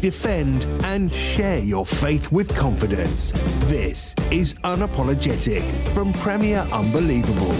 defend, 0.00 0.64
and 0.84 1.14
share 1.14 1.58
your 1.58 1.84
faith 1.84 2.30
with 2.32 2.54
confidence. 2.54 3.32
This 3.66 4.14
is 4.30 4.54
Unapologetic 4.64 5.70
from 5.94 6.12
Premier 6.12 6.66
Unbelievable. 6.72 7.52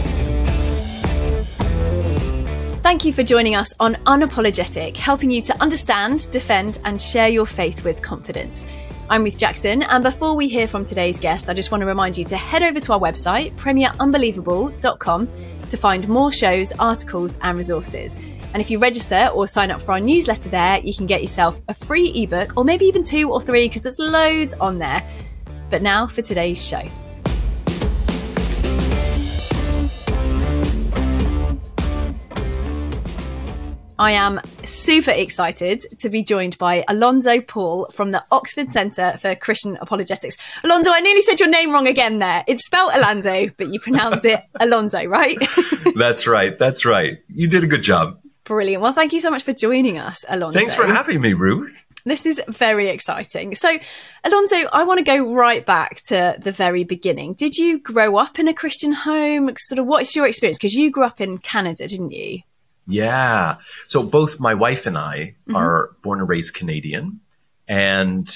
Thank 2.82 3.04
you 3.04 3.12
for 3.12 3.22
joining 3.22 3.54
us 3.54 3.74
on 3.80 3.96
Unapologetic, 4.06 4.96
helping 4.96 5.30
you 5.30 5.42
to 5.42 5.62
understand, 5.62 6.30
defend, 6.30 6.78
and 6.84 7.00
share 7.00 7.28
your 7.28 7.44
faith 7.44 7.84
with 7.84 8.00
confidence. 8.00 8.66
I'm 9.10 9.24
Ruth 9.24 9.38
Jackson, 9.38 9.82
and 9.82 10.04
before 10.04 10.36
we 10.36 10.48
hear 10.48 10.66
from 10.66 10.84
today's 10.84 11.18
guest, 11.18 11.48
I 11.48 11.54
just 11.54 11.70
want 11.70 11.80
to 11.80 11.86
remind 11.86 12.18
you 12.18 12.24
to 12.24 12.36
head 12.36 12.62
over 12.62 12.78
to 12.78 12.92
our 12.92 13.00
website, 13.00 13.52
premierunbelievable.com, 13.56 15.28
to 15.68 15.76
find 15.76 16.08
more 16.08 16.32
shows, 16.32 16.72
articles, 16.78 17.38
and 17.42 17.56
resources. 17.56 18.16
And 18.54 18.60
if 18.60 18.70
you 18.70 18.78
register 18.78 19.30
or 19.34 19.46
sign 19.46 19.70
up 19.70 19.82
for 19.82 19.92
our 19.92 20.00
newsletter 20.00 20.48
there, 20.48 20.78
you 20.80 20.94
can 20.94 21.06
get 21.06 21.20
yourself 21.22 21.60
a 21.68 21.74
free 21.74 22.10
ebook, 22.14 22.54
or 22.56 22.64
maybe 22.64 22.86
even 22.86 23.02
two 23.02 23.30
or 23.30 23.40
three, 23.40 23.68
because 23.68 23.82
there's 23.82 23.98
loads 23.98 24.54
on 24.54 24.78
there. 24.78 25.06
But 25.70 25.82
now 25.82 26.06
for 26.06 26.22
today's 26.22 26.64
show. 26.66 26.82
I 33.98 34.12
am 34.12 34.40
super 34.62 35.10
excited 35.10 35.80
to 35.98 36.08
be 36.08 36.22
joined 36.22 36.56
by 36.56 36.84
Alanzo 36.88 37.44
Paul 37.44 37.88
from 37.92 38.12
the 38.12 38.24
Oxford 38.30 38.70
Centre 38.70 39.14
for 39.18 39.34
Christian 39.34 39.76
Apologetics. 39.80 40.36
Alanzo, 40.62 40.92
I 40.92 41.00
nearly 41.00 41.22
said 41.22 41.40
your 41.40 41.48
name 41.48 41.72
wrong 41.72 41.88
again 41.88 42.20
there. 42.20 42.44
It's 42.46 42.64
spelled 42.64 42.92
Alanzo, 42.92 43.52
but 43.56 43.72
you 43.72 43.80
pronounce 43.80 44.24
it 44.24 44.40
Alonzo, 44.60 45.04
right? 45.04 45.36
that's 45.96 46.28
right. 46.28 46.56
That's 46.60 46.84
right. 46.84 47.18
You 47.28 47.48
did 47.48 47.64
a 47.64 47.66
good 47.66 47.82
job. 47.82 48.20
Brilliant. 48.44 48.82
Well, 48.82 48.92
thank 48.92 49.12
you 49.12 49.18
so 49.18 49.32
much 49.32 49.42
for 49.42 49.52
joining 49.52 49.98
us, 49.98 50.24
Alanzo. 50.26 50.54
Thanks 50.54 50.76
for 50.76 50.86
having 50.86 51.20
me, 51.20 51.32
Ruth. 51.32 51.84
This 52.04 52.24
is 52.24 52.40
very 52.48 52.88
exciting. 52.90 53.56
So, 53.56 53.78
Alanzo, 54.24 54.68
I 54.72 54.84
want 54.84 54.98
to 54.98 55.04
go 55.04 55.34
right 55.34 55.66
back 55.66 56.02
to 56.06 56.36
the 56.40 56.52
very 56.52 56.84
beginning. 56.84 57.34
Did 57.34 57.56
you 57.56 57.80
grow 57.80 58.16
up 58.16 58.38
in 58.38 58.46
a 58.46 58.54
Christian 58.54 58.92
home? 58.92 59.50
Sort 59.58 59.80
of 59.80 59.86
what's 59.86 60.14
your 60.14 60.26
experience? 60.26 60.56
Because 60.56 60.74
you 60.74 60.92
grew 60.92 61.02
up 61.02 61.20
in 61.20 61.38
Canada, 61.38 61.88
didn't 61.88 62.12
you? 62.12 62.42
Yeah. 62.88 63.56
So 63.86 64.02
both 64.02 64.40
my 64.40 64.54
wife 64.54 64.86
and 64.86 64.96
I 64.96 65.34
mm-hmm. 65.46 65.54
are 65.54 65.94
born 66.02 66.20
and 66.20 66.28
raised 66.28 66.54
Canadian. 66.54 67.20
And 67.68 68.28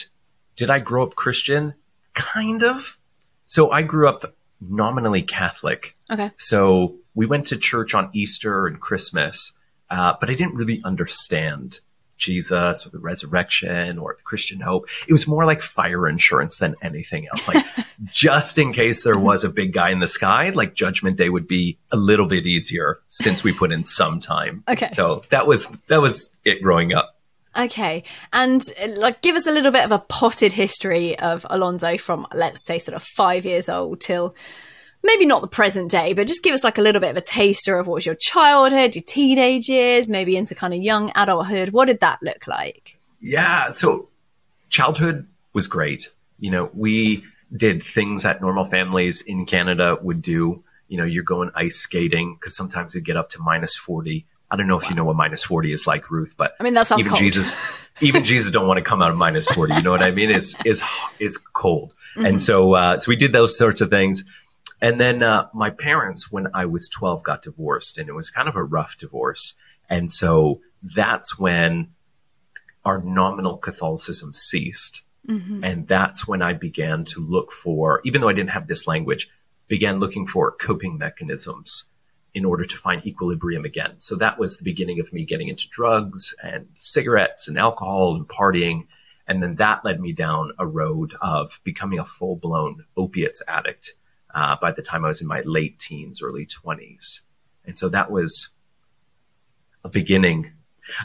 did 0.57 0.71
I 0.71 0.79
grow 0.79 1.05
up 1.05 1.15
Christian? 1.15 1.75
Kind 2.13 2.63
of. 2.63 2.99
So 3.47 3.71
I 3.71 3.83
grew 3.83 4.09
up 4.09 4.35
nominally 4.61 5.23
Catholic. 5.23 5.97
Okay. 6.11 6.31
So 6.37 6.97
we 7.15 7.25
went 7.27 7.47
to 7.47 7.57
church 7.57 7.95
on 7.95 8.11
Easter 8.13 8.67
and 8.67 8.79
Christmas, 8.79 9.59
uh, 9.91 10.15
but 10.21 10.31
I 10.31 10.35
didn't 10.35 10.55
really 10.55 10.83
understand 10.85 11.81
Jesus 12.23 12.87
or 12.87 12.91
the 12.91 12.99
resurrection 12.99 13.99
or 13.99 14.15
the 14.17 14.23
Christian 14.23 14.61
hope. 14.61 14.89
It 15.07 15.13
was 15.13 15.27
more 15.27 15.45
like 15.45 15.61
fire 15.61 16.09
insurance 16.09 16.59
than 16.59 16.77
anything 16.83 17.27
else. 17.29 17.49
Like 17.49 17.65
just 18.05 18.59
in 18.59 18.73
case 18.73 19.05
there 19.05 19.19
was 19.19 19.45
a 19.45 19.49
big 19.49 19.73
guy 19.73 19.91
in 19.91 20.01
the 20.01 20.09
sky, 20.09 20.51
like 20.51 20.75
judgment 20.75 21.17
day 21.17 21.29
would 21.29 21.49
be 21.49 21.79
a 21.91 21.97
little 21.97 22.27
bit 22.27 22.47
easier 22.47 23.01
since 23.09 23.43
we 23.43 23.53
put 23.53 23.73
in 23.73 23.85
some 23.85 24.21
time. 24.21 24.65
Okay. 24.69 24.89
So 24.89 25.23
that 25.31 25.47
was, 25.47 25.69
that 25.89 26.01
was 26.01 26.37
it 26.45 26.63
growing 26.63 26.95
up. 26.95 27.17
Okay. 27.57 28.05
And 28.33 28.63
like 28.89 29.21
give 29.21 29.37
us 29.37 29.47
a 29.47 29.53
little 29.53 29.73
bit 29.73 29.85
of 29.85 29.93
a 29.93 29.99
potted 29.99 30.53
history 30.53 31.19
of 31.19 31.43
Alanzo 31.51 32.01
from 32.01 32.27
let's 32.33 32.65
say 32.65 32.79
sort 32.79 32.97
of 32.97 33.03
5 33.03 33.45
years 33.45 33.69
old 33.69 34.01
till 34.01 34.35
maybe 35.03 35.27
not 35.27 35.43
the 35.43 35.49
present 35.49 35.91
day, 35.91 36.13
but 36.13 36.27
just 36.27 36.43
give 36.43 36.55
us 36.55 36.65
like 36.65 36.79
a 36.79 36.83
little 36.83 37.01
bit 37.01 37.11
of 37.11 37.17
a 37.17 37.21
taster 37.21 37.79
of 37.79 37.87
what 37.87 37.95
was 37.95 38.07
your 38.07 38.15
childhood, 38.15 38.95
your 38.95 39.03
teenage 39.03 39.69
years, 39.69 40.09
maybe 40.09 40.37
into 40.37 40.55
kind 40.55 40.75
of 40.75 40.81
young 40.81 41.13
adulthood. 41.15 41.71
What 41.71 41.87
did 41.87 42.01
that 42.01 42.23
look 42.23 42.47
like? 42.47 42.99
Yeah. 43.21 43.71
So 43.71 44.09
childhood 44.69 45.27
was 45.53 45.67
great. 45.67 46.11
You 46.39 46.51
know, 46.51 46.71
we 46.75 47.25
did 47.55 47.83
things 47.83 48.23
that 48.23 48.41
normal 48.41 48.65
families 48.65 49.23
in 49.23 49.47
Canada 49.47 49.97
would 50.01 50.23
do. 50.23 50.63
You 50.89 50.99
know, 50.99 51.05
you're 51.05 51.25
going 51.25 51.51
ice 51.55 51.77
skating 51.77 52.35
because 52.35 52.57
sometimes 52.57 52.95
you 52.95 53.01
get 53.01 53.17
up 53.17 53.29
to 53.31 53.41
minus 53.41 53.77
40. 53.77 54.27
I 54.51 54.57
don't 54.57 54.67
know 54.67 54.77
if 54.77 54.83
wow. 54.83 54.89
you 54.91 54.95
know 54.97 55.05
what 55.05 55.17
minus 55.17 55.43
40 55.43 55.73
is 55.73 55.87
like, 55.87 56.11
Ruth, 56.11 56.35
but 56.37 56.55
I 56.61 56.63
mean, 56.63 56.75
that 56.75 56.87
sounds 56.87 57.01
even 57.01 57.11
cold. 57.11 57.21
Jesus, 57.21 57.57
even 58.03 58.23
Jesus 58.23 58.51
don't 58.51 58.67
want 58.67 58.79
to 58.79 58.85
come 58.85 59.01
out 59.01 59.11
of 59.11 59.17
minus 59.17 59.47
40. 59.47 59.75
You 59.75 59.83
know 59.83 59.91
what 59.91 60.03
I 60.03 60.11
mean? 60.11 60.31
It's, 60.31 60.55
it's, 60.67 60.83
it's 61.19 61.39
cold. 61.39 61.95
Mm-hmm. 62.17 62.27
And 62.27 62.43
so, 62.43 62.75
uh, 62.75 62.99
so 62.99 63.09
we 63.09 63.17
did 63.17 63.33
those 63.33 63.57
sorts 63.57 63.81
of 63.81 63.89
things. 63.89 64.25
And 64.83 65.01
then 65.01 65.23
uh, 65.23 65.47
my 65.55 65.71
parents, 65.71 66.33
when 66.33 66.49
I 66.53 66.67
was 66.67 66.89
12, 66.89 67.23
got 67.23 67.43
divorced, 67.43 67.99
and 67.99 68.09
it 68.09 68.15
was 68.15 68.31
kind 68.31 68.49
of 68.49 68.57
a 68.57 68.65
rough 68.65 68.99
divorce. 68.99 69.55
And 69.89 70.11
so 70.11 70.61
that's 70.83 71.39
when 71.39 71.93
our 72.85 73.01
nominal 73.01 73.59
Catholicism 73.59 74.35
ceased. 74.35 75.03
Mm-hmm. 75.29 75.63
And 75.63 75.87
that's 75.87 76.27
when 76.27 76.43
I 76.43 76.53
began 76.53 77.05
to 77.07 77.21
look 77.21 77.53
for, 77.53 78.01
even 78.05 78.21
though 78.21 78.29
I 78.29 78.33
didn't 78.33 78.51
have 78.51 78.67
this 78.67 78.89
language, 78.89 79.31
began 79.69 80.01
looking 80.01 80.27
for 80.27 80.51
coping 80.51 80.99
mechanisms 80.99 81.85
in 82.35 82.45
order 82.45 82.65
to 82.65 82.77
find 82.77 83.07
equilibrium 83.07 83.65
again. 83.65 83.93
So 83.99 84.17
that 84.17 84.37
was 84.37 84.57
the 84.57 84.65
beginning 84.65 84.99
of 84.99 85.13
me 85.13 85.25
getting 85.25 85.47
into 85.47 85.69
drugs 85.69 86.35
and 86.43 86.67
cigarettes 86.81 87.47
and 87.47 87.57
alcohol 87.57 88.17
and 88.17 88.27
partying. 88.27 88.89
And 89.29 89.41
then 89.41 89.55
that 89.57 89.85
led 89.85 90.01
me 90.01 90.13
down 90.13 90.51
a 90.59 90.67
road 90.67 91.15
of 91.23 91.61
becoming 91.63 92.01
a 92.01 92.05
full 92.05 92.35
blown 92.35 92.85
opiates 92.97 93.43
addict 93.47 93.95
uh, 94.35 94.57
by 94.61 94.73
the 94.73 94.83
time 94.83 95.05
I 95.05 95.09
was 95.09 95.21
in 95.21 95.27
my 95.27 95.43
late 95.45 95.79
teens, 95.79 96.23
early 96.23 96.47
20s. 96.47 97.21
And 97.65 97.77
so 97.77 97.89
that 97.91 98.11
was 98.11 98.51
a 99.85 99.89
beginning. 99.89 100.53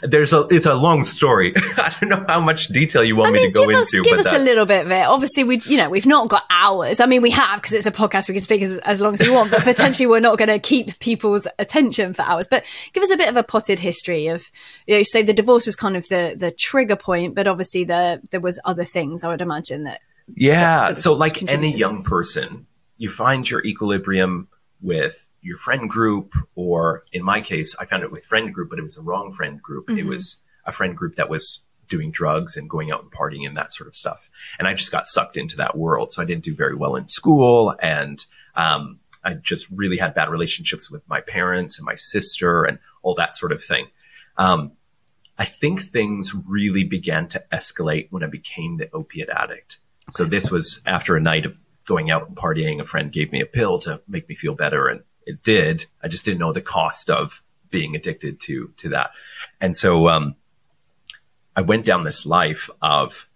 There's 0.02 0.32
a, 0.32 0.40
it's 0.50 0.66
a 0.66 0.74
long 0.74 1.02
story. 1.02 1.52
I 1.56 1.94
don't 2.00 2.10
know 2.10 2.24
how 2.28 2.40
much 2.40 2.68
detail 2.68 3.02
you 3.04 3.16
want 3.16 3.28
I 3.28 3.32
mean, 3.32 3.42
me 3.42 3.46
to 3.48 3.52
go 3.52 3.70
us, 3.70 3.94
into. 3.94 4.08
Give 4.08 4.18
us 4.18 4.24
that's... 4.24 4.36
a 4.36 4.40
little 4.40 4.66
bit 4.66 4.84
of 4.84 4.90
it. 4.90 5.06
Obviously, 5.06 5.44
we, 5.44 5.58
you 5.64 5.76
know, 5.76 5.88
we've 5.88 6.06
not 6.06 6.28
got 6.28 6.44
hours. 6.50 7.00
I 7.00 7.06
mean, 7.06 7.22
we 7.22 7.30
have 7.30 7.60
because 7.60 7.72
it's 7.72 7.86
a 7.86 7.92
podcast. 7.92 8.28
We 8.28 8.34
can 8.34 8.42
speak 8.42 8.62
as, 8.62 8.78
as 8.78 9.00
long 9.00 9.14
as 9.14 9.20
we 9.20 9.30
want, 9.30 9.50
but 9.50 9.62
potentially 9.62 10.06
we're 10.06 10.20
not 10.20 10.36
going 10.36 10.48
to 10.48 10.58
keep 10.58 10.98
people's 10.98 11.46
attention 11.58 12.12
for 12.12 12.22
hours. 12.22 12.48
But 12.50 12.64
give 12.92 13.02
us 13.02 13.10
a 13.10 13.16
bit 13.16 13.28
of 13.28 13.36
a 13.36 13.42
potted 13.42 13.78
history 13.78 14.26
of, 14.26 14.50
you 14.86 14.96
know, 14.96 15.02
say 15.04 15.22
the 15.22 15.32
divorce 15.32 15.64
was 15.64 15.76
kind 15.76 15.96
of 15.96 16.06
the 16.08 16.34
the 16.36 16.50
trigger 16.50 16.96
point, 16.96 17.34
but 17.34 17.46
obviously 17.46 17.84
the 17.84 18.20
there 18.30 18.40
was 18.40 18.60
other 18.64 18.84
things. 18.84 19.24
I 19.24 19.28
would 19.28 19.40
imagine 19.40 19.84
that. 19.84 20.00
Yeah. 20.34 20.80
Sort 20.80 20.90
of 20.90 20.98
so, 20.98 21.12
like 21.14 21.50
any 21.50 21.74
young 21.74 22.02
person, 22.02 22.66
you 22.98 23.08
find 23.08 23.48
your 23.48 23.64
equilibrium 23.64 24.48
with 24.80 25.26
your 25.40 25.56
friend 25.56 25.88
group, 25.88 26.34
or 26.54 27.04
in 27.12 27.22
my 27.24 27.40
case, 27.40 27.74
I 27.78 27.86
found 27.86 28.02
it 28.02 28.12
with 28.12 28.24
friend 28.24 28.52
group, 28.52 28.70
but 28.70 28.78
it 28.78 28.82
was 28.82 28.96
the 28.96 29.02
wrong 29.02 29.32
friend 29.32 29.62
group. 29.62 29.86
Mm-hmm. 29.86 30.00
It 30.00 30.06
was 30.06 30.42
a 30.66 30.72
friend 30.72 30.96
group 30.96 31.14
that 31.14 31.30
was 31.30 31.64
doing 31.88 32.10
drugs 32.10 32.56
and 32.56 32.68
going 32.68 32.90
out 32.90 33.02
and 33.02 33.10
partying 33.10 33.46
and 33.46 33.56
that 33.56 33.72
sort 33.72 33.88
of 33.88 33.96
stuff. 33.96 34.28
And 34.58 34.68
I 34.68 34.74
just 34.74 34.92
got 34.92 35.06
sucked 35.06 35.36
into 35.36 35.56
that 35.56 35.76
world. 35.76 36.10
So 36.10 36.20
I 36.20 36.26
didn't 36.26 36.44
do 36.44 36.54
very 36.54 36.74
well 36.74 36.96
in 36.96 37.06
school. 37.06 37.74
And, 37.80 38.24
um, 38.54 38.98
I 39.24 39.34
just 39.34 39.66
really 39.70 39.96
had 39.98 40.14
bad 40.14 40.28
relationships 40.28 40.90
with 40.90 41.02
my 41.08 41.20
parents 41.20 41.78
and 41.78 41.86
my 41.86 41.96
sister 41.96 42.64
and 42.64 42.78
all 43.02 43.14
that 43.16 43.36
sort 43.36 43.52
of 43.52 43.64
thing. 43.64 43.86
Um, 44.36 44.72
I 45.38 45.44
think 45.44 45.80
things 45.80 46.34
really 46.34 46.84
began 46.84 47.28
to 47.28 47.44
escalate 47.52 48.08
when 48.10 48.24
I 48.24 48.26
became 48.26 48.76
the 48.76 48.90
opiate 48.92 49.28
addict. 49.28 49.78
So 50.10 50.24
this 50.24 50.50
was 50.50 50.80
after 50.86 51.16
a 51.16 51.20
night 51.20 51.46
of 51.46 51.58
going 51.88 52.10
out 52.10 52.28
and 52.28 52.36
partying, 52.36 52.80
a 52.80 52.84
friend 52.84 53.10
gave 53.10 53.32
me 53.32 53.40
a 53.40 53.46
pill 53.46 53.80
to 53.80 54.00
make 54.06 54.28
me 54.28 54.36
feel 54.36 54.54
better. 54.54 54.86
And 54.86 55.02
it 55.26 55.42
did. 55.42 55.86
I 56.02 56.08
just 56.08 56.24
didn't 56.24 56.38
know 56.38 56.52
the 56.52 56.60
cost 56.60 57.10
of 57.10 57.42
being 57.70 57.96
addicted 57.96 58.38
to, 58.40 58.72
to 58.76 58.90
that. 58.90 59.10
And 59.60 59.76
so, 59.76 60.08
um, 60.08 60.36
I 61.58 61.60
went 61.60 61.84
down 61.84 62.04
this 62.04 62.24
life 62.24 62.70
of 62.80 63.28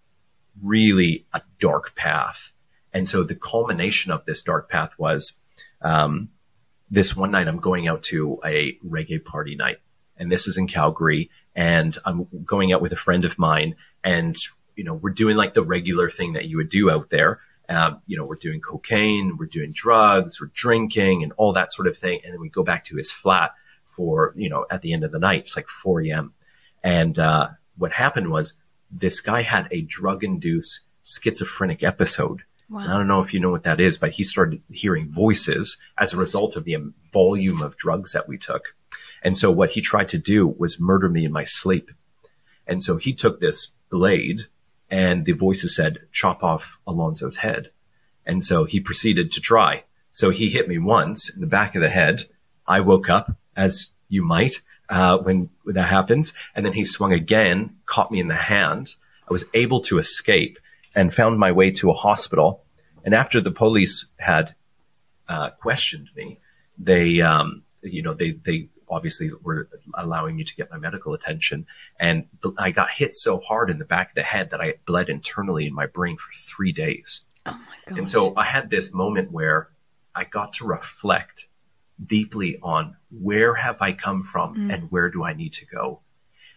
really 0.61 1.25
a 1.33 1.41
dark 1.59 1.93
path. 1.93 2.53
And 2.93 3.09
so 3.09 3.21
the 3.21 3.35
culmination 3.35 4.13
of 4.13 4.23
this 4.23 4.41
dark 4.41 4.69
path 4.69 4.97
was 4.97 5.41
um, 5.81 6.29
this 6.89 7.17
one 7.17 7.31
night 7.31 7.49
I'm 7.49 7.59
going 7.59 7.89
out 7.89 8.01
to 8.03 8.39
a 8.45 8.77
reggae 8.77 9.21
party 9.21 9.55
night. 9.55 9.79
And 10.15 10.31
this 10.31 10.47
is 10.47 10.57
in 10.57 10.67
Calgary. 10.67 11.31
And 11.53 11.97
I'm 12.05 12.27
going 12.45 12.71
out 12.71 12.81
with 12.81 12.93
a 12.93 12.95
friend 12.95 13.25
of 13.25 13.37
mine. 13.37 13.75
And, 14.05 14.37
you 14.77 14.85
know, 14.85 14.93
we're 14.93 15.09
doing 15.09 15.35
like 15.35 15.53
the 15.53 15.61
regular 15.65 16.09
thing 16.09 16.31
that 16.31 16.45
you 16.45 16.55
would 16.55 16.69
do 16.69 16.89
out 16.89 17.09
there. 17.09 17.41
Um, 17.69 18.01
you 18.07 18.17
know, 18.17 18.25
we're 18.25 18.35
doing 18.35 18.59
cocaine, 18.59 19.37
we're 19.37 19.45
doing 19.45 19.71
drugs, 19.73 20.41
we're 20.41 20.51
drinking 20.53 21.23
and 21.23 21.31
all 21.37 21.53
that 21.53 21.71
sort 21.71 21.87
of 21.87 21.97
thing. 21.97 22.19
And 22.23 22.33
then 22.33 22.41
we 22.41 22.49
go 22.49 22.63
back 22.63 22.83
to 22.85 22.97
his 22.97 23.11
flat 23.11 23.51
for, 23.85 24.33
you 24.35 24.49
know, 24.49 24.65
at 24.69 24.81
the 24.81 24.93
end 24.93 25.03
of 25.03 25.11
the 25.11 25.19
night, 25.19 25.41
it's 25.41 25.55
like 25.55 25.69
4 25.69 26.01
a.m. 26.01 26.33
And, 26.83 27.17
uh, 27.17 27.49
what 27.77 27.93
happened 27.93 28.29
was 28.29 28.53
this 28.91 29.19
guy 29.19 29.41
had 29.41 29.67
a 29.71 29.81
drug 29.81 30.23
induced 30.23 30.81
schizophrenic 31.03 31.81
episode 31.81 32.43
Wow. 32.73 32.81
I 32.81 32.97
don't 32.97 33.07
know 33.07 33.19
if 33.19 33.35
you 33.35 33.39
know 33.39 33.51
what 33.51 33.63
that 33.63 33.79
is, 33.79 33.97
but 33.97 34.13
he 34.13 34.23
started 34.23 34.61
hearing 34.71 35.07
voices 35.09 35.77
as 35.99 36.11
a 36.11 36.17
result 36.17 36.55
of 36.55 36.63
the 36.63 36.77
volume 37.11 37.61
of 37.61 37.77
drugs 37.77 38.13
that 38.13 38.27
we 38.27 38.37
took. 38.37 38.75
And 39.21 39.37
so 39.37 39.51
what 39.51 39.71
he 39.71 39.81
tried 39.81 40.07
to 40.09 40.17
do 40.17 40.47
was 40.47 40.79
murder 40.79 41.07
me 41.07 41.23
in 41.23 41.31
my 41.31 41.43
sleep. 41.43 41.91
And 42.65 42.81
so 42.81 42.97
he 42.97 43.13
took 43.13 43.39
this 43.39 43.73
blade 43.91 44.47
and 44.89 45.25
the 45.25 45.31
voices 45.31 45.75
said, 45.75 45.99
chop 46.11 46.43
off 46.43 46.79
Alanzo's 46.87 47.37
head. 47.37 47.71
And 48.25 48.43
so 48.43 48.65
he 48.65 48.79
proceeded 48.79 49.31
to 49.31 49.41
try. 49.41 49.83
So 50.11 50.29
he 50.29 50.49
hit 50.49 50.67
me 50.67 50.77
once 50.77 51.33
in 51.33 51.41
the 51.41 51.47
back 51.47 51.75
of 51.75 51.81
the 51.81 51.89
head. 51.89 52.25
I 52.67 52.79
woke 52.79 53.09
up 53.09 53.35
as 53.55 53.87
you 54.07 54.23
might, 54.23 54.61
uh, 54.89 55.17
when, 55.17 55.49
when 55.63 55.75
that 55.75 55.89
happens. 55.89 56.33
And 56.55 56.65
then 56.65 56.73
he 56.73 56.85
swung 56.85 57.11
again, 57.11 57.77
caught 57.85 58.11
me 58.11 58.19
in 58.19 58.27
the 58.27 58.35
hand. 58.35 58.95
I 59.27 59.33
was 59.33 59.45
able 59.53 59.81
to 59.81 59.97
escape 59.97 60.59
and 60.95 61.13
found 61.13 61.39
my 61.39 61.51
way 61.51 61.71
to 61.71 61.89
a 61.89 61.95
hospital. 61.95 62.63
And 63.03 63.13
after 63.15 63.41
the 63.41 63.51
police 63.51 64.07
had 64.17 64.55
uh, 65.27 65.49
questioned 65.49 66.09
me, 66.15 66.39
they, 66.77 67.21
um, 67.21 67.63
you 67.81 68.01
know, 68.01 68.13
they, 68.13 68.31
they 68.31 68.69
obviously 68.89 69.31
were 69.43 69.67
allowing 69.93 70.35
me 70.35 70.43
to 70.43 70.55
get 70.55 70.71
my 70.71 70.77
medical 70.77 71.13
attention. 71.13 71.65
And 71.99 72.25
I 72.57 72.71
got 72.71 72.91
hit 72.91 73.13
so 73.13 73.39
hard 73.39 73.69
in 73.69 73.79
the 73.79 73.85
back 73.85 74.09
of 74.09 74.15
the 74.15 74.23
head 74.23 74.51
that 74.51 74.61
I 74.61 74.75
bled 74.85 75.09
internally 75.09 75.65
in 75.65 75.73
my 75.73 75.85
brain 75.85 76.17
for 76.17 76.31
three 76.33 76.71
days. 76.71 77.25
Oh 77.45 77.51
my 77.51 77.75
God. 77.87 77.97
And 77.97 78.09
so 78.09 78.33
I 78.35 78.45
had 78.45 78.69
this 78.69 78.93
moment 78.93 79.31
where 79.31 79.69
I 80.15 80.23
got 80.23 80.53
to 80.53 80.65
reflect 80.65 81.47
deeply 82.03 82.57
on 82.61 82.95
where 83.11 83.55
have 83.55 83.81
I 83.81 83.93
come 83.93 84.23
from 84.23 84.55
mm. 84.55 84.73
and 84.73 84.91
where 84.91 85.09
do 85.09 85.23
I 85.23 85.33
need 85.33 85.53
to 85.53 85.65
go? 85.65 86.01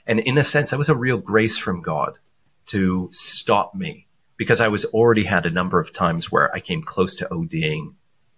And 0.07 0.21
in 0.21 0.39
a 0.39 0.45
sense, 0.45 0.71
that 0.71 0.79
was 0.79 0.89
a 0.89 0.95
real 0.95 1.19
grace 1.19 1.59
from 1.59 1.83
God 1.83 2.19
to 2.67 3.09
stop 3.11 3.75
me 3.75 4.07
because 4.37 4.61
I 4.61 4.69
was 4.69 4.85
already 4.87 5.25
had 5.25 5.47
a 5.47 5.51
number 5.51 5.81
of 5.81 5.93
times 5.93 6.31
where 6.31 6.55
I 6.55 6.61
came 6.61 6.83
close 6.83 7.17
to 7.17 7.27
ODing 7.27 7.95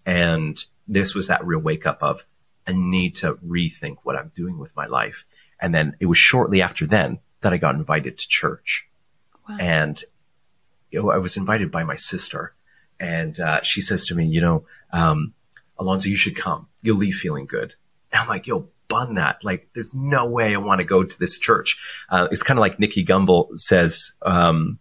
and 0.06 0.64
this 0.86 1.14
was 1.14 1.26
that 1.26 1.46
real 1.46 1.60
wake 1.60 1.86
up 1.86 2.02
of 2.02 2.24
I 2.68 2.72
need 2.72 3.16
to 3.16 3.34
rethink 3.34 3.96
what 4.02 4.16
I'm 4.16 4.30
doing 4.34 4.58
with 4.58 4.76
my 4.76 4.86
life. 4.86 5.24
And 5.60 5.74
then 5.74 5.96
it 5.98 6.06
was 6.06 6.18
shortly 6.18 6.62
after 6.62 6.86
then 6.86 7.18
that 7.40 7.52
I 7.52 7.56
got 7.56 7.74
invited 7.74 8.18
to 8.18 8.28
church. 8.28 8.86
Wow. 9.48 9.56
And 9.58 10.00
you 10.90 11.02
know, 11.02 11.10
I 11.10 11.16
was 11.18 11.36
invited 11.36 11.70
by 11.70 11.84
my 11.84 11.96
sister 11.96 12.54
and 13.00 13.38
uh, 13.40 13.62
she 13.62 13.80
says 13.80 14.06
to 14.06 14.14
me, 14.14 14.26
you 14.26 14.40
know, 14.40 14.64
um, 14.92 15.34
Alanzo, 15.78 16.06
you 16.06 16.16
should 16.16 16.36
come. 16.36 16.68
You'll 16.82 16.96
leave 16.96 17.14
feeling 17.14 17.46
good. 17.46 17.74
And 18.12 18.22
I'm 18.22 18.28
like, 18.28 18.46
yo, 18.46 18.68
bun 18.88 19.14
that. 19.14 19.44
Like, 19.44 19.68
there's 19.74 19.94
no 19.94 20.26
way 20.26 20.54
I 20.54 20.58
want 20.58 20.80
to 20.80 20.84
go 20.84 21.04
to 21.04 21.18
this 21.18 21.38
church. 21.38 21.78
Uh, 22.10 22.26
it's 22.30 22.42
kind 22.42 22.58
of 22.58 22.62
like 22.62 22.80
Nicky 22.80 23.04
Gumbel 23.04 23.56
says, 23.56 24.12
um, 24.22 24.78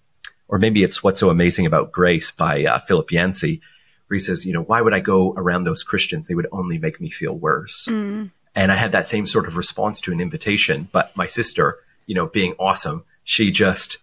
or 0.48 0.58
maybe 0.58 0.84
it's 0.84 1.04
What's 1.04 1.20
So 1.20 1.30
Amazing 1.30 1.66
About 1.66 1.92
Grace 1.92 2.32
by 2.32 2.64
uh, 2.64 2.80
Philip 2.80 3.12
Yancey, 3.12 3.62
where 4.08 4.16
he 4.16 4.20
says, 4.20 4.46
you 4.46 4.54
know, 4.54 4.64
why 4.64 4.82
would 4.82 4.94
I 4.94 5.00
go 5.00 5.34
around 5.34 5.64
those 5.64 5.84
Christians? 5.84 6.28
They 6.28 6.36
would 6.36 6.48
only 6.52 6.78
make 6.78 7.00
me 7.02 7.10
feel 7.10 7.34
worse. 7.34 7.88
Mm. 7.90 8.32
And 8.56 8.72
I 8.72 8.76
had 8.76 8.92
that 8.94 9.08
same 9.08 9.26
sort 9.26 9.48
of 9.48 9.58
response 9.58 10.02
to 10.02 10.12
an 10.12 10.20
invitation, 10.20 10.88
but 10.92 11.16
my 11.16 11.26
sister, 11.26 11.78
you 12.06 12.16
know, 12.16 12.26
being 12.26 12.54
awesome, 12.58 13.04
she 13.24 13.52
just 13.52 14.00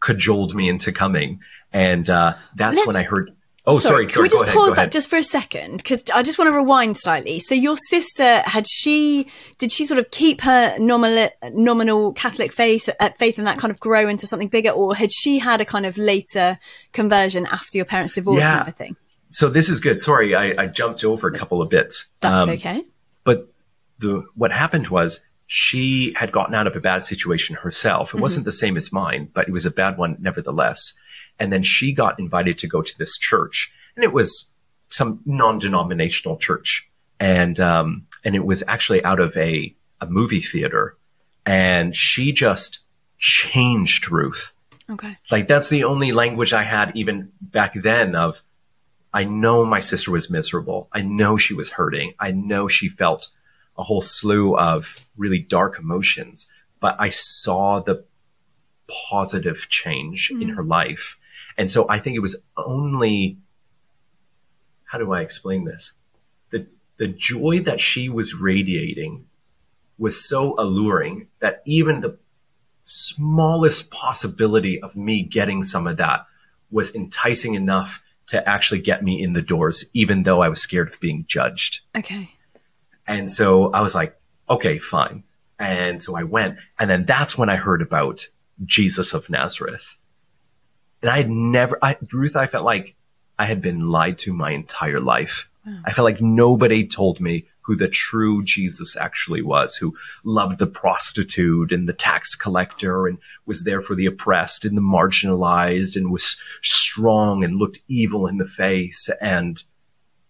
cajoled 0.00 0.54
me 0.54 0.68
into 0.68 0.92
coming. 0.92 1.40
And 1.72 2.08
uh, 2.10 2.34
that's 2.54 2.76
Let's, 2.76 2.86
when 2.86 2.96
I 2.96 3.04
heard 3.04 3.32
Oh, 3.68 3.80
sorry. 3.80 4.06
sorry, 4.06 4.06
Can 4.06 4.22
we 4.22 4.28
just 4.28 4.42
ahead, 4.44 4.54
pause 4.54 4.74
that 4.76 4.92
just 4.92 5.10
for 5.10 5.16
a 5.16 5.24
second? 5.24 5.78
Because 5.78 6.04
I 6.14 6.22
just 6.22 6.38
want 6.38 6.52
to 6.52 6.56
rewind 6.56 6.96
slightly. 6.96 7.40
So, 7.40 7.52
your 7.56 7.76
sister 7.76 8.40
had 8.42 8.68
she 8.68 9.26
did 9.58 9.72
she 9.72 9.86
sort 9.86 9.98
of 9.98 10.08
keep 10.12 10.40
her 10.42 10.78
nominal 10.78 11.30
nominal 11.52 12.12
Catholic 12.12 12.52
faith 12.52 12.88
uh, 13.00 13.10
faith 13.18 13.38
and 13.38 13.46
that 13.48 13.58
kind 13.58 13.72
of 13.72 13.80
grow 13.80 14.08
into 14.08 14.26
something 14.28 14.46
bigger, 14.46 14.70
or 14.70 14.94
had 14.94 15.10
she 15.10 15.40
had 15.40 15.60
a 15.60 15.64
kind 15.64 15.84
of 15.84 15.98
later 15.98 16.60
conversion 16.92 17.44
after 17.46 17.76
your 17.76 17.84
parents' 17.84 18.12
divorce 18.12 18.38
yeah. 18.38 18.52
and 18.52 18.60
everything? 18.60 18.96
So 19.28 19.48
this 19.48 19.68
is 19.68 19.80
good. 19.80 19.98
Sorry, 19.98 20.34
I, 20.34 20.62
I 20.62 20.66
jumped 20.66 21.04
over 21.04 21.28
a 21.28 21.36
couple 21.36 21.60
of 21.60 21.68
bits. 21.68 22.06
That's 22.20 22.44
um, 22.44 22.50
okay. 22.50 22.82
But 23.24 23.48
the 23.98 24.24
what 24.34 24.52
happened 24.52 24.88
was 24.88 25.20
she 25.46 26.12
had 26.16 26.32
gotten 26.32 26.54
out 26.54 26.66
of 26.66 26.76
a 26.76 26.80
bad 26.80 27.04
situation 27.04 27.56
herself. 27.56 28.10
It 28.10 28.16
mm-hmm. 28.16 28.22
wasn't 28.22 28.44
the 28.44 28.52
same 28.52 28.76
as 28.76 28.92
mine, 28.92 29.30
but 29.32 29.48
it 29.48 29.52
was 29.52 29.66
a 29.66 29.70
bad 29.70 29.96
one 29.96 30.16
nevertheless. 30.20 30.94
And 31.38 31.52
then 31.52 31.62
she 31.62 31.92
got 31.92 32.18
invited 32.18 32.58
to 32.58 32.66
go 32.66 32.82
to 32.82 32.98
this 32.98 33.16
church 33.16 33.72
and 33.94 34.04
it 34.04 34.12
was 34.12 34.50
some 34.88 35.20
non-denominational 35.24 36.36
church. 36.38 36.88
And, 37.20 37.58
um, 37.60 38.06
and 38.24 38.34
it 38.34 38.44
was 38.44 38.62
actually 38.66 39.04
out 39.04 39.20
of 39.20 39.36
a, 39.36 39.74
a 40.00 40.06
movie 40.06 40.40
theater 40.40 40.96
and 41.44 41.94
she 41.94 42.32
just 42.32 42.80
changed 43.18 44.10
Ruth. 44.10 44.52
Okay. 44.88 45.16
Like 45.30 45.48
that's 45.48 45.68
the 45.68 45.84
only 45.84 46.12
language 46.12 46.52
I 46.52 46.64
had 46.64 46.92
even 46.94 47.30
back 47.40 47.74
then 47.74 48.14
of, 48.14 48.42
I 49.16 49.24
know 49.24 49.64
my 49.64 49.80
sister 49.80 50.10
was 50.10 50.28
miserable. 50.28 50.90
I 50.92 51.00
know 51.00 51.38
she 51.38 51.54
was 51.54 51.70
hurting. 51.70 52.12
I 52.20 52.32
know 52.32 52.68
she 52.68 52.90
felt 52.90 53.30
a 53.78 53.82
whole 53.82 54.02
slew 54.02 54.54
of 54.58 55.08
really 55.16 55.38
dark 55.38 55.78
emotions, 55.78 56.50
but 56.80 56.96
I 56.98 57.08
saw 57.08 57.80
the 57.80 58.04
positive 59.10 59.68
change 59.70 60.30
mm. 60.30 60.42
in 60.42 60.48
her 60.50 60.62
life. 60.62 61.16
And 61.56 61.70
so 61.70 61.86
I 61.88 61.98
think 61.98 62.14
it 62.14 62.20
was 62.20 62.36
only, 62.58 63.38
how 64.84 64.98
do 64.98 65.10
I 65.14 65.22
explain 65.22 65.64
this? 65.64 65.94
The, 66.50 66.66
the 66.98 67.08
joy 67.08 67.60
that 67.60 67.80
she 67.80 68.10
was 68.10 68.34
radiating 68.34 69.24
was 69.96 70.28
so 70.28 70.54
alluring 70.58 71.28
that 71.40 71.62
even 71.64 72.02
the 72.02 72.18
smallest 72.82 73.90
possibility 73.90 74.78
of 74.82 74.94
me 74.94 75.22
getting 75.22 75.62
some 75.62 75.86
of 75.86 75.96
that 75.96 76.26
was 76.70 76.94
enticing 76.94 77.54
enough 77.54 78.02
to 78.28 78.48
actually 78.48 78.80
get 78.80 79.04
me 79.04 79.22
in 79.22 79.32
the 79.32 79.42
doors, 79.42 79.84
even 79.92 80.24
though 80.24 80.40
I 80.40 80.48
was 80.48 80.60
scared 80.60 80.88
of 80.88 81.00
being 81.00 81.24
judged. 81.28 81.80
Okay. 81.96 82.30
And 83.06 83.30
so 83.30 83.72
I 83.72 83.80
was 83.80 83.94
like, 83.94 84.18
okay, 84.50 84.78
fine. 84.78 85.22
And 85.58 86.02
so 86.02 86.16
I 86.16 86.24
went. 86.24 86.58
And 86.78 86.90
then 86.90 87.06
that's 87.06 87.38
when 87.38 87.48
I 87.48 87.56
heard 87.56 87.82
about 87.82 88.28
Jesus 88.64 89.14
of 89.14 89.30
Nazareth. 89.30 89.96
And 91.02 91.10
I 91.10 91.18
had 91.18 91.30
never, 91.30 91.78
I, 91.82 91.96
Ruth, 92.12 92.36
I 92.36 92.46
felt 92.46 92.64
like 92.64 92.96
I 93.38 93.46
had 93.46 93.60
been 93.60 93.88
lied 93.90 94.18
to 94.18 94.32
my 94.32 94.50
entire 94.50 95.00
life. 95.00 95.48
Wow. 95.64 95.80
I 95.84 95.92
felt 95.92 96.04
like 96.04 96.20
nobody 96.20 96.86
told 96.86 97.20
me 97.20 97.46
who 97.66 97.74
the 97.74 97.88
true 97.88 98.44
Jesus 98.44 98.96
actually 98.96 99.42
was, 99.42 99.74
who 99.76 99.94
loved 100.24 100.58
the 100.58 100.68
prostitute 100.68 101.72
and 101.72 101.88
the 101.88 101.92
tax 101.92 102.36
collector 102.36 103.08
and 103.08 103.18
was 103.44 103.64
there 103.64 103.80
for 103.80 103.96
the 103.96 104.06
oppressed 104.06 104.64
and 104.64 104.76
the 104.76 104.82
marginalized 104.82 105.96
and 105.96 106.12
was 106.12 106.40
strong 106.62 107.42
and 107.42 107.56
looked 107.56 107.80
evil 107.88 108.28
in 108.28 108.38
the 108.38 108.44
face 108.44 109.10
and 109.20 109.64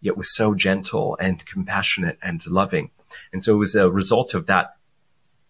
yet 0.01 0.17
was 0.17 0.35
so 0.35 0.55
gentle 0.55 1.17
and 1.21 1.45
compassionate 1.45 2.19
and 2.23 2.47
loving. 2.47 2.91
And 3.33 3.43
so 3.43 3.55
it 3.55 3.59
was 3.59 3.75
a 3.75 3.91
result 3.91 4.33
of 4.33 4.47
that 4.47 4.77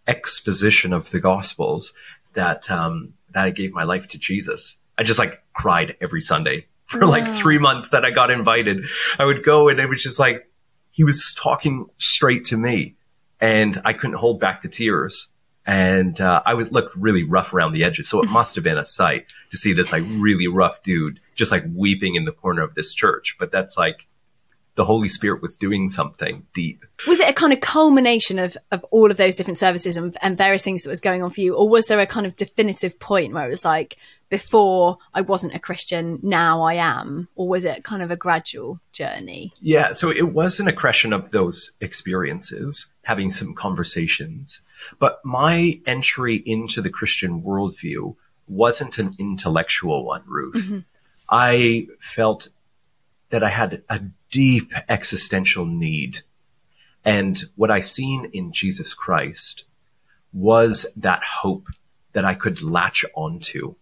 exposition 0.09 0.93
of 0.93 1.13
the 1.13 1.21
gospels 1.21 1.93
that, 2.35 2.69
um, 2.69 3.15
that 3.31 3.45
I 3.45 3.51
gave 3.51 3.73
my 3.73 3.85
life 3.85 4.09
to 4.09 4.19
Jesus. 4.19 4.77
I 4.99 5.05
just 5.05 5.21
like 5.21 5.43
cried 5.53 5.97
every 6.01 6.21
Sunday 6.21 6.67
for 6.87 7.01
wow. 7.01 7.11
like 7.11 7.29
three 7.29 7.59
months 7.59 7.91
that 7.91 8.05
I 8.05 8.11
got 8.11 8.31
invited. 8.31 8.87
I 9.21 9.25
would 9.25 9.45
go 9.45 9.69
and 9.69 9.79
it 9.79 9.89
was 9.89 10.03
just 10.03 10.19
like, 10.19 10.51
he 10.97 11.05
was 11.05 11.37
talking 11.39 11.87
straight 11.99 12.43
to 12.47 12.57
me 12.57 12.97
and 13.39 13.83
I 13.85 13.93
couldn't 13.93 14.17
hold 14.17 14.41
back 14.41 14.63
the 14.63 14.69
tears. 14.69 15.29
And, 15.67 16.19
uh, 16.21 16.41
I 16.47 16.55
would 16.55 16.73
look 16.73 16.91
really 16.97 17.23
rough 17.23 17.53
around 17.53 17.75
the 17.75 17.85
edges. 17.85 18.09
So 18.09 18.23
it 18.23 18.31
must 18.31 18.55
have 18.55 18.65
been 18.65 18.79
a 18.79 18.85
sight 18.85 19.27
to 19.51 19.59
see 19.59 19.75
this 19.75 19.93
like 19.93 20.05
really 20.07 20.47
rough 20.47 20.83
dude 20.83 21.21
just 21.35 21.53
like 21.53 21.65
weeping 21.75 22.15
in 22.15 22.25
the 22.25 22.33
corner 22.33 22.63
of 22.63 22.75
this 22.75 22.95
church. 22.95 23.37
But 23.39 23.53
that's 23.53 23.77
like, 23.77 24.07
the 24.77 24.85
Holy 24.85 25.09
Spirit 25.09 25.43
was 25.43 25.57
doing 25.57 25.89
something 25.89 26.47
deep. 26.55 26.85
Was 27.09 27.19
it 27.19 27.29
a 27.29 27.33
kind 27.33 27.53
of 27.53 27.61
culmination 27.61 28.39
of, 28.39 28.57
of 28.71 28.85
all 28.91 29.11
of 29.11 29.17
those 29.17 29.35
different 29.35 29.57
services 29.57 29.97
and, 29.97 30.17
and 30.23 30.39
various 30.39 30.63
things 30.63 30.83
that 30.83 30.91
was 30.91 31.01
going 31.01 31.23
on 31.23 31.31
for 31.31 31.41
you? 31.41 31.57
Or 31.57 31.69
was 31.69 31.87
there 31.87 31.99
a 31.99 32.07
kind 32.07 32.27
of 32.27 32.37
definitive 32.37 33.01
point 33.01 33.33
where 33.33 33.47
it 33.47 33.51
was 33.51 33.65
like, 33.65 33.97
before 34.29 34.99
I 35.15 35.23
wasn't 35.23 35.55
a 35.55 35.59
Christian, 35.59 36.19
now 36.23 36.63
I 36.63 36.75
am? 36.75 37.29
Or 37.37 37.49
was 37.49 37.65
it 37.65 37.85
kind 37.85 38.03
of 38.03 38.11
a 38.11 38.17
gradual 38.17 38.81
journey? 38.93 39.55
Yeah, 39.61 39.93
so 39.93 40.11
it 40.11 40.33
was 40.33 40.61
an 40.61 40.69
accretion 40.69 41.13
of 41.13 41.31
those 41.31 41.73
experiences, 41.81 42.89
having 43.03 43.31
some 43.31 43.55
conversations. 43.55 44.61
But 44.99 45.21
my 45.25 45.81
entry 45.87 46.43
into 46.45 46.83
the 46.83 46.91
Christian 46.91 47.41
worldview 47.41 48.17
wasn't 48.47 48.99
an 48.99 49.15
intellectual 49.19 50.05
one, 50.05 50.23
Ruth. 50.27 50.71
Mm-hmm. 50.71 50.79
I 51.31 51.89
felt 51.99 52.49
that 53.31 53.43
I 53.43 53.51
had 53.51 53.83
a 53.89 54.01
deep 54.31 54.73
existential 54.89 55.65
need. 55.65 56.21
And 57.05 57.45
what 57.55 57.71
I 57.71 57.81
seen 57.81 58.31
in 58.33 58.53
Jesus 58.53 58.95
Christ 58.95 59.65
was 60.33 60.87
that 60.97 61.23
hope 61.23 61.69
that 62.13 62.25
I 62.25 62.35
could 62.35 62.63
latch 62.63 63.05
onto. 63.15 63.75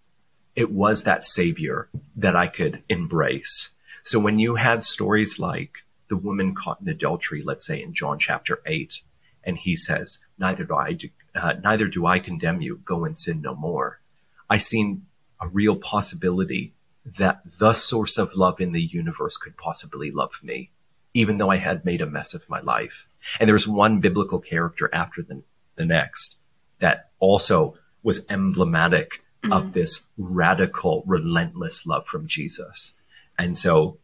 It 0.55 0.71
was 0.71 1.05
that 1.05 1.25
savior 1.25 1.89
that 2.17 2.37
I 2.37 2.47
could 2.47 2.83
embrace. 2.89 3.71
So 4.03 4.19
when 4.19 4.39
you 4.39 4.57
had 4.57 4.83
stories 4.83 5.39
like 5.39 5.85
the 6.09 6.17
woman 6.17 6.55
caught 6.55 6.81
in 6.81 6.89
adultery, 6.89 7.43
let's 7.43 7.67
say 7.67 7.83
in 7.83 7.95
John 7.95 8.19
chapter 8.19 8.61
eight, 8.67 9.03
and 9.43 9.59
he 9.59 9.77
says, 9.77 10.19
neither 10.39 10.65
do 10.65 10.75
I, 10.75 10.99
uh, 11.35 11.55
neither 11.63 11.89
do 11.89 12.07
I 12.07 12.19
condemn 12.19 12.61
you. 12.61 12.81
Go 12.85 13.05
and 13.05 13.17
sin 13.17 13.41
no 13.41 13.55
more. 13.55 14.01
I 14.49 14.59
seen 14.59 15.07
a 15.41 15.49
real 15.49 15.77
possibility 15.77 16.75
that 17.05 17.41
the 17.59 17.75
source 17.75 18.19
of 18.19 18.37
love 18.37 18.61
in 18.61 18.73
the 18.73 18.83
universe 18.83 19.37
could 19.37 19.57
possibly 19.57 20.11
love 20.11 20.41
me, 20.43 20.71
even 21.13 21.39
though 21.39 21.51
I 21.51 21.57
had 21.57 21.85
made 21.85 22.01
a 22.01 22.07
mess 22.07 22.35
of 22.35 22.49
my 22.49 22.61
life. 22.61 23.09
And 23.39 23.49
there 23.49 23.55
was 23.55 23.69
one 23.69 24.01
biblical 24.01 24.39
character 24.39 24.91
after 24.93 25.23
the, 25.23 25.43
the 25.77 25.85
next 25.85 26.37
that 26.81 27.11
also 27.19 27.77
was 28.03 28.27
emblematic 28.29 29.23
mm-hmm. 29.43 29.53
of 29.53 29.73
this 29.73 30.07
radical, 30.17 31.05
relentless 31.07 31.87
love 31.87 32.07
from 32.07 32.27
Jesus. 32.27 32.95
And 33.39 33.57
so 33.57 33.99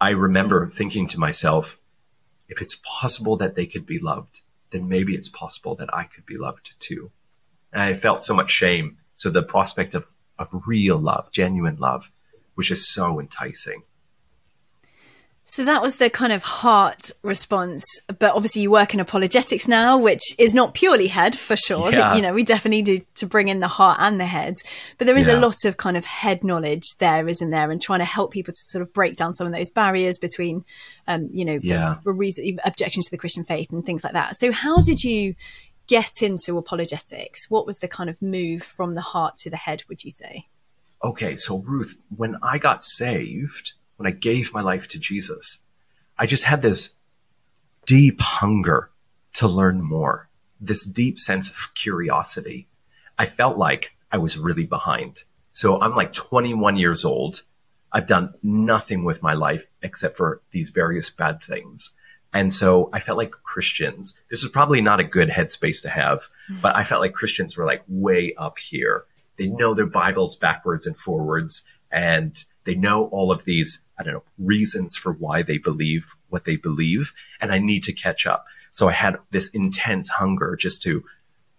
I 0.00 0.10
remember 0.10 0.68
thinking 0.68 1.06
to 1.08 1.20
myself, 1.20 1.78
if 2.48 2.60
it's 2.60 2.80
possible 2.84 3.36
that 3.38 3.54
they 3.54 3.66
could 3.66 3.86
be 3.86 3.98
loved, 3.98 4.42
then 4.70 4.88
maybe 4.88 5.14
it's 5.14 5.28
possible 5.28 5.74
that 5.76 5.92
I 5.94 6.04
could 6.04 6.26
be 6.26 6.36
loved 6.36 6.74
too. 6.78 7.10
And 7.72 7.82
I 7.82 7.94
felt 7.94 8.22
so 8.22 8.34
much 8.34 8.50
shame. 8.50 8.98
So 9.14 9.30
the 9.30 9.42
prospect 9.42 9.94
of, 9.94 10.06
of 10.38 10.66
real 10.66 10.98
love, 10.98 11.30
genuine 11.32 11.76
love, 11.76 12.10
which 12.56 12.70
is 12.70 12.92
so 12.92 13.20
enticing. 13.20 13.84
So 15.48 15.64
that 15.64 15.80
was 15.80 15.96
the 15.96 16.10
kind 16.10 16.32
of 16.32 16.42
heart 16.42 17.12
response. 17.22 17.84
But 18.18 18.34
obviously, 18.34 18.62
you 18.62 18.70
work 18.72 18.94
in 18.94 18.98
apologetics 18.98 19.68
now, 19.68 19.96
which 19.96 20.34
is 20.40 20.56
not 20.56 20.74
purely 20.74 21.06
head 21.06 21.38
for 21.38 21.56
sure. 21.56 21.92
Yeah. 21.92 22.16
You 22.16 22.22
know, 22.22 22.32
we 22.32 22.42
definitely 22.42 22.82
need 22.82 23.06
to 23.14 23.26
bring 23.26 23.46
in 23.46 23.60
the 23.60 23.68
heart 23.68 23.98
and 24.00 24.18
the 24.18 24.24
head. 24.24 24.54
But 24.98 25.06
there 25.06 25.16
is 25.16 25.28
yeah. 25.28 25.36
a 25.36 25.38
lot 25.38 25.64
of 25.64 25.76
kind 25.76 25.96
of 25.96 26.04
head 26.04 26.42
knowledge 26.42 26.96
there, 26.98 27.28
isn't 27.28 27.50
there? 27.50 27.70
And 27.70 27.80
trying 27.80 28.00
to 28.00 28.04
help 28.04 28.32
people 28.32 28.52
to 28.52 28.60
sort 28.60 28.82
of 28.82 28.92
break 28.92 29.14
down 29.14 29.34
some 29.34 29.46
of 29.46 29.52
those 29.52 29.70
barriers 29.70 30.18
between, 30.18 30.64
um, 31.06 31.28
you 31.32 31.44
know, 31.44 31.60
yeah. 31.62 31.94
for, 31.94 32.02
for 32.02 32.12
reason, 32.12 32.58
objections 32.64 33.04
to 33.04 33.12
the 33.12 33.18
Christian 33.18 33.44
faith 33.44 33.70
and 33.70 33.86
things 33.86 34.02
like 34.02 34.14
that. 34.14 34.36
So, 34.36 34.50
how 34.50 34.82
did 34.82 35.04
you 35.04 35.36
get 35.86 36.22
into 36.22 36.58
apologetics? 36.58 37.48
What 37.48 37.66
was 37.66 37.78
the 37.78 37.88
kind 37.88 38.10
of 38.10 38.20
move 38.20 38.64
from 38.64 38.94
the 38.94 39.00
heart 39.00 39.36
to 39.38 39.50
the 39.50 39.56
head, 39.56 39.84
would 39.88 40.02
you 40.02 40.10
say? 40.10 40.48
Okay, 41.04 41.36
so 41.36 41.58
Ruth, 41.58 41.98
when 42.14 42.36
I 42.42 42.58
got 42.58 42.84
saved, 42.84 43.74
when 43.96 44.06
I 44.06 44.10
gave 44.10 44.54
my 44.54 44.60
life 44.62 44.88
to 44.88 44.98
Jesus, 44.98 45.58
I 46.18 46.26
just 46.26 46.44
had 46.44 46.62
this 46.62 46.94
deep 47.84 48.20
hunger 48.20 48.90
to 49.34 49.46
learn 49.46 49.82
more, 49.82 50.28
this 50.60 50.84
deep 50.84 51.18
sense 51.18 51.48
of 51.48 51.74
curiosity. 51.74 52.68
I 53.18 53.26
felt 53.26 53.58
like 53.58 53.96
I 54.10 54.18
was 54.18 54.38
really 54.38 54.64
behind. 54.64 55.24
So 55.52 55.80
I'm 55.80 55.94
like 55.94 56.12
21 56.12 56.76
years 56.76 57.04
old. 57.04 57.42
I've 57.92 58.06
done 58.06 58.34
nothing 58.42 59.04
with 59.04 59.22
my 59.22 59.34
life 59.34 59.70
except 59.82 60.16
for 60.16 60.42
these 60.50 60.70
various 60.70 61.10
bad 61.10 61.42
things. 61.42 61.92
And 62.32 62.52
so 62.52 62.90
I 62.92 63.00
felt 63.00 63.16
like 63.16 63.30
Christians, 63.30 64.18
this 64.28 64.42
was 64.42 64.52
probably 64.52 64.80
not 64.80 65.00
a 65.00 65.04
good 65.04 65.28
headspace 65.28 65.80
to 65.82 65.88
have, 65.88 66.28
but 66.60 66.76
I 66.76 66.84
felt 66.84 67.00
like 67.00 67.14
Christians 67.14 67.56
were 67.56 67.64
like 67.64 67.82
way 67.88 68.34
up 68.36 68.58
here. 68.58 69.04
They 69.36 69.46
know 69.46 69.74
their 69.74 69.86
Bibles 69.86 70.36
backwards 70.36 70.86
and 70.86 70.96
forwards 70.96 71.62
and 71.90 72.44
they 72.64 72.74
know 72.74 73.06
all 73.06 73.30
of 73.30 73.44
these, 73.44 73.84
I 73.98 74.02
don't 74.02 74.14
know, 74.14 74.22
reasons 74.38 74.96
for 74.96 75.12
why 75.12 75.42
they 75.42 75.58
believe 75.58 76.14
what 76.28 76.44
they 76.44 76.56
believe. 76.56 77.12
And 77.40 77.52
I 77.52 77.58
need 77.58 77.84
to 77.84 77.92
catch 77.92 78.26
up. 78.26 78.44
So 78.72 78.88
I 78.88 78.92
had 78.92 79.16
this 79.30 79.48
intense 79.50 80.08
hunger 80.08 80.56
just 80.56 80.82
to 80.82 81.04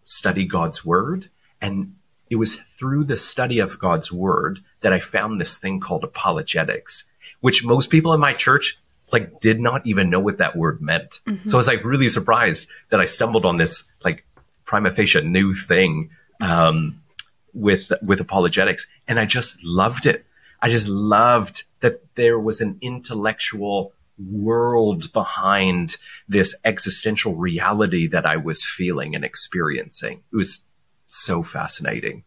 study 0.03 0.45
God's 0.45 0.85
word. 0.85 1.29
And 1.61 1.95
it 2.29 2.35
was 2.35 2.55
through 2.55 3.05
the 3.05 3.17
study 3.17 3.59
of 3.59 3.79
God's 3.79 4.11
word 4.11 4.59
that 4.81 4.93
I 4.93 4.99
found 4.99 5.39
this 5.39 5.57
thing 5.57 5.79
called 5.79 6.03
apologetics, 6.03 7.05
which 7.39 7.63
most 7.63 7.89
people 7.89 8.13
in 8.13 8.19
my 8.19 8.33
church 8.33 8.77
like 9.11 9.39
did 9.39 9.59
not 9.59 9.87
even 9.87 10.09
know 10.09 10.19
what 10.19 10.37
that 10.39 10.57
word 10.57 10.81
meant. 10.81 11.21
Mm-hmm. 11.25 11.47
So 11.47 11.57
I 11.57 11.59
was 11.59 11.67
like 11.67 11.83
really 11.85 12.09
surprised 12.09 12.67
that 12.89 12.99
I 12.99 13.05
stumbled 13.05 13.45
on 13.45 13.57
this 13.57 13.89
like 14.03 14.25
prima 14.65 14.91
facie 14.91 15.21
new 15.21 15.53
thing 15.53 16.09
um, 16.41 17.01
with 17.57 17.91
with 18.01 18.19
apologetics, 18.19 18.87
and 19.07 19.19
I 19.19 19.25
just 19.25 19.63
loved 19.63 20.05
it. 20.05 20.25
I 20.61 20.69
just 20.69 20.87
loved 20.87 21.63
that 21.81 22.03
there 22.15 22.39
was 22.39 22.61
an 22.61 22.77
intellectual 22.81 23.93
world 24.17 25.13
behind 25.13 25.97
this 26.27 26.55
existential 26.65 27.35
reality 27.35 28.07
that 28.07 28.25
I 28.25 28.37
was 28.37 28.63
feeling 28.63 29.15
and 29.15 29.23
experiencing. 29.23 30.23
It 30.31 30.35
was 30.35 30.65
so 31.07 31.43
fascinating. 31.43 32.23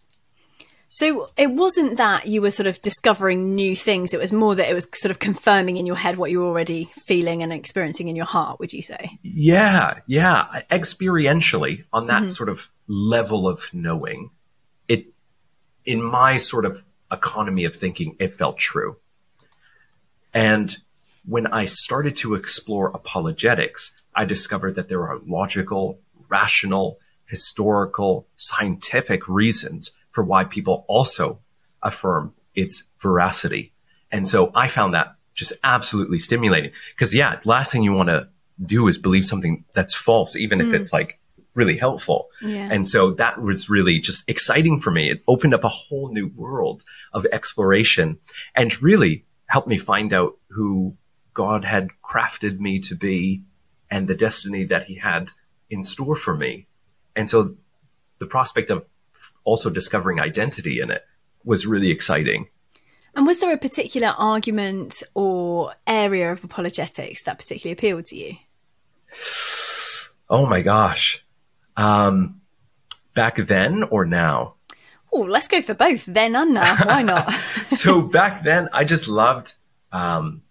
So 0.92 1.30
it 1.36 1.52
wasn't 1.52 1.98
that 1.98 2.26
you 2.26 2.42
were 2.42 2.50
sort 2.50 2.66
of 2.66 2.82
discovering 2.82 3.54
new 3.54 3.76
things. 3.76 4.12
It 4.12 4.18
was 4.18 4.32
more 4.32 4.56
that 4.56 4.68
it 4.68 4.74
was 4.74 4.88
sort 4.94 5.10
of 5.12 5.20
confirming 5.20 5.76
in 5.76 5.86
your 5.86 5.96
head 5.96 6.18
what 6.18 6.32
you 6.32 6.40
were 6.40 6.46
already 6.46 6.90
feeling 6.96 7.44
and 7.44 7.52
experiencing 7.52 8.08
in 8.08 8.16
your 8.16 8.26
heart, 8.26 8.58
would 8.58 8.72
you 8.72 8.82
say? 8.82 9.18
Yeah, 9.22 10.00
yeah. 10.08 10.62
Experientially, 10.68 11.84
on 11.92 12.08
that 12.08 12.22
mm-hmm. 12.22 12.26
sort 12.26 12.48
of 12.48 12.70
level 12.88 13.46
of 13.46 13.72
knowing, 13.72 14.30
in 15.84 16.02
my 16.02 16.38
sort 16.38 16.64
of 16.64 16.82
economy 17.12 17.64
of 17.64 17.74
thinking, 17.74 18.16
it 18.18 18.34
felt 18.34 18.58
true. 18.58 18.96
And 20.32 20.76
when 21.24 21.46
I 21.46 21.64
started 21.64 22.16
to 22.18 22.34
explore 22.34 22.88
apologetics, 22.88 24.02
I 24.14 24.24
discovered 24.24 24.74
that 24.76 24.88
there 24.88 25.06
are 25.06 25.18
logical, 25.26 25.98
rational, 26.28 26.98
historical, 27.26 28.26
scientific 28.36 29.28
reasons 29.28 29.92
for 30.12 30.24
why 30.24 30.44
people 30.44 30.84
also 30.88 31.38
affirm 31.82 32.34
its 32.54 32.84
veracity. 32.98 33.72
And 34.10 34.28
so 34.28 34.50
I 34.54 34.68
found 34.68 34.94
that 34.94 35.14
just 35.34 35.52
absolutely 35.62 36.18
stimulating 36.18 36.72
because 36.94 37.14
yeah, 37.14 37.38
last 37.44 37.72
thing 37.72 37.82
you 37.82 37.92
want 37.92 38.08
to 38.08 38.28
do 38.62 38.88
is 38.88 38.98
believe 38.98 39.26
something 39.26 39.64
that's 39.74 39.94
false, 39.94 40.36
even 40.36 40.58
mm. 40.58 40.68
if 40.68 40.74
it's 40.74 40.92
like 40.92 41.19
really 41.54 41.76
helpful. 41.76 42.28
Yeah. 42.42 42.68
And 42.70 42.86
so 42.86 43.12
that 43.14 43.40
was 43.42 43.68
really 43.68 43.98
just 43.98 44.24
exciting 44.28 44.80
for 44.80 44.90
me. 44.90 45.10
It 45.10 45.22
opened 45.26 45.54
up 45.54 45.64
a 45.64 45.68
whole 45.68 46.12
new 46.12 46.28
world 46.28 46.84
of 47.12 47.26
exploration 47.32 48.18
and 48.54 48.82
really 48.82 49.24
helped 49.46 49.68
me 49.68 49.78
find 49.78 50.12
out 50.12 50.38
who 50.48 50.96
God 51.34 51.64
had 51.64 51.88
crafted 52.04 52.60
me 52.60 52.78
to 52.80 52.94
be 52.94 53.42
and 53.90 54.06
the 54.08 54.14
destiny 54.14 54.64
that 54.64 54.84
he 54.84 54.96
had 54.96 55.30
in 55.68 55.82
store 55.82 56.16
for 56.16 56.36
me. 56.36 56.66
And 57.16 57.28
so 57.28 57.56
the 58.18 58.26
prospect 58.26 58.70
of 58.70 58.84
also 59.44 59.70
discovering 59.70 60.20
identity 60.20 60.80
in 60.80 60.90
it 60.90 61.04
was 61.44 61.66
really 61.66 61.90
exciting. 61.90 62.48
And 63.14 63.26
was 63.26 63.38
there 63.38 63.52
a 63.52 63.58
particular 63.58 64.14
argument 64.16 65.02
or 65.14 65.74
area 65.86 66.30
of 66.30 66.44
apologetics 66.44 67.22
that 67.22 67.38
particularly 67.38 67.72
appealed 67.72 68.06
to 68.06 68.16
you? 68.16 68.34
Oh 70.28 70.46
my 70.46 70.60
gosh. 70.62 71.24
Um, 71.76 72.40
back 73.14 73.36
then 73.36 73.82
or 73.84 74.04
now? 74.04 74.54
Oh, 75.12 75.20
let's 75.20 75.48
go 75.48 75.60
for 75.60 75.74
both 75.74 76.06
then 76.06 76.36
and 76.36 76.54
now. 76.54 76.76
Why 76.84 77.02
not? 77.12 77.32
so 77.66 78.02
back 78.02 78.44
then, 78.44 78.68
I 78.72 78.84
just 78.84 79.08
loved, 79.08 79.54
um, 79.92 80.42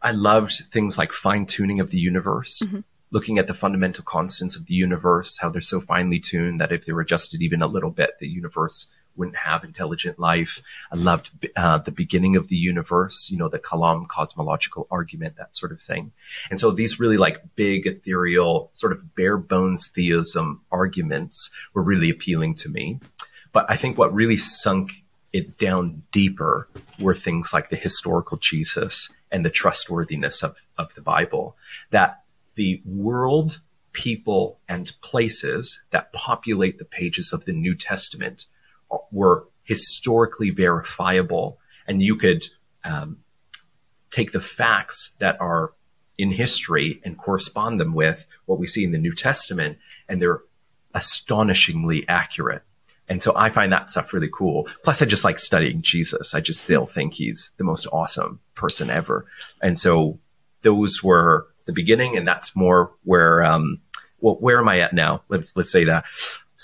I 0.00 0.12
loved 0.12 0.52
things 0.70 0.96
like 0.96 1.12
fine 1.12 1.46
tuning 1.46 1.80
of 1.80 1.90
the 1.90 1.98
universe, 1.98 2.62
mm-hmm. 2.64 2.80
looking 3.10 3.38
at 3.38 3.46
the 3.46 3.54
fundamental 3.54 4.04
constants 4.04 4.56
of 4.56 4.66
the 4.66 4.74
universe, 4.74 5.38
how 5.40 5.48
they're 5.48 5.60
so 5.60 5.80
finely 5.80 6.20
tuned 6.20 6.60
that 6.60 6.72
if 6.72 6.84
they 6.84 6.92
were 6.92 7.00
adjusted 7.00 7.42
even 7.42 7.62
a 7.62 7.66
little 7.66 7.90
bit, 7.90 8.12
the 8.20 8.28
universe 8.28 8.92
wouldn't 9.16 9.36
have 9.36 9.64
intelligent 9.64 10.18
life. 10.18 10.60
I 10.92 10.96
loved 10.96 11.30
uh, 11.56 11.78
the 11.78 11.92
beginning 11.92 12.36
of 12.36 12.48
the 12.48 12.56
universe, 12.56 13.28
you 13.30 13.36
know, 13.36 13.48
the 13.48 13.58
Kalam 13.58 14.08
cosmological 14.08 14.86
argument, 14.90 15.36
that 15.36 15.54
sort 15.54 15.72
of 15.72 15.80
thing. 15.80 16.12
And 16.50 16.58
so 16.58 16.70
these 16.70 17.00
really 17.00 17.16
like 17.16 17.54
big 17.54 17.86
ethereal 17.86 18.70
sort 18.74 18.92
of 18.92 19.14
bare 19.14 19.36
bones 19.36 19.88
theism 19.88 20.62
arguments 20.70 21.50
were 21.74 21.82
really 21.82 22.10
appealing 22.10 22.54
to 22.56 22.68
me. 22.68 23.00
But 23.52 23.70
I 23.70 23.76
think 23.76 23.96
what 23.96 24.12
really 24.12 24.36
sunk 24.36 25.04
it 25.32 25.58
down 25.58 26.02
deeper 26.12 26.68
were 26.98 27.14
things 27.14 27.52
like 27.52 27.68
the 27.68 27.76
historical 27.76 28.36
Jesus 28.36 29.12
and 29.32 29.44
the 29.44 29.50
trustworthiness 29.50 30.42
of, 30.42 30.64
of 30.78 30.94
the 30.94 31.02
Bible, 31.02 31.56
that 31.90 32.22
the 32.54 32.80
world, 32.84 33.60
people, 33.92 34.58
and 34.68 34.92
places 35.02 35.82
that 35.90 36.12
populate 36.12 36.78
the 36.78 36.84
pages 36.84 37.32
of 37.32 37.44
the 37.44 37.52
New 37.52 37.74
Testament 37.74 38.46
were 39.10 39.46
historically 39.62 40.50
verifiable, 40.50 41.58
and 41.86 42.02
you 42.02 42.16
could 42.16 42.46
um, 42.84 43.18
take 44.10 44.32
the 44.32 44.40
facts 44.40 45.12
that 45.18 45.40
are 45.40 45.72
in 46.16 46.30
history 46.30 47.00
and 47.04 47.18
correspond 47.18 47.80
them 47.80 47.94
with 47.94 48.26
what 48.46 48.58
we 48.58 48.66
see 48.66 48.84
in 48.84 48.92
the 48.92 48.98
New 48.98 49.14
Testament, 49.14 49.78
and 50.08 50.20
they're 50.20 50.42
astonishingly 50.94 52.06
accurate. 52.08 52.62
And 53.08 53.22
so 53.22 53.32
I 53.36 53.50
find 53.50 53.72
that 53.72 53.88
stuff 53.88 54.14
really 54.14 54.30
cool. 54.32 54.66
Plus, 54.82 55.02
I 55.02 55.04
just 55.04 55.24
like 55.24 55.38
studying 55.38 55.82
Jesus. 55.82 56.34
I 56.34 56.40
just 56.40 56.60
still 56.60 56.86
think 56.86 57.14
he's 57.14 57.52
the 57.58 57.64
most 57.64 57.86
awesome 57.92 58.40
person 58.54 58.88
ever. 58.88 59.26
And 59.60 59.78
so 59.78 60.18
those 60.62 61.02
were 61.02 61.46
the 61.66 61.72
beginning, 61.72 62.16
and 62.16 62.26
that's 62.26 62.56
more 62.56 62.92
where, 63.02 63.44
um, 63.44 63.80
well, 64.20 64.36
where 64.36 64.58
am 64.58 64.68
I 64.68 64.78
at 64.78 64.94
now? 64.94 65.22
Let's 65.28 65.54
let's 65.56 65.70
say 65.70 65.84
that. 65.84 66.04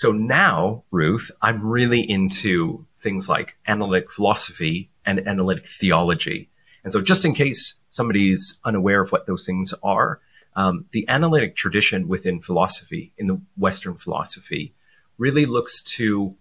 So 0.00 0.12
now, 0.12 0.84
Ruth, 0.90 1.30
I'm 1.42 1.62
really 1.62 2.00
into 2.00 2.86
things 2.96 3.28
like 3.28 3.58
analytic 3.66 4.10
philosophy 4.10 4.88
and 5.04 5.28
analytic 5.28 5.66
theology. 5.66 6.48
And 6.82 6.90
so, 6.90 7.02
just 7.02 7.26
in 7.26 7.34
case 7.34 7.74
somebody's 7.90 8.58
unaware 8.64 9.02
of 9.02 9.12
what 9.12 9.26
those 9.26 9.44
things 9.44 9.74
are, 9.82 10.22
um, 10.56 10.86
the 10.92 11.06
analytic 11.06 11.54
tradition 11.54 12.08
within 12.08 12.40
philosophy, 12.40 13.12
in 13.18 13.26
the 13.26 13.42
Western 13.58 13.96
philosophy, 13.98 14.72
really 15.18 15.44
looks 15.44 15.82
to 15.82 16.34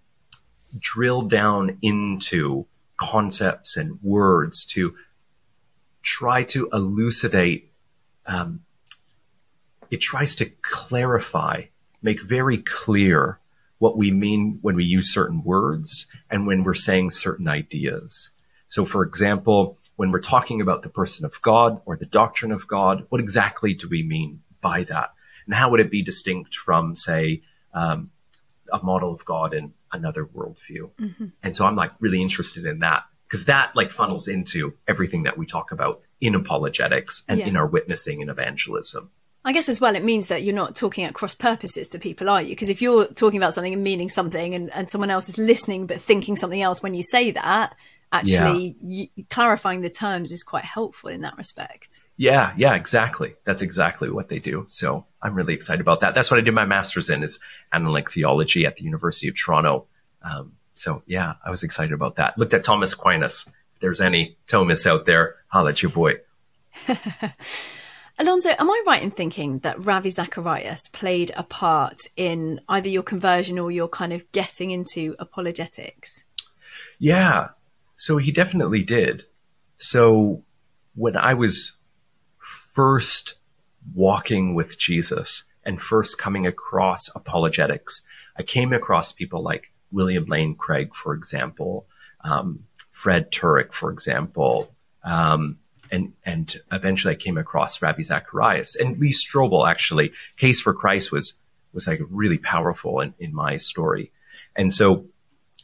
drill 0.77 1.23
down 1.23 1.79
into 1.81 2.65
concepts 2.95 3.75
and 3.75 4.01
words 4.01 4.63
to 4.67 4.95
try 6.01 6.43
to 6.43 6.69
elucidate. 6.71 7.73
Um, 8.25 8.61
it 9.91 9.99
tries 9.99 10.33
to 10.35 10.45
clarify, 10.61 11.63
make 12.01 12.21
very 12.21 12.59
clear 12.59 13.37
what 13.79 13.97
we 13.97 14.11
mean 14.11 14.59
when 14.61 14.75
we 14.75 14.85
use 14.85 15.11
certain 15.11 15.43
words 15.43 16.07
and 16.29 16.45
when 16.45 16.63
we're 16.63 16.73
saying 16.73 17.11
certain 17.11 17.47
ideas. 17.47 18.29
So, 18.67 18.85
for 18.85 19.03
example, 19.03 19.79
when 19.95 20.11
we're 20.11 20.21
talking 20.21 20.61
about 20.61 20.83
the 20.83 20.89
person 20.89 21.25
of 21.25 21.41
God 21.41 21.81
or 21.85 21.97
the 21.97 22.05
doctrine 22.05 22.51
of 22.51 22.67
God, 22.67 23.05
what 23.09 23.19
exactly 23.19 23.73
do 23.73 23.87
we 23.89 24.03
mean 24.03 24.41
by 24.61 24.83
that? 24.83 25.13
And 25.45 25.55
how 25.55 25.71
would 25.71 25.79
it 25.79 25.89
be 25.89 26.03
distinct 26.03 26.55
from, 26.55 26.93
say, 26.93 27.41
um, 27.73 28.11
a 28.71 28.83
model 28.83 29.13
of 29.13 29.25
God 29.25 29.53
in 29.53 29.73
another 29.91 30.25
worldview? 30.25 30.91
Mm-hmm. 30.99 31.25
And 31.41 31.55
so 31.55 31.65
I'm 31.65 31.75
like 31.75 31.91
really 31.99 32.21
interested 32.21 32.65
in 32.65 32.79
that 32.79 33.05
because 33.27 33.45
that 33.45 33.75
like 33.75 33.91
funnels 33.91 34.27
into 34.27 34.73
everything 34.87 35.23
that 35.23 35.37
we 35.37 35.45
talk 35.45 35.71
about 35.71 36.01
in 36.21 36.35
apologetics 36.35 37.23
and 37.27 37.39
yeah. 37.39 37.47
in 37.47 37.55
our 37.55 37.67
witnessing 37.67 38.21
and 38.21 38.29
evangelism. 38.29 39.09
I 39.45 39.53
guess 39.53 39.69
as 39.69 39.79
well, 39.79 39.95
it 39.95 40.03
means 40.03 40.27
that 40.27 40.43
you're 40.43 40.55
not 40.55 40.75
talking 40.75 41.05
at 41.05 41.13
cross 41.13 41.33
purposes 41.33 41.87
to 41.89 41.99
people, 41.99 42.29
are 42.29 42.41
you? 42.41 42.49
Because 42.49 42.69
if 42.69 42.81
you're 42.81 43.07
talking 43.07 43.37
about 43.37 43.53
something 43.53 43.73
and 43.73 43.83
meaning 43.83 44.09
something 44.09 44.53
and, 44.53 44.69
and 44.75 44.89
someone 44.89 45.09
else 45.09 45.29
is 45.29 45.37
listening 45.37 45.87
but 45.87 46.01
thinking 46.01 46.35
something 46.35 46.61
else 46.61 46.83
when 46.83 46.93
you 46.93 47.03
say 47.03 47.31
that, 47.31 47.75
actually 48.11 48.75
yeah. 48.79 49.05
y- 49.15 49.23
clarifying 49.29 49.81
the 49.81 49.89
terms 49.89 50.31
is 50.31 50.43
quite 50.43 50.65
helpful 50.65 51.09
in 51.09 51.21
that 51.21 51.37
respect. 51.37 52.03
Yeah, 52.17 52.53
yeah, 52.57 52.75
exactly. 52.75 53.35
That's 53.45 53.61
exactly 53.61 54.09
what 54.09 54.29
they 54.29 54.39
do. 54.39 54.65
So 54.67 55.05
I'm 55.21 55.35
really 55.35 55.53
excited 55.53 55.81
about 55.81 56.01
that. 56.01 56.15
That's 56.15 56.29
what 56.29 56.39
I 56.39 56.43
did 56.43 56.53
my 56.53 56.65
master's 56.65 57.09
in 57.09 57.23
is 57.23 57.39
analytic 57.71 58.11
theology 58.11 58.65
at 58.65 58.77
the 58.77 58.83
University 58.83 59.29
of 59.29 59.37
Toronto. 59.37 59.85
Um, 60.21 60.53
so 60.73 61.01
yeah, 61.05 61.35
I 61.45 61.49
was 61.49 61.63
excited 61.63 61.93
about 61.93 62.15
that. 62.17 62.37
Looked 62.37 62.53
at 62.53 62.63
Thomas 62.63 62.93
Aquinas. 62.93 63.45
If 63.75 63.81
there's 63.81 64.01
any 64.01 64.37
Thomas 64.47 64.85
out 64.85 65.05
there, 65.05 65.37
holla 65.47 65.69
at 65.69 65.81
your 65.81 65.91
boy. 65.91 66.15
Alanzo, 68.19 68.53
am 68.59 68.69
I 68.69 68.83
right 68.85 69.01
in 69.01 69.11
thinking 69.11 69.59
that 69.59 69.85
Ravi 69.85 70.09
Zacharias 70.09 70.89
played 70.89 71.31
a 71.37 71.43
part 71.43 72.01
in 72.17 72.59
either 72.67 72.89
your 72.89 73.03
conversion 73.03 73.57
or 73.57 73.71
your 73.71 73.87
kind 73.87 74.11
of 74.11 74.29
getting 74.33 74.71
into 74.71 75.15
apologetics? 75.19 76.25
Yeah. 76.97 77.49
So 77.95 78.17
he 78.17 78.33
definitely 78.33 78.83
did. 78.83 79.23
So 79.77 80.43
when 80.95 81.15
I 81.15 81.33
was 81.33 81.77
first 82.39 83.35
walking 83.95 84.53
with 84.53 84.77
Jesus 84.77 85.45
and 85.63 85.81
first 85.81 86.17
coming 86.17 86.45
across 86.45 87.09
apologetics, 87.15 88.01
I 88.37 88.43
came 88.43 88.73
across 88.73 89.13
people 89.13 89.41
like 89.41 89.71
William 89.91 90.25
Lane 90.25 90.55
Craig, 90.55 90.93
for 90.93 91.13
example, 91.13 91.87
um, 92.25 92.65
Frank 92.91 93.29
Turek, 93.29 93.71
for 93.71 93.91
example, 93.91 94.75
um, 95.05 95.57
and 95.91 96.13
and 96.25 96.59
eventually 96.71 97.13
I 97.13 97.17
came 97.17 97.37
across 97.37 97.81
Ravi 97.81 98.03
Zacharias 98.03 98.75
and 98.75 98.97
Lee 98.97 99.13
Strobel. 99.13 99.69
Actually, 99.69 100.11
Case 100.37 100.59
for 100.59 100.73
Christ 100.73 101.11
was 101.11 101.33
was 101.73 101.87
like 101.87 102.01
really 102.09 102.37
powerful 102.37 102.99
in, 102.99 103.13
in 103.19 103.33
my 103.33 103.57
story, 103.57 104.11
and 104.55 104.73
so 104.73 105.05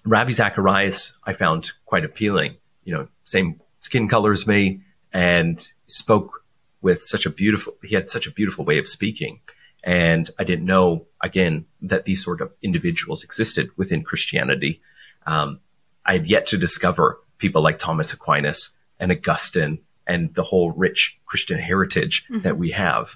Ravi 0.05 0.33
Zacharias 0.33 1.17
I 1.25 1.33
found 1.33 1.71
quite 1.85 2.05
appealing. 2.05 2.57
You 2.83 2.93
know, 2.93 3.07
same 3.23 3.59
skin 3.79 4.07
color 4.07 4.31
as 4.31 4.47
me, 4.47 4.81
and 5.13 5.59
spoke 5.87 6.43
with 6.81 7.03
such 7.03 7.25
a 7.25 7.29
beautiful. 7.29 7.75
He 7.83 7.95
had 7.95 8.09
such 8.09 8.27
a 8.27 8.31
beautiful 8.31 8.65
way 8.65 8.77
of 8.77 8.87
speaking, 8.87 9.39
and 9.83 10.29
I 10.39 10.43
didn't 10.43 10.65
know 10.65 11.05
again 11.21 11.65
that 11.81 12.05
these 12.05 12.23
sort 12.23 12.41
of 12.41 12.51
individuals 12.61 13.23
existed 13.23 13.69
within 13.77 14.03
Christianity. 14.03 14.81
Um, 15.25 15.59
I 16.05 16.13
had 16.13 16.27
yet 16.27 16.47
to 16.47 16.57
discover 16.57 17.19
people 17.37 17.63
like 17.63 17.79
Thomas 17.79 18.13
Aquinas 18.13 18.71
and 18.99 19.11
Augustine 19.11 19.79
and 20.07 20.33
the 20.35 20.43
whole 20.43 20.71
rich 20.71 21.19
Christian 21.25 21.57
heritage 21.57 22.25
mm-hmm. 22.29 22.41
that 22.41 22.57
we 22.57 22.71
have. 22.71 23.15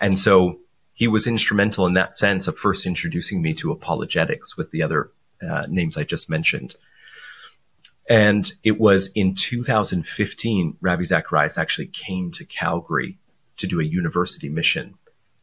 And 0.00 0.18
so 0.18 0.58
he 0.94 1.08
was 1.08 1.26
instrumental 1.26 1.86
in 1.86 1.94
that 1.94 2.16
sense 2.16 2.48
of 2.48 2.58
first 2.58 2.86
introducing 2.86 3.42
me 3.42 3.54
to 3.54 3.70
apologetics 3.70 4.56
with 4.56 4.70
the 4.70 4.82
other 4.82 5.10
uh, 5.42 5.66
names 5.68 5.96
I 5.96 6.04
just 6.04 6.28
mentioned. 6.28 6.76
And 8.08 8.50
it 8.64 8.80
was 8.80 9.10
in 9.14 9.34
2015, 9.34 10.76
Ravi 10.80 11.04
Zacharias 11.04 11.58
actually 11.58 11.88
came 11.88 12.30
to 12.32 12.44
Calgary 12.44 13.18
to 13.58 13.66
do 13.66 13.80
a 13.80 13.84
university 13.84 14.48
mission. 14.48 14.94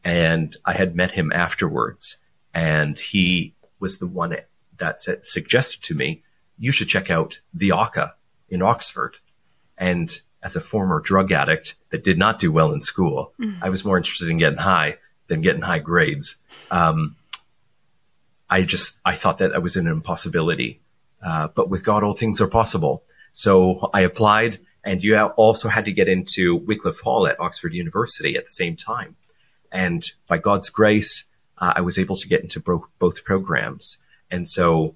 And 0.03 0.55
I 0.65 0.73
had 0.73 0.95
met 0.95 1.11
him 1.11 1.31
afterwards. 1.31 2.17
And 2.53 2.97
he 2.97 3.53
was 3.79 3.99
the 3.99 4.07
one 4.07 4.35
that 4.79 4.99
said, 4.99 5.25
suggested 5.25 5.83
to 5.83 5.93
me, 5.93 6.23
you 6.57 6.71
should 6.71 6.87
check 6.87 7.09
out 7.09 7.39
the 7.53 7.69
OCCA 7.69 8.13
in 8.49 8.61
Oxford. 8.61 9.17
And 9.77 10.19
as 10.45 10.55
a 10.55 10.61
former 10.61 10.99
drug 10.99 11.31
addict 11.31 11.75
that 11.89 12.03
did 12.03 12.19
not 12.19 12.37
do 12.37 12.51
well 12.51 12.71
in 12.71 12.79
school, 12.79 13.33
mm. 13.39 13.57
I 13.63 13.69
was 13.69 13.83
more 13.83 13.97
interested 13.97 14.29
in 14.29 14.37
getting 14.37 14.59
high 14.59 14.99
than 15.27 15.41
getting 15.41 15.63
high 15.63 15.79
grades. 15.79 16.35
Um, 16.69 17.15
I 18.47 18.61
just 18.61 18.99
I 19.03 19.15
thought 19.15 19.39
that 19.39 19.55
I 19.55 19.57
was 19.57 19.75
an 19.75 19.87
impossibility, 19.87 20.79
uh, 21.25 21.47
but 21.47 21.71
with 21.71 21.83
God, 21.83 22.03
all 22.03 22.13
things 22.13 22.39
are 22.39 22.47
possible. 22.47 23.03
So 23.33 23.89
I 23.91 24.01
applied, 24.01 24.59
and 24.83 25.03
you 25.03 25.17
also 25.19 25.67
had 25.67 25.85
to 25.85 25.91
get 25.91 26.07
into 26.07 26.57
Wycliffe 26.57 26.99
Hall 26.99 27.25
at 27.25 27.39
Oxford 27.39 27.73
University 27.73 28.37
at 28.37 28.45
the 28.45 28.51
same 28.51 28.75
time. 28.75 29.15
And 29.71 30.09
by 30.27 30.37
God's 30.37 30.69
grace, 30.69 31.25
uh, 31.57 31.73
I 31.75 31.81
was 31.81 31.97
able 31.97 32.15
to 32.17 32.27
get 32.27 32.41
into 32.41 32.59
bro- 32.59 32.87
both 32.99 33.23
programs. 33.23 33.97
And 34.29 34.47
so, 34.47 34.93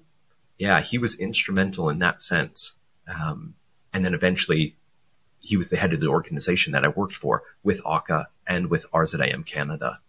yeah, 0.58 0.80
he 0.80 0.96
was 0.96 1.16
instrumental 1.16 1.90
in 1.90 1.98
that 1.98 2.22
sense. 2.22 2.74
Um, 3.08 3.54
and 3.92 4.04
then 4.04 4.14
eventually 4.14 4.76
he 5.40 5.56
was 5.56 5.70
the 5.70 5.76
head 5.76 5.92
of 5.92 6.00
the 6.00 6.08
organization 6.08 6.72
that 6.72 6.84
I 6.84 6.88
worked 6.88 7.14
for 7.14 7.42
with 7.62 7.82
OCCA 7.84 8.26
and 8.46 8.70
with 8.70 8.90
RZIM 8.92 9.46
Canada. 9.46 10.00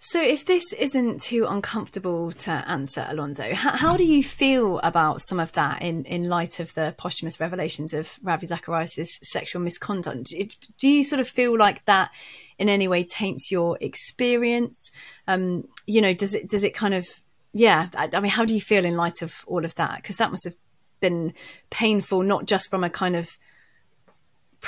So, 0.00 0.22
if 0.22 0.44
this 0.44 0.72
isn't 0.74 1.20
too 1.22 1.44
uncomfortable 1.48 2.30
to 2.30 2.50
answer, 2.52 3.00
Alanzo, 3.00 3.52
how, 3.52 3.72
how, 3.72 3.96
do 3.96 4.04
you 4.04 4.22
feel 4.22 4.78
about 4.78 5.20
some 5.20 5.40
of 5.40 5.52
that 5.54 5.82
in, 5.82 6.04
in 6.04 6.28
light 6.28 6.60
of 6.60 6.72
the 6.74 6.94
posthumous 6.96 7.40
revelations 7.40 7.92
of 7.92 8.16
Ravi 8.22 8.46
Zacharias' 8.46 9.18
sexual 9.22 9.60
misconduct? 9.60 10.32
Do 10.78 10.88
you 10.88 11.02
sort 11.02 11.18
of 11.18 11.28
feel 11.28 11.58
like 11.58 11.84
that 11.86 12.12
in 12.60 12.68
any 12.68 12.86
way 12.86 13.02
taints 13.02 13.50
your 13.50 13.76
experience? 13.80 14.92
Um, 15.26 15.66
you 15.84 16.00
know, 16.00 16.14
does 16.14 16.32
it 16.32 16.48
does 16.48 16.62
it 16.62 16.74
kind 16.74 16.94
of 16.94 17.04
yeah? 17.52 17.88
I, 17.96 18.08
I 18.12 18.20
mean, 18.20 18.30
how 18.30 18.44
do 18.44 18.54
you 18.54 18.60
feel 18.60 18.84
in 18.84 18.96
light 18.96 19.20
of 19.20 19.44
all 19.48 19.64
of 19.64 19.74
that? 19.74 19.96
Because 19.96 20.18
that 20.18 20.30
must 20.30 20.44
have 20.44 20.54
been 21.00 21.34
painful, 21.70 22.22
not 22.22 22.46
just 22.46 22.70
from 22.70 22.84
a 22.84 22.90
kind 22.90 23.16
of 23.16 23.36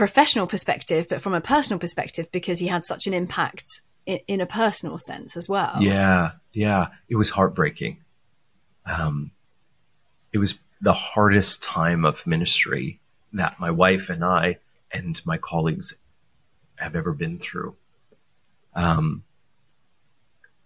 professional 0.01 0.47
perspective, 0.47 1.09
but 1.11 1.21
from 1.21 1.35
a 1.35 1.43
personal 1.43 1.79
perspective, 1.79 2.33
because 2.33 2.59
he 2.59 2.69
had 2.69 2.83
such 2.83 3.07
an 3.07 3.13
impact 3.13 3.83
in, 4.07 4.19
in 4.27 4.41
a 4.41 4.47
personal 4.47 4.97
sense 4.97 5.37
as 5.37 5.47
well. 5.47 5.77
Yeah, 5.79 6.31
yeah, 6.55 6.87
it 7.11 7.17
was 7.17 7.29
heartbreaking. 7.29 7.99
Um, 8.87 9.31
it 10.33 10.39
was 10.39 10.59
the 10.81 10.95
hardest 10.95 11.63
time 11.63 12.07
of 12.07 12.27
ministry 12.27 12.99
that 13.35 13.61
my 13.61 13.71
wife 13.71 14.09
and 14.09 14.25
I 14.25 14.57
and 14.91 15.21
my 15.27 15.37
colleagues 15.37 15.93
have 16.77 16.97
ever 16.97 17.13
been 17.13 17.39
through. 17.39 17.77
Um, 18.75 19.25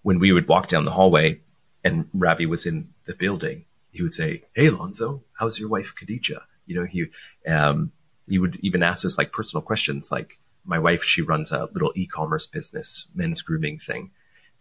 when 0.02 0.20
we 0.20 0.30
would 0.30 0.46
walk 0.46 0.68
down 0.68 0.84
the 0.84 0.92
hallway 0.92 1.40
and 1.82 2.08
Ravi 2.14 2.46
was 2.46 2.66
in 2.66 2.94
the 3.06 3.14
building, 3.14 3.64
he 3.90 4.00
would 4.00 4.14
say, 4.14 4.44
"Hey, 4.52 4.68
Alanzo, 4.68 5.22
how's 5.40 5.58
your 5.58 5.70
wife, 5.70 5.92
Khadija?" 5.96 6.42
You 6.66 6.76
know, 6.76 6.84
he 6.84 7.06
um, 7.50 7.90
you 8.26 8.40
would 8.40 8.58
even 8.62 8.82
ask 8.82 9.04
us 9.04 9.18
like 9.18 9.32
personal 9.32 9.62
questions 9.62 10.10
like 10.10 10.38
my 10.64 10.78
wife 10.78 11.04
she 11.04 11.20
runs 11.20 11.52
a 11.52 11.68
little 11.72 11.92
e-commerce 11.94 12.46
business 12.46 13.06
men's 13.14 13.42
grooming 13.42 13.78
thing. 13.78 14.10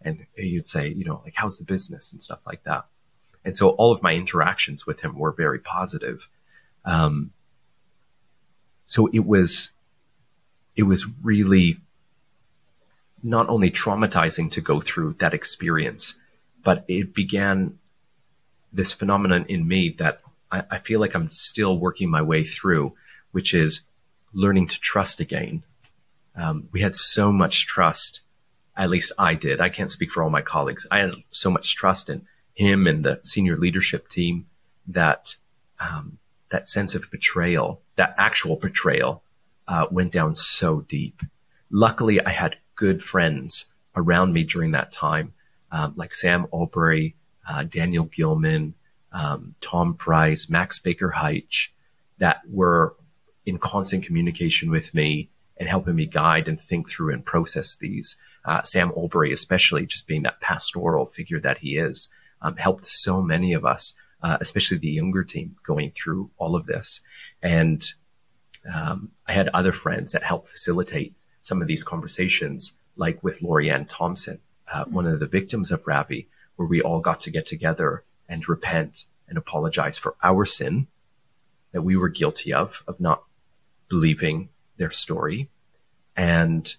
And 0.02 0.26
you'd 0.36 0.68
say 0.68 0.88
you 0.88 1.04
know 1.04 1.22
like 1.24 1.34
how's 1.36 1.58
the 1.58 1.64
business? 1.64 2.12
and 2.12 2.22
stuff 2.22 2.40
like 2.46 2.64
that. 2.64 2.84
And 3.44 3.56
so 3.56 3.70
all 3.70 3.92
of 3.92 4.02
my 4.02 4.12
interactions 4.14 4.86
with 4.86 5.00
him 5.02 5.18
were 5.18 5.32
very 5.32 5.58
positive. 5.58 6.28
Um, 6.84 7.32
so 8.84 9.08
it 9.12 9.24
was 9.26 9.72
it 10.76 10.82
was 10.82 11.06
really 11.22 11.78
not 13.22 13.48
only 13.48 13.70
traumatizing 13.70 14.50
to 14.50 14.60
go 14.60 14.80
through 14.80 15.14
that 15.18 15.32
experience 15.32 16.16
but 16.64 16.84
it 16.88 17.14
began 17.14 17.78
this 18.72 18.92
phenomenon 18.92 19.44
in 19.48 19.68
me 19.68 19.90
that 19.98 20.20
I, 20.50 20.64
I 20.70 20.78
feel 20.78 20.98
like 20.98 21.14
I'm 21.14 21.30
still 21.30 21.78
working 21.78 22.10
my 22.10 22.22
way 22.22 22.44
through, 22.44 22.94
which 23.34 23.52
is 23.52 23.82
learning 24.32 24.68
to 24.68 24.78
trust 24.80 25.18
again. 25.18 25.64
Um, 26.36 26.68
we 26.72 26.80
had 26.80 26.94
so 26.94 27.32
much 27.32 27.66
trust, 27.66 28.20
at 28.76 28.90
least 28.90 29.12
I 29.18 29.34
did. 29.34 29.60
I 29.60 29.68
can't 29.68 29.90
speak 29.90 30.10
for 30.12 30.22
all 30.22 30.30
my 30.30 30.42
colleagues. 30.42 30.86
I 30.90 31.00
had 31.00 31.12
so 31.30 31.50
much 31.50 31.74
trust 31.74 32.08
in 32.08 32.26
him 32.54 32.86
and 32.86 33.04
the 33.04 33.20
senior 33.24 33.56
leadership 33.56 34.08
team 34.08 34.46
that 34.86 35.36
um, 35.80 36.18
that 36.50 36.68
sense 36.68 36.94
of 36.94 37.10
betrayal, 37.10 37.80
that 37.96 38.14
actual 38.16 38.56
betrayal, 38.56 39.22
uh, 39.66 39.86
went 39.90 40.12
down 40.12 40.36
so 40.36 40.82
deep. 40.82 41.20
Luckily, 41.70 42.24
I 42.24 42.30
had 42.30 42.56
good 42.76 43.02
friends 43.02 43.66
around 43.96 44.32
me 44.32 44.44
during 44.44 44.70
that 44.72 44.92
time, 44.92 45.32
um, 45.72 45.94
like 45.96 46.14
Sam 46.14 46.46
Allberry, 46.52 47.14
uh, 47.48 47.64
Daniel 47.64 48.04
Gilman, 48.04 48.74
um, 49.10 49.56
Tom 49.60 49.94
Price, 49.94 50.48
Max 50.48 50.78
Baker-Hytch, 50.78 51.70
that 52.18 52.42
were 52.48 52.94
in 53.46 53.58
constant 53.58 54.04
communication 54.04 54.70
with 54.70 54.94
me 54.94 55.28
and 55.56 55.68
helping 55.68 55.94
me 55.94 56.06
guide 56.06 56.48
and 56.48 56.60
think 56.60 56.88
through 56.88 57.12
and 57.12 57.24
process 57.24 57.76
these. 57.76 58.16
Uh, 58.44 58.62
Sam 58.62 58.90
Allberry, 58.90 59.32
especially 59.32 59.86
just 59.86 60.06
being 60.06 60.22
that 60.22 60.40
pastoral 60.40 61.06
figure 61.06 61.40
that 61.40 61.58
he 61.58 61.76
is, 61.76 62.08
um, 62.42 62.56
helped 62.56 62.84
so 62.84 63.22
many 63.22 63.52
of 63.52 63.64
us, 63.64 63.94
uh, 64.22 64.36
especially 64.40 64.78
the 64.78 64.88
younger 64.88 65.24
team, 65.24 65.56
going 65.64 65.92
through 65.92 66.30
all 66.38 66.56
of 66.56 66.66
this. 66.66 67.00
And 67.42 67.86
um, 68.72 69.10
I 69.26 69.32
had 69.32 69.48
other 69.48 69.72
friends 69.72 70.12
that 70.12 70.24
helped 70.24 70.48
facilitate 70.48 71.14
some 71.42 71.62
of 71.62 71.68
these 71.68 71.84
conversations, 71.84 72.76
like 72.96 73.22
with 73.22 73.42
Lori 73.42 73.70
Anne 73.70 73.84
Thompson, 73.84 74.40
uh, 74.72 74.84
one 74.84 75.06
of 75.06 75.20
the 75.20 75.26
victims 75.26 75.70
of 75.70 75.86
Ravi, 75.86 76.28
where 76.56 76.68
we 76.68 76.80
all 76.80 77.00
got 77.00 77.20
to 77.20 77.30
get 77.30 77.46
together 77.46 78.02
and 78.28 78.48
repent 78.48 79.04
and 79.28 79.36
apologize 79.36 79.98
for 79.98 80.16
our 80.22 80.44
sin 80.44 80.86
that 81.72 81.82
we 81.82 81.96
were 81.96 82.08
guilty 82.08 82.52
of, 82.52 82.82
of 82.86 83.00
not 83.00 83.24
believing 83.94 84.48
their 84.76 84.90
story. 84.90 85.48
And 86.16 86.74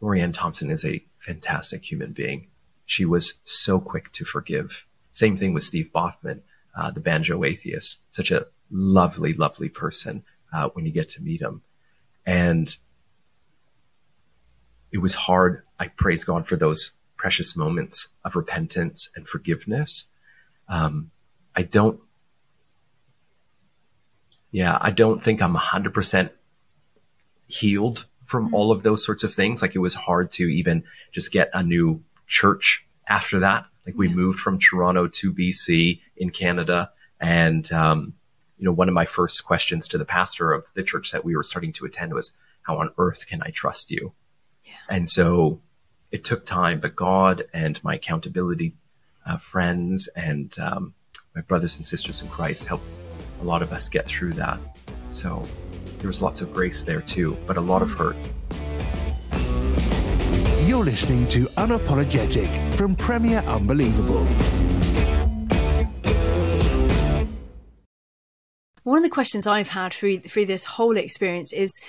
Lori 0.00 0.22
Anne 0.22 0.30
Thompson 0.30 0.70
is 0.70 0.84
a 0.84 1.04
fantastic 1.18 1.90
human 1.90 2.12
being. 2.12 2.46
She 2.86 3.04
was 3.04 3.34
so 3.42 3.80
quick 3.80 4.12
to 4.12 4.24
forgive. 4.24 4.86
Same 5.10 5.36
thing 5.36 5.54
with 5.54 5.64
Steve 5.64 5.90
Baughman, 5.92 6.42
uh, 6.78 6.92
the 6.92 7.00
banjo 7.00 7.42
atheist. 7.42 7.98
Such 8.10 8.30
a 8.30 8.46
lovely, 8.70 9.32
lovely 9.32 9.68
person 9.68 10.22
uh, 10.52 10.68
when 10.72 10.86
you 10.86 10.92
get 10.92 11.08
to 11.10 11.22
meet 11.22 11.40
him. 11.40 11.62
And 12.24 12.76
it 14.92 14.98
was 14.98 15.16
hard. 15.16 15.64
I 15.80 15.88
praise 15.88 16.22
God 16.22 16.46
for 16.46 16.54
those 16.54 16.92
precious 17.16 17.56
moments 17.56 18.06
of 18.24 18.36
repentance 18.36 19.10
and 19.16 19.26
forgiveness. 19.26 20.06
Um, 20.68 21.10
I 21.56 21.62
don't, 21.62 21.98
yeah, 24.52 24.78
I 24.80 24.90
don't 24.90 25.22
think 25.22 25.42
I'm 25.42 25.56
100% 25.56 26.30
healed 27.46 28.06
from 28.24 28.54
all 28.54 28.70
of 28.70 28.82
those 28.82 29.04
sorts 29.04 29.24
of 29.24 29.34
things. 29.34 29.62
Like 29.62 29.74
it 29.74 29.80
was 29.80 29.94
hard 29.94 30.30
to 30.32 30.44
even 30.44 30.84
just 31.10 31.32
get 31.32 31.50
a 31.52 31.62
new 31.62 32.02
church 32.26 32.86
after 33.08 33.40
that. 33.40 33.66
Like 33.86 33.96
we 33.96 34.08
moved 34.08 34.38
from 34.38 34.58
Toronto 34.58 35.08
to 35.08 35.32
BC 35.32 36.00
in 36.16 36.30
Canada. 36.30 36.90
And, 37.18 37.70
um, 37.72 38.14
you 38.58 38.66
know, 38.66 38.72
one 38.72 38.88
of 38.88 38.94
my 38.94 39.06
first 39.06 39.44
questions 39.44 39.88
to 39.88 39.98
the 39.98 40.04
pastor 40.04 40.52
of 40.52 40.66
the 40.74 40.82
church 40.82 41.10
that 41.10 41.24
we 41.24 41.34
were 41.34 41.42
starting 41.42 41.72
to 41.74 41.86
attend 41.86 42.14
was, 42.14 42.32
how 42.62 42.78
on 42.78 42.90
earth 42.96 43.26
can 43.26 43.42
I 43.42 43.50
trust 43.50 43.90
you? 43.90 44.12
Yeah. 44.64 44.72
And 44.88 45.08
so 45.08 45.60
it 46.12 46.24
took 46.24 46.44
time, 46.44 46.78
but 46.78 46.94
God 46.94 47.44
and 47.52 47.82
my 47.82 47.96
accountability 47.96 48.74
uh, 49.26 49.38
friends 49.38 50.08
and 50.14 50.56
um, 50.58 50.94
my 51.34 51.40
brothers 51.40 51.76
and 51.78 51.86
sisters 51.86 52.20
in 52.20 52.28
Christ 52.28 52.66
helped 52.66 52.86
a 53.42 53.44
lot 53.44 53.60
of 53.60 53.72
us 53.72 53.88
get 53.88 54.06
through 54.06 54.32
that. 54.34 54.58
So 55.08 55.42
there 55.98 56.06
was 56.06 56.22
lots 56.22 56.40
of 56.40 56.54
grace 56.54 56.82
there 56.82 57.00
too, 57.00 57.36
but 57.46 57.56
a 57.56 57.60
lot 57.60 57.82
of 57.82 57.92
hurt. 57.92 58.16
You're 60.64 60.84
listening 60.84 61.26
to 61.28 61.46
Unapologetic 61.56 62.74
from 62.76 62.94
Premier 62.94 63.40
Unbelievable. 63.40 64.24
One 68.84 68.98
of 68.98 69.04
the 69.04 69.10
questions 69.10 69.46
I've 69.46 69.68
had 69.68 69.92
through 69.92 70.20
through 70.20 70.46
this 70.46 70.64
whole 70.64 70.96
experience 70.96 71.52
is 71.52 71.80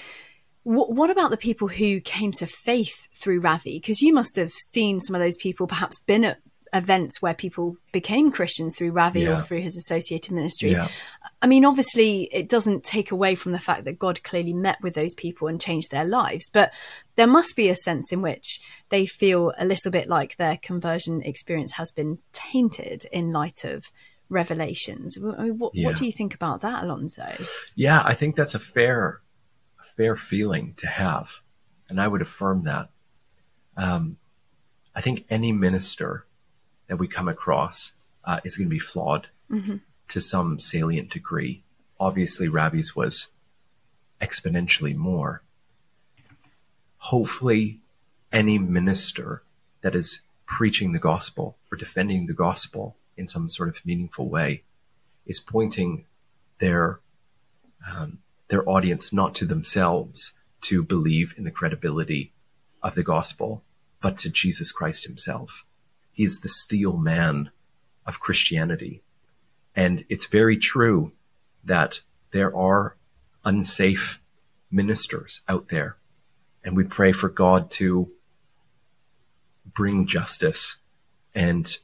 what, 0.64 0.92
what 0.92 1.10
about 1.12 1.30
the 1.30 1.38
people 1.38 1.68
who 1.68 2.00
came 2.02 2.32
to 2.34 2.48
faith 2.48 3.08
through 3.16 3.42
Ravi? 3.42 3.80
Because 3.80 4.02
you 4.02 4.14
must 4.14 4.36
have 4.38 4.52
seen 4.52 5.00
some 5.00 5.16
of 5.16 5.22
those 5.22 5.36
people, 5.36 5.68
perhaps 5.68 6.00
been 6.00 6.24
at 6.24 6.40
events 6.74 7.22
where 7.22 7.34
people 7.34 7.78
became 7.92 8.32
Christians 8.32 8.76
through 8.76 8.92
Ravi 8.92 9.22
yeah. 9.22 9.38
or 9.38 9.40
through 9.40 9.62
his 9.62 9.78
associated 9.78 10.32
ministry. 10.34 10.72
Yeah. 10.72 10.88
I 11.42 11.48
mean, 11.48 11.66
obviously, 11.66 12.24
it 12.32 12.50
doesn't 12.50 12.84
take 12.84 13.12
away 13.12 13.36
from 13.36 13.52
the 13.52 13.60
fact 13.60 13.86
that 13.86 14.00
God 14.00 14.24
clearly 14.24 14.54
met 14.54 14.82
with 14.82 14.96
those 14.96 15.14
people 15.14 15.48
and 15.48 15.62
changed 15.62 15.92
their 15.92 16.06
lives, 16.06 16.50
but 16.50 16.74
there 17.16 17.28
must 17.28 17.56
be 17.56 17.70
a 17.70 17.76
sense 17.76 18.12
in 18.12 18.22
which 18.22 18.60
they 18.90 19.06
feel 19.06 19.54
a 19.58 19.66
little 19.66 19.92
bit 19.92 20.10
like 20.10 20.38
their 20.38 20.58
conversion 20.58 21.22
experience 21.22 21.74
has 21.74 21.92
been 21.92 22.18
tainted 22.32 23.06
in 23.12 23.32
light 23.32 23.64
of 23.64 23.92
revelations. 24.30 25.18
I 25.38 25.44
mean, 25.44 25.60
what, 25.60 25.76
yeah. 25.76 25.88
what 25.88 25.98
do 25.98 26.06
you 26.06 26.12
think 26.12 26.34
about 26.34 26.62
that, 26.62 26.84
Alanzo? 26.84 27.48
Yeah, 27.76 28.02
I 28.04 28.16
think 28.16 28.36
that's 28.36 28.56
a 28.56 28.60
fair, 28.60 29.22
a 29.80 29.86
fair 29.96 30.16
feeling 30.16 30.74
to 30.78 30.88
have, 30.88 31.42
and 31.88 32.02
I 32.02 32.08
would 32.08 32.22
affirm 32.22 32.64
that. 32.64 32.90
Um, 33.78 34.18
I 34.96 35.02
think 35.02 35.26
any 35.30 35.52
minister 35.52 36.26
that 36.88 36.98
we 36.98 37.08
come 37.08 37.28
across 37.28 37.94
uh, 38.26 38.40
is 38.44 38.58
going 38.58 38.68
to 38.68 38.74
be 38.74 38.80
flawed 38.80 39.28
mm-hmm. 39.50 39.78
to 40.08 40.22
some 40.22 40.60
salient 40.60 41.10
degree. 41.10 41.64
Obviously, 42.00 42.48
Ravi's 42.48 42.96
was 42.96 43.30
exponentially 44.22 44.96
more. 44.96 45.42
Hopefully, 46.98 47.80
any 48.32 48.58
minister 48.58 49.44
that 49.82 49.96
is 49.96 50.22
preaching 50.46 50.92
the 50.92 51.00
gospel 51.00 51.58
or 51.72 51.78
defending 51.78 52.28
the 52.28 52.34
gospel 52.34 52.96
in 53.18 53.28
some 53.28 53.50
sort 53.50 53.70
of 53.70 53.86
meaningful 53.86 54.28
way 54.28 54.64
is 55.26 55.40
pointing 55.40 56.06
their 56.60 57.00
um, 57.88 58.20
their 58.48 58.68
audience 58.70 59.12
not 59.12 59.36
to 59.36 59.46
themselves 59.46 60.34
to 60.62 60.84
believe 60.84 61.34
in 61.38 61.44
the 61.44 61.52
credibility 61.52 62.32
of 62.82 62.96
the 62.96 63.04
gospel, 63.04 63.64
but 64.02 64.18
to 64.18 64.30
Jesus 64.30 64.72
Christ 64.72 65.06
Himself. 65.06 65.66
He's 66.14 66.40
the 66.40 66.50
steel 66.50 66.96
man 66.96 67.50
of 68.06 68.20
Christianity, 68.20 69.02
and 69.76 70.06
it's 70.10 70.28
very 70.28 70.58
true 70.58 71.12
that 71.64 72.02
there 72.32 72.56
are 72.56 72.96
unsafe 73.44 74.22
ministers 74.72 75.42
out 75.50 75.70
there, 75.70 75.98
and 76.64 76.78
we 76.78 76.84
pray 76.84 77.12
for 77.12 77.30
God 77.30 77.70
to 77.72 78.12
bring 79.66 80.06
justice 80.06 80.78
and 81.34 81.78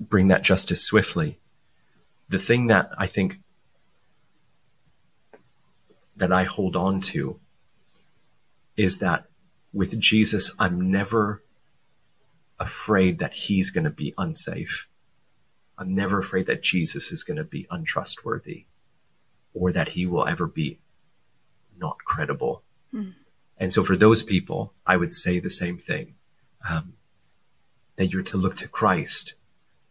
bring 0.00 0.28
that 0.28 0.42
justice 0.42 0.84
swiftly. 0.84 1.38
The 2.28 2.38
thing 2.38 2.66
that 2.66 2.90
I 2.98 3.06
think 3.06 3.40
that 6.16 6.32
I 6.32 6.44
hold 6.44 6.76
on 6.76 7.00
to 7.00 7.40
is 8.76 8.98
that 8.98 9.24
with 9.72 9.98
Jesus, 10.00 10.50
I'm 10.58 10.90
never 10.90 11.42
afraid 12.64 13.18
that 13.18 13.34
he's 13.34 13.70
going 13.70 13.84
to 13.84 13.90
be 13.90 14.14
unsafe. 14.18 14.88
I'm 15.78 15.94
never 15.94 16.18
afraid 16.18 16.46
that 16.46 16.62
Jesus 16.62 17.12
is 17.12 17.22
going 17.22 17.36
to 17.36 17.44
be 17.44 17.66
untrustworthy 17.70 18.66
or 19.52 19.72
that 19.72 19.90
he 19.90 20.06
will 20.06 20.26
ever 20.26 20.46
be 20.46 20.78
not 21.78 21.98
credible. 22.04 22.62
Mm. 22.92 23.14
And 23.58 23.72
so 23.72 23.82
for 23.84 23.96
those 23.96 24.22
people, 24.22 24.72
I 24.86 24.96
would 24.96 25.12
say 25.12 25.38
the 25.38 25.50
same 25.50 25.78
thing. 25.78 26.14
Um, 26.68 26.94
that 27.96 28.10
you're 28.10 28.22
to 28.22 28.36
look 28.36 28.56
to 28.56 28.68
Christ 28.68 29.34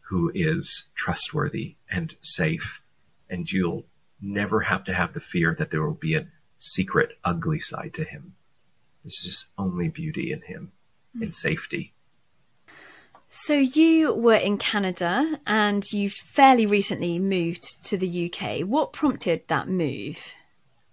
who 0.07 0.31
is 0.36 0.89
trustworthy 0.95 1.75
and 1.89 2.15
safe. 2.19 2.81
And 3.29 3.49
you'll 3.51 3.86
never 4.21 4.62
have 4.62 4.83
to 4.86 4.93
have 4.93 5.13
the 5.13 5.19
fear 5.19 5.55
that 5.57 5.71
there 5.71 5.83
will 5.83 5.93
be 5.93 6.15
a 6.15 6.27
secret, 6.57 7.17
ugly 7.23 7.59
side 7.59 7.93
to 7.95 8.03
him. 8.03 8.36
There's 9.03 9.21
just 9.23 9.47
only 9.57 9.89
beauty 9.89 10.31
in 10.31 10.41
him 10.41 10.71
mm. 11.15 11.23
and 11.23 11.33
safety. 11.33 11.93
So 13.27 13.53
you 13.55 14.13
were 14.13 14.36
in 14.36 14.57
Canada 14.57 15.39
and 15.47 15.83
you've 15.91 16.13
fairly 16.13 16.65
recently 16.65 17.17
moved 17.19 17.83
to 17.86 17.97
the 17.97 18.31
UK. 18.31 18.59
What 18.62 18.93
prompted 18.93 19.47
that 19.47 19.67
move? 19.67 20.36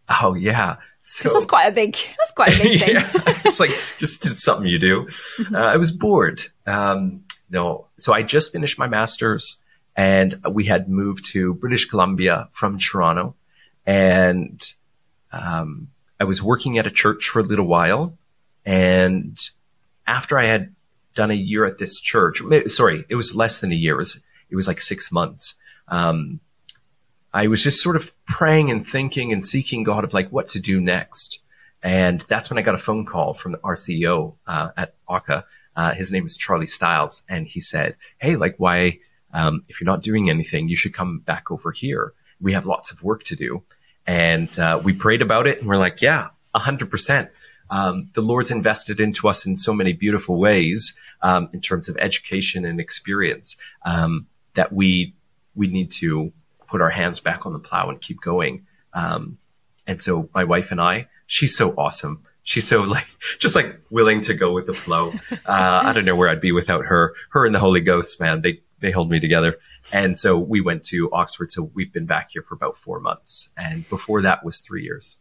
Oh 0.09 0.35
yeah, 0.35 0.77
so 1.03 1.29
that's 1.29 1.45
quite 1.45 1.67
a 1.67 1.73
big 1.73 1.93
that's 1.93 2.33
quite 2.33 2.59
a 2.59 2.63
big 2.63 2.81
thing. 2.85 2.95
yeah, 2.95 3.11
it's 3.45 3.61
like 3.61 3.71
just 3.99 4.25
something 4.25 4.67
you 4.67 4.79
do. 4.79 5.09
Uh, 5.53 5.59
I 5.59 5.77
was 5.77 5.91
bored. 5.91 6.43
Um, 6.67 7.25
no. 7.51 7.87
So 7.99 8.13
I 8.13 8.23
just 8.23 8.53
finished 8.53 8.79
my 8.79 8.87
master's 8.87 9.61
and 9.97 10.41
we 10.51 10.65
had 10.65 10.89
moved 10.89 11.27
to 11.33 11.55
British 11.55 11.87
Columbia 11.87 12.49
from 12.53 12.79
Toronto. 12.79 13.35
And 13.87 14.63
um, 15.33 15.89
I 16.19 16.25
was 16.25 16.43
working 16.43 16.79
at 16.79 16.87
a 16.87 16.91
church 16.91 17.29
for 17.29 17.41
a 17.41 17.45
little 17.45 17.67
while. 17.67 18.17
And 18.65 19.39
after 20.07 20.39
I 20.39 20.47
had 20.47 20.75
done 21.15 21.31
a 21.31 21.35
year 21.35 21.65
at 21.65 21.79
this 21.79 22.01
church. 22.01 22.43
Sorry, 22.67 23.05
it 23.09 23.15
was 23.15 23.35
less 23.35 23.61
than 23.61 23.73
a 23.73 23.77
year. 23.77 23.95
It 23.95 23.99
was, 23.99 24.21
it 24.51 24.57
was 24.57 24.69
like 24.69 24.81
six 24.81 25.11
months. 25.11 25.55
Um, 25.89 26.41
I 27.33 27.47
was 27.47 27.63
just 27.63 27.83
sort 27.83 27.97
of 27.97 28.13
praying 28.27 28.71
and 28.71 28.87
thinking 28.87 29.33
and 29.33 29.45
seeking 29.45 29.85
God 29.85 30.05
of 30.05 30.15
like 30.15 30.31
what 30.31 30.49
to 30.49 30.61
do 30.61 30.81
next. 30.81 31.41
And 31.83 32.21
that's 32.23 32.51
when 32.51 32.59
I 32.59 32.63
got 32.63 32.75
a 32.75 32.79
phone 32.79 33.07
call 33.07 33.35
from 33.35 33.57
our 33.65 33.77
CEO 33.77 34.35
uh, 34.47 34.71
at 34.77 34.95
OCCA. 35.09 35.45
Uh, 35.77 35.95
his 35.95 36.11
name 36.11 36.27
is 36.27 36.37
Charlie 36.37 36.67
Stiles, 36.67 37.23
and 37.29 37.47
he 37.47 37.61
said, 37.61 37.97
"Hey, 38.19 38.37
like, 38.37 38.57
why? 38.59 38.99
Um, 39.33 39.65
if 39.69 39.81
you're 39.81 39.87
not 39.87 40.03
doing 40.03 40.29
anything, 40.29 40.69
you 40.69 40.77
should 40.77 40.93
come 40.93 41.21
back 41.21 41.51
over 41.51 41.71
here. 41.71 42.13
We 42.41 42.53
have 42.53 42.67
lots 42.67 42.91
of 42.91 43.03
work 43.03 43.23
to 43.25 43.37
do." 43.37 43.63
And 44.07 44.59
uh, 44.59 44.81
we 44.83 44.93
prayed 44.93 45.23
about 45.23 45.47
it, 45.47 45.61
and 45.61 45.69
we're 45.69 45.79
like, 45.79 46.03
"Yeah, 46.03 46.29
hundred 46.55 46.91
percent." 46.91 47.31
Um, 47.71 48.11
the 48.15 48.21
Lord's 48.21 48.51
invested 48.51 49.01
into 49.01 49.29
us 49.29 49.47
in 49.47 49.57
so 49.57 49.73
many 49.73 49.93
beautiful 49.93 50.39
ways 50.39 50.95
um, 51.23 51.49
in 51.53 51.61
terms 51.61 51.89
of 51.89 51.97
education 51.99 52.65
and 52.65 52.81
experience 52.81 53.57
um, 53.85 54.27
that 54.55 54.73
we 54.73 55.15
we 55.55 55.67
need 55.67 55.91
to 55.91 56.33
put 56.67 56.81
our 56.81 56.91
hands 56.91 57.21
back 57.21 57.47
on 57.47 57.53
the 57.53 57.59
plow 57.59 57.89
and 57.89 58.01
keep 58.01 58.21
going. 58.21 58.67
Um, 58.95 59.39
and 59.87 60.01
so 60.01 60.29
my 60.35 60.45
wife 60.45 60.71
and 60.71 60.81
I, 60.81 61.09
she's 61.27 61.57
so 61.57 61.73
awesome. 61.73 62.25
She's 62.45 62.67
so 62.67 62.83
like, 62.83 63.07
just 63.39 63.57
like 63.57 63.81
willing 63.91 64.21
to 64.23 64.35
go 64.35 64.53
with 64.53 64.67
the 64.67 64.75
flow. 64.75 65.13
Uh, 65.47 65.83
I 65.85 65.93
don't 65.93 66.05
know 66.05 66.15
where 66.15 66.29
I'd 66.29 66.41
be 66.41 66.53
without 66.53 66.85
her. 66.85 67.15
Her 67.31 67.45
and 67.45 67.53
the 67.53 67.59
Holy 67.59 67.81
Ghost, 67.81 68.21
man, 68.21 68.43
they, 68.43 68.61
they 68.81 68.93
hold 68.93 69.11
me 69.11 69.19
together. 69.19 69.57
And 69.93 70.17
so 70.17 70.39
we 70.39 70.61
went 70.61 70.85
to 70.85 71.11
Oxford. 71.13 71.51
So 71.51 71.73
we've 71.75 71.93
been 71.93 72.07
back 72.07 72.31
here 72.33 72.43
for 72.43 72.55
about 72.55 72.77
four 72.77 73.01
months. 73.01 73.49
And 73.57 73.89
before 73.89 74.23
that 74.23 74.45
was 74.45 74.61
three 74.61 74.85
years. 74.85 75.19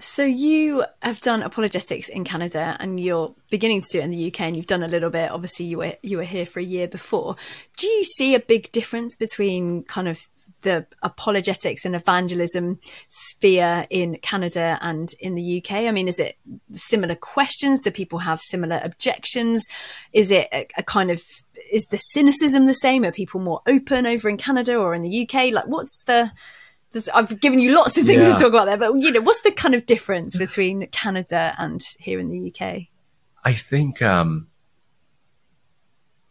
So 0.00 0.24
you 0.24 0.84
have 1.02 1.20
done 1.20 1.42
apologetics 1.42 2.08
in 2.08 2.22
Canada 2.22 2.76
and 2.78 3.00
you're 3.00 3.34
beginning 3.50 3.80
to 3.80 3.88
do 3.90 3.98
it 3.98 4.04
in 4.04 4.12
the 4.12 4.28
UK 4.28 4.42
and 4.42 4.56
you've 4.56 4.66
done 4.66 4.84
a 4.84 4.88
little 4.88 5.10
bit. 5.10 5.32
Obviously 5.32 5.66
you 5.66 5.78
were 5.78 5.96
you 6.02 6.18
were 6.18 6.24
here 6.24 6.46
for 6.46 6.60
a 6.60 6.64
year 6.64 6.86
before. 6.86 7.34
Do 7.76 7.88
you 7.88 8.04
see 8.04 8.36
a 8.36 8.40
big 8.40 8.70
difference 8.70 9.16
between 9.16 9.82
kind 9.82 10.06
of 10.06 10.20
the 10.62 10.86
apologetics 11.02 11.84
and 11.84 11.96
evangelism 11.96 12.78
sphere 13.08 13.86
in 13.90 14.18
Canada 14.22 14.78
and 14.82 15.10
in 15.18 15.34
the 15.34 15.58
UK? 15.58 15.72
I 15.72 15.90
mean, 15.90 16.06
is 16.06 16.20
it 16.20 16.36
similar 16.70 17.16
questions? 17.16 17.80
Do 17.80 17.90
people 17.90 18.20
have 18.20 18.40
similar 18.40 18.80
objections? 18.84 19.66
Is 20.12 20.30
it 20.30 20.46
a, 20.52 20.68
a 20.76 20.82
kind 20.84 21.10
of 21.10 21.24
is 21.72 21.86
the 21.86 21.96
cynicism 21.96 22.66
the 22.66 22.72
same? 22.74 23.04
Are 23.04 23.10
people 23.10 23.40
more 23.40 23.62
open 23.66 24.06
over 24.06 24.28
in 24.28 24.36
Canada 24.36 24.76
or 24.76 24.94
in 24.94 25.02
the 25.02 25.22
UK? 25.22 25.52
Like, 25.52 25.66
what's 25.66 26.04
the 26.04 26.30
I've 27.14 27.40
given 27.40 27.58
you 27.58 27.74
lots 27.74 27.98
of 27.98 28.04
things 28.04 28.26
yeah. 28.26 28.34
to 28.34 28.42
talk 28.42 28.52
about 28.52 28.66
there, 28.66 28.76
but 28.76 28.98
you 28.98 29.10
know, 29.12 29.20
what's 29.20 29.42
the 29.42 29.52
kind 29.52 29.74
of 29.74 29.86
difference 29.86 30.36
between 30.36 30.86
Canada 30.88 31.54
and 31.58 31.84
here 31.98 32.18
in 32.18 32.30
the 32.30 32.52
UK? 32.52 32.84
I 33.44 33.54
think 33.54 34.02
um, 34.02 34.48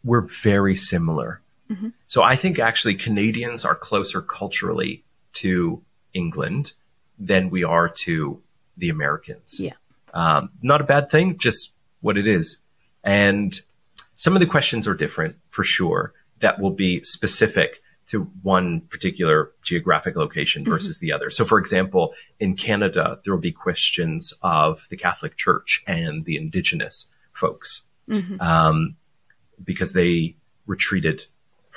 we're 0.02 0.26
very 0.42 0.76
similar 0.76 1.42
Mm-hmm. 1.70 1.88
So 2.06 2.22
I 2.22 2.36
think 2.36 2.58
actually 2.58 2.94
Canadians 2.94 3.64
are 3.64 3.74
closer 3.74 4.22
culturally 4.22 5.04
to 5.34 5.82
England 6.14 6.72
than 7.18 7.50
we 7.50 7.64
are 7.64 7.88
to 7.88 8.40
the 8.76 8.88
Americans. 8.88 9.60
Yeah. 9.60 9.74
Um, 10.14 10.50
not 10.62 10.80
a 10.80 10.84
bad 10.84 11.10
thing, 11.10 11.36
just 11.38 11.72
what 12.00 12.16
it 12.16 12.26
is. 12.26 12.58
And 13.04 13.60
some 14.16 14.34
of 14.34 14.40
the 14.40 14.46
questions 14.46 14.88
are 14.88 14.94
different 14.94 15.36
for 15.50 15.62
sure 15.62 16.14
that 16.40 16.60
will 16.60 16.70
be 16.70 17.02
specific 17.02 17.82
to 18.08 18.24
one 18.42 18.80
particular 18.82 19.52
geographic 19.62 20.16
location 20.16 20.62
mm-hmm. 20.62 20.72
versus 20.72 20.98
mm-hmm. 20.98 21.06
the 21.06 21.12
other. 21.12 21.30
So, 21.30 21.44
for 21.44 21.58
example, 21.58 22.14
in 22.40 22.56
Canada, 22.56 23.20
there 23.24 23.32
will 23.32 23.40
be 23.40 23.52
questions 23.52 24.32
of 24.42 24.86
the 24.90 24.96
Catholic 24.96 25.36
Church 25.36 25.82
and 25.86 26.24
the 26.24 26.36
Indigenous 26.36 27.10
folks 27.32 27.82
mm-hmm. 28.08 28.40
um, 28.40 28.96
because 29.62 29.92
they 29.92 30.36
were 30.66 30.76
treated 30.76 31.24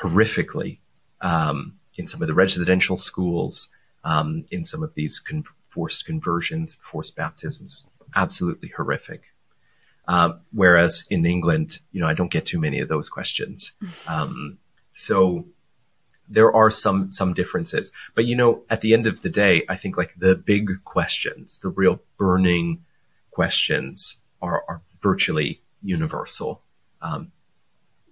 horrifically 0.02 0.80
um, 1.22 1.78
in 1.96 2.08
some 2.08 2.22
of 2.22 2.28
the 2.28 2.34
residential 2.34 2.98
schools, 2.98 3.70
um, 4.04 4.46
in 4.52 4.64
some 4.64 4.84
of 4.84 4.94
these 4.96 5.20
con- 5.20 5.44
forced 5.68 6.06
conversions, 6.06 6.78
forced 6.82 7.16
baptisms, 7.16 7.84
absolutely 8.16 8.70
horrific. 8.70 9.34
Um, 10.08 10.42
whereas 10.52 11.06
in 11.10 11.26
England, 11.26 11.80
you 11.92 12.02
know, 12.02 12.08
I 12.08 12.14
don't 12.14 12.32
get 12.32 12.46
too 12.46 12.60
many 12.60 12.80
of 12.80 12.88
those 12.88 13.10
questions. 13.10 13.74
Um, 14.08 14.58
so 14.94 15.46
there 16.32 16.54
are 16.56 16.72
some 16.72 17.12
some 17.12 17.34
differences, 17.34 17.92
but 18.16 18.26
you 18.26 18.36
know, 18.36 18.64
at 18.70 18.82
the 18.82 18.94
end 18.94 19.06
of 19.06 19.22
the 19.22 19.30
day, 19.30 19.64
I 19.68 19.76
think 19.76 19.98
like 19.98 20.14
the 20.18 20.36
big 20.36 20.84
questions, 20.86 21.60
the 21.60 21.70
real 21.70 22.00
burning 22.18 22.84
questions, 23.32 24.18
are 24.42 24.64
are 24.68 24.82
virtually 25.02 25.62
universal. 25.84 26.62
Um, 27.02 27.32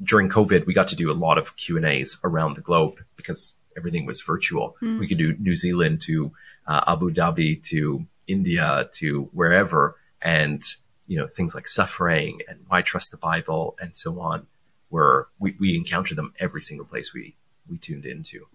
during 0.04 0.30
COVID, 0.30 0.66
we 0.66 0.74
got 0.74 0.88
to 0.88 0.96
do 0.96 1.12
a 1.12 1.14
lot 1.14 1.38
of 1.38 1.56
Q 1.56 1.78
and 1.78 1.86
A's 1.86 2.18
around 2.24 2.56
the 2.56 2.62
globe 2.62 2.96
because 3.16 3.56
everything 3.78 4.06
was 4.06 4.22
virtual. 4.22 4.76
Mm. 4.82 5.00
We 5.00 5.08
could 5.08 5.18
do 5.18 5.36
New 5.40 5.56
Zealand 5.56 6.02
to 6.02 6.32
uh, 6.68 6.82
Abu 6.88 7.12
Dhabi 7.12 7.64
to 7.70 8.06
India 8.28 8.90
to 8.96 9.30
wherever, 9.34 9.96
and 10.22 10.62
you 11.08 11.18
know 11.18 11.28
things 11.28 11.56
like 11.56 11.70
suffering 11.70 12.40
and 12.50 12.60
why 12.68 12.82
trust 12.82 13.12
the 13.12 13.18
Bible 13.18 13.78
and 13.80 13.96
so 13.96 14.20
on. 14.20 14.48
Where 14.90 15.28
we, 15.38 15.56
we 15.60 15.78
encounter 15.78 16.16
them 16.16 16.34
every 16.40 16.62
single 16.62 16.86
place 16.86 17.14
we 17.14 17.36
we 17.70 17.78
tuned 17.78 18.06
into. 18.06 18.48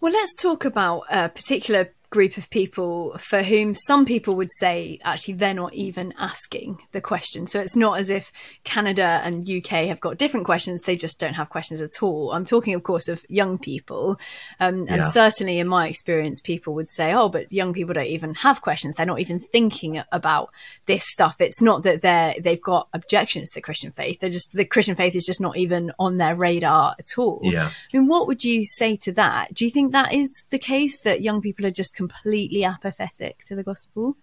Well, 0.00 0.12
let's 0.12 0.34
talk 0.36 0.64
about 0.64 1.04
a 1.10 1.28
particular 1.28 1.92
group 2.10 2.36
of 2.36 2.48
people 2.50 3.16
for 3.18 3.42
whom 3.42 3.74
some 3.74 4.04
people 4.04 4.36
would 4.36 4.50
say 4.50 4.98
actually 5.02 5.34
they're 5.34 5.54
not 5.54 5.74
even 5.74 6.14
asking 6.18 6.78
the 6.92 7.00
question. 7.00 7.46
So 7.46 7.60
it's 7.60 7.76
not 7.76 7.98
as 7.98 8.10
if 8.10 8.30
Canada 8.64 9.20
and 9.24 9.48
UK 9.48 9.86
have 9.88 10.00
got 10.00 10.18
different 10.18 10.46
questions, 10.46 10.82
they 10.82 10.96
just 10.96 11.18
don't 11.18 11.34
have 11.34 11.48
questions 11.48 11.82
at 11.82 12.02
all. 12.02 12.32
I'm 12.32 12.44
talking, 12.44 12.74
of 12.74 12.82
course, 12.82 13.08
of 13.08 13.24
young 13.28 13.58
people. 13.58 14.18
Um, 14.60 14.86
and 14.88 15.02
yeah. 15.02 15.08
certainly 15.08 15.58
in 15.58 15.66
my 15.66 15.88
experience, 15.88 16.40
people 16.40 16.74
would 16.74 16.90
say, 16.90 17.12
oh, 17.12 17.28
but 17.28 17.52
young 17.52 17.72
people 17.72 17.94
don't 17.94 18.06
even 18.06 18.34
have 18.34 18.62
questions. 18.62 18.94
They're 18.94 19.06
not 19.06 19.20
even 19.20 19.40
thinking 19.40 20.02
about 20.12 20.50
this 20.86 21.04
stuff. 21.10 21.40
It's 21.40 21.62
not 21.62 21.82
that 21.82 22.02
they're, 22.02 22.34
they've 22.40 22.62
got 22.62 22.88
objections 22.92 23.50
to 23.50 23.54
the 23.56 23.62
Christian 23.62 23.92
faith. 23.92 24.20
They're 24.20 24.30
just, 24.30 24.52
the 24.52 24.64
Christian 24.64 24.94
faith 24.94 25.16
is 25.16 25.26
just 25.26 25.40
not 25.40 25.56
even 25.56 25.92
on 25.98 26.18
their 26.18 26.36
radar 26.36 26.94
at 26.98 27.18
all. 27.18 27.40
Yeah. 27.42 27.68
I 27.68 27.96
mean, 27.96 28.06
what 28.06 28.26
would 28.28 28.44
you 28.44 28.64
say 28.64 28.96
to 29.02 29.12
that? 29.12 29.54
Do 29.54 29.64
you 29.64 29.70
think 29.70 29.92
that 29.92 30.12
is 30.12 30.44
the 30.50 30.58
case 30.58 31.00
that 31.00 31.22
young 31.22 31.40
people 31.40 31.66
are 31.66 31.70
just 31.70 31.95
completely 31.96 32.64
apathetic 32.64 33.40
to 33.44 33.56
the 33.56 33.64
gospel? 33.64 34.16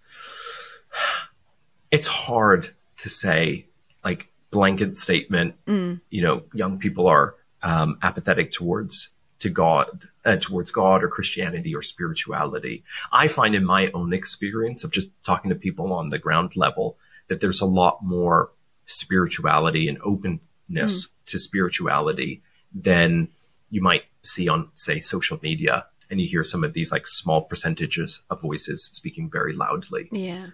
It's 1.91 2.07
hard 2.07 2.73
to 2.97 3.09
say, 3.09 3.67
like 4.03 4.29
blanket 4.51 4.97
statement. 4.97 5.55
Mm. 5.65 6.01
You 6.09 6.21
know, 6.21 6.43
young 6.53 6.77
people 6.77 7.07
are 7.07 7.35
um, 7.61 7.97
apathetic 8.01 8.51
towards 8.51 9.09
to 9.39 9.49
God, 9.49 10.07
uh, 10.23 10.37
towards 10.37 10.71
God 10.71 11.03
or 11.03 11.09
Christianity 11.09 11.75
or 11.75 11.81
spirituality. 11.81 12.83
I 13.11 13.27
find 13.27 13.55
in 13.55 13.65
my 13.65 13.91
own 13.93 14.13
experience 14.13 14.83
of 14.83 14.91
just 14.91 15.09
talking 15.25 15.49
to 15.49 15.55
people 15.55 15.91
on 15.91 16.09
the 16.09 16.19
ground 16.19 16.55
level 16.55 16.97
that 17.27 17.41
there's 17.41 17.61
a 17.61 17.65
lot 17.65 17.99
more 18.03 18.51
spirituality 18.85 19.87
and 19.87 19.97
openness 20.03 21.07
mm. 21.07 21.09
to 21.25 21.39
spirituality 21.39 22.41
than 22.73 23.27
you 23.69 23.81
might 23.81 24.03
see 24.21 24.47
on, 24.47 24.69
say, 24.75 24.99
social 24.99 25.39
media 25.41 25.85
and 26.13 26.21
you 26.21 26.27
hear 26.27 26.43
some 26.43 26.63
of 26.63 26.73
these 26.73 26.91
like 26.91 27.07
small 27.07 27.41
percentages 27.41 28.21
of 28.29 28.39
voices 28.39 28.85
speaking 28.93 29.31
very 29.31 29.51
loudly. 29.51 30.07
Yeah. 30.11 30.47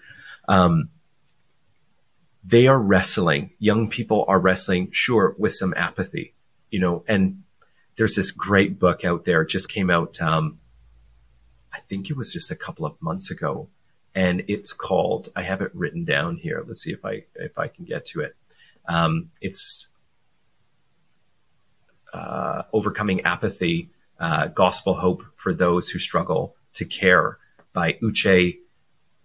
Um, 0.48 0.90
they 2.46 2.66
are 2.68 2.80
wrestling. 2.80 3.52
Young 3.60 3.90
people 3.90 4.24
are 4.30 4.40
wrestling, 4.40 4.88
sure, 4.92 5.36
with 5.38 5.52
some 5.52 5.74
apathy, 5.76 6.34
you 6.72 6.80
know. 6.80 7.04
And 7.10 7.44
there's 7.98 8.16
this 8.16 8.32
great 8.32 8.80
book 8.80 9.04
out 9.04 9.26
there. 9.26 9.44
Just 9.44 9.70
came 9.70 9.90
out. 9.90 10.22
Um, 10.22 10.60
I 11.74 11.82
think 11.82 12.10
it 12.10 12.16
was 12.16 12.32
just 12.32 12.50
a 12.50 12.56
couple 12.56 12.86
of 12.86 13.00
months 13.02 13.30
ago, 13.30 13.68
and 14.16 14.46
it's 14.48 14.72
called. 14.72 15.28
I 15.36 15.44
have 15.44 15.62
it 15.62 15.76
written 15.76 16.06
down 16.06 16.38
here. 16.38 16.64
Let's 16.66 16.82
see 16.82 16.94
if 16.94 17.04
I 17.04 17.26
if 17.36 17.60
I 17.60 17.68
can 17.68 17.84
get 17.84 18.06
to 18.08 18.22
it. 18.22 18.34
Um, 18.88 19.30
it's 19.42 19.90
uh, 22.14 22.64
overcoming 22.72 23.22
apathy 23.22 23.90
uh, 24.20 24.48
gospel 24.48 24.96
hope 24.96 25.24
for 25.36 25.54
those 25.54 25.90
who 25.90 26.00
struggle 26.00 26.56
to 26.74 26.86
care 26.86 27.38
by 27.74 27.94
Uche 28.04 28.58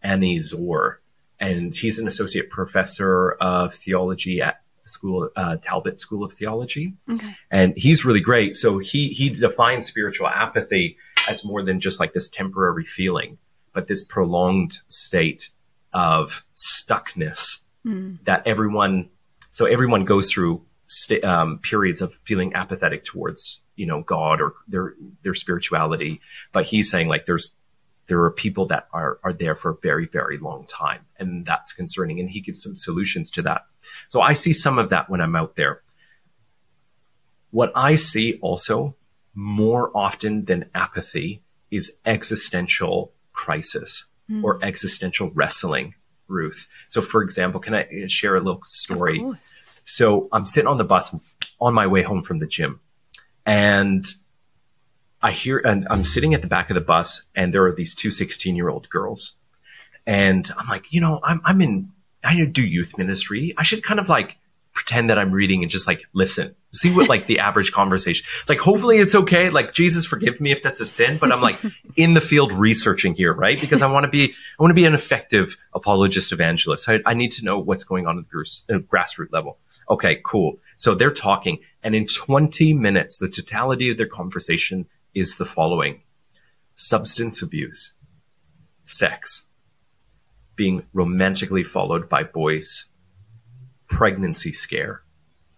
Anizor. 0.05 0.97
And 1.41 1.75
he's 1.75 1.99
an 1.99 2.07
associate 2.07 2.51
professor 2.51 3.33
of 3.33 3.75
theology 3.75 4.41
at 4.41 4.61
school 4.87 5.31
uh, 5.37 5.57
Talbot 5.57 5.99
School 5.99 6.25
of 6.25 6.33
Theology. 6.33 6.95
Okay. 7.11 7.37
And 7.51 7.75
he's 7.77 8.05
really 8.05 8.21
great. 8.21 8.55
So 8.55 8.79
he 8.79 9.09
he 9.09 9.31
defines 9.31 9.87
spiritual 9.87 10.29
apathy 10.29 10.97
as 11.29 11.45
more 11.45 11.63
than 11.63 11.81
just 11.81 12.01
like 12.01 12.13
this 12.13 12.29
temporary 12.29 12.85
feeling, 12.85 13.39
but 13.73 13.89
this 13.89 14.05
prolonged 14.05 14.79
state 14.89 15.51
of 15.93 16.45
stuckness 16.57 17.61
mm. 17.87 18.19
that 18.25 18.43
everyone 18.47 19.09
so 19.51 19.67
everyone 19.67 20.05
goes 20.05 20.31
through 20.31 20.63
st- 20.87 21.25
um, 21.25 21.59
periods 21.59 22.03
of 22.03 22.13
feeling 22.25 22.53
apathetic 22.55 23.05
towards 23.05 23.61
you 23.77 23.87
know 23.87 24.03
God 24.03 24.41
or 24.41 24.55
their 24.69 24.95
their 25.23 25.35
spirituality. 25.35 26.21
But 26.53 26.67
he's 26.67 26.91
saying 26.91 27.09
like 27.09 27.27
there's 27.27 27.57
there 28.07 28.23
are 28.23 28.31
people 28.31 28.67
that 28.67 28.89
are, 28.93 29.19
are 29.23 29.33
there 29.33 29.55
for 29.55 29.71
a 29.71 29.77
very, 29.83 30.07
very 30.07 30.39
long 30.39 30.67
time. 30.67 31.01
And 31.19 31.47
that's 31.47 31.73
concerning. 31.73 32.21
And 32.21 32.31
he 32.31 32.41
gives 32.41 32.63
some 32.63 32.77
solutions 32.77 33.31
to 33.33 33.43
that. 33.43 33.63
So 34.09 34.21
I 34.21 34.35
see 34.35 34.53
some 34.53 34.79
of 34.79 34.91
that 34.91 35.09
when 35.09 35.21
I'm 35.21 35.37
out 35.37 35.57
there. 35.57 35.83
What 37.51 37.73
I 37.75 37.97
see 37.97 38.39
also 38.43 38.95
more 39.35 39.91
often 39.97 40.45
than 40.45 40.67
apathy 40.75 41.43
is 41.71 41.93
existential 42.05 43.13
crisis 43.33 44.07
mm. 44.31 44.43
or 44.45 44.63
existential 44.65 45.31
wrestling, 45.35 45.95
Ruth. 46.29 46.69
So, 46.89 47.01
for 47.01 47.23
example, 47.23 47.61
can 47.61 47.75
I 47.75 48.07
share 48.07 48.37
a 48.37 48.41
little 48.41 48.63
story? 48.65 49.25
So, 49.85 50.29
I'm 50.33 50.45
sitting 50.45 50.69
on 50.69 50.79
the 50.79 50.85
bus 50.85 51.15
on 51.61 51.75
my 51.75 51.87
way 51.87 52.03
home 52.03 52.23
from 52.23 52.39
the 52.39 52.47
gym, 52.47 52.81
and 53.47 54.07
I 55.23 55.33
hear, 55.33 55.59
and 55.59 55.87
I'm 55.89 56.05
sitting 56.05 56.35
at 56.35 56.43
the 56.43 56.49
back 56.49 56.71
of 56.71 56.75
the 56.75 56.81
bus, 56.81 57.23
and 57.35 57.53
there 57.53 57.65
are 57.65 57.75
these 57.75 57.95
two 57.95 58.11
16 58.11 58.55
year 58.57 58.69
old 58.69 58.89
girls. 58.91 59.37
And 60.07 60.51
I'm 60.57 60.69
like, 60.69 60.93
you 60.93 61.01
know, 61.01 61.21
I'm, 61.23 61.41
I'm 61.45 61.61
in, 61.63 61.91
I 62.23 62.45
do 62.45 62.63
youth 62.63 62.99
ministry. 62.99 63.55
I 63.57 63.63
should 63.63 63.83
kind 63.83 63.99
of 63.99 64.09
like 64.09 64.39
pretend 64.75 65.09
that 65.09 65.19
I'm 65.19 65.31
reading 65.31 65.63
and 65.63 65.71
just 65.71 65.87
like 65.87 66.03
listen, 66.13 66.55
see 66.73 66.95
what 66.95 67.09
like 67.09 67.27
the 67.27 67.39
average 67.39 67.73
conversation, 67.73 68.27
like 68.49 68.59
hopefully 68.59 68.99
it's 68.99 69.15
okay. 69.15 69.49
Like 69.49 69.73
Jesus 69.73 70.05
forgive 70.05 70.41
me 70.41 70.53
if 70.53 70.63
that's 70.63 70.81
a 70.81 70.87
sin, 70.87 71.17
but 71.19 71.33
I'm 71.33 71.41
like 71.41 71.59
in 71.97 72.13
the 72.15 72.21
field 72.21 72.53
researching 72.53 73.15
here, 73.15 73.33
right? 73.33 73.59
Because 73.59 73.81
I 73.81 73.91
want 73.91 74.05
to 74.05 74.11
be, 74.11 74.25
I 74.59 74.63
want 74.63 74.71
to 74.71 74.75
be 74.75 74.85
an 74.85 74.95
effective 74.95 75.57
apologist 75.75 76.33
evangelist. 76.33 76.89
I, 76.89 77.01
I 77.07 77.15
need 77.15 77.31
to 77.33 77.45
know 77.45 77.59
what's 77.59 77.85
going 77.85 78.07
on 78.07 78.19
at 78.19 78.25
the 78.29 78.75
uh, 78.75 78.79
grassroots 78.81 79.33
level. 79.33 79.59
Okay, 79.89 80.21
cool. 80.25 80.59
So 80.77 80.95
they're 80.95 81.13
talking 81.13 81.61
and 81.85 81.95
in 81.95 82.07
20 82.07 82.73
minutes, 82.73 83.19
the 83.19 83.29
totality 83.29 83.91
of 83.91 83.99
their 83.99 84.09
conversation 84.09 84.87
is 85.15 85.37
the 85.37 85.45
following. 85.45 86.01
Substance 86.77 87.43
abuse, 87.43 87.93
sex, 88.87 89.45
being 90.57 90.85
romantically 90.95 91.63
followed 91.63 92.09
by 92.09 92.25
boys, 92.25 92.87
pregnancy 93.87 94.53
scare, 94.53 95.03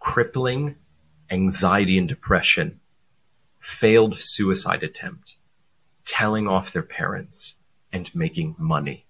crippling 0.00 0.74
anxiety 1.30 1.96
and 1.96 2.08
depression, 2.08 2.80
failed 3.60 4.18
suicide 4.18 4.82
attempt, 4.82 5.36
telling 6.04 6.48
off 6.48 6.72
their 6.72 6.82
parents, 6.82 7.56
and 7.92 8.14
making 8.14 8.56
money. 8.58 9.06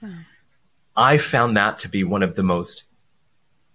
Hmm. 0.00 0.20
I 0.94 1.16
found 1.16 1.56
that 1.56 1.78
to 1.78 1.88
be 1.88 2.04
one 2.04 2.22
of 2.22 2.36
the 2.36 2.42
most 2.42 2.84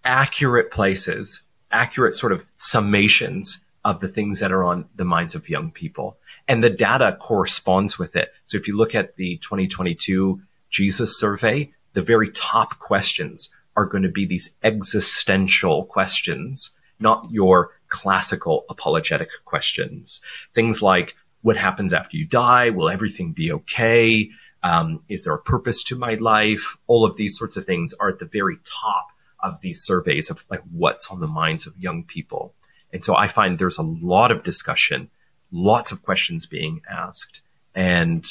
accurate 0.03 0.71
places, 0.71 1.44
accurate 1.75 2.13
sort 2.13 2.31
of 2.31 2.45
summations 2.57 3.59
of 3.83 3.99
the 3.99 4.07
things 4.07 4.39
that 4.39 4.51
are 4.51 4.63
on 4.63 4.85
the 4.95 5.05
minds 5.05 5.35
of 5.35 5.49
young 5.49 5.71
people. 5.71 6.17
And 6.47 6.63
the 6.63 6.69
data 6.69 7.17
corresponds 7.21 7.99
with 7.99 8.15
it. 8.15 8.33
So 8.45 8.57
if 8.57 8.67
you 8.67 8.75
look 8.75 8.95
at 8.95 9.15
the 9.15 9.38
2022 9.38 10.41
Jesus 10.69 11.19
survey, 11.19 11.71
the 11.93 12.01
very 12.01 12.31
top 12.31 12.79
questions 12.79 13.53
are 13.77 13.85
going 13.85 14.03
to 14.03 14.09
be 14.09 14.25
these 14.25 14.49
existential 14.63 15.85
questions, 15.85 16.71
not 16.99 17.27
your 17.29 17.71
classical 17.89 18.65
apologetic 18.69 19.29
questions. 19.45 20.21
Things 20.53 20.81
like, 20.81 21.15
what 21.41 21.57
happens 21.57 21.93
after 21.93 22.17
you 22.17 22.25
die? 22.25 22.71
Will 22.71 22.89
everything 22.89 23.33
be 23.33 23.51
okay? 23.51 24.29
Um, 24.63 25.03
is 25.09 25.25
there 25.25 25.35
a 25.35 25.41
purpose 25.41 25.83
to 25.83 25.95
my 25.95 26.15
life? 26.15 26.77
All 26.88 27.05
of 27.05 27.17
these 27.17 27.38
sorts 27.38 27.55
of 27.55 27.65
things 27.65 27.93
are 27.99 28.09
at 28.09 28.19
the 28.19 28.25
very 28.25 28.57
top 28.63 29.07
of 29.45 29.62
these 29.62 29.81
surveys 29.81 30.29
of 30.29 30.45
like 30.49 30.62
what's 30.71 31.10
on 31.10 31.19
the 31.19 31.27
minds 31.27 31.67
of 31.67 31.77
young 31.77 32.03
people. 32.03 32.53
And 32.91 33.03
so 33.03 33.15
I 33.15 33.27
find 33.27 33.60
there's 33.60 33.77
a 33.77 33.84
lot 33.84 34.31
of 34.31 34.43
discussion, 34.43 35.10
lots 35.51 35.91
of 35.91 36.03
questions 36.03 36.45
being 36.45 36.81
asked. 36.89 37.41
And 37.73 38.25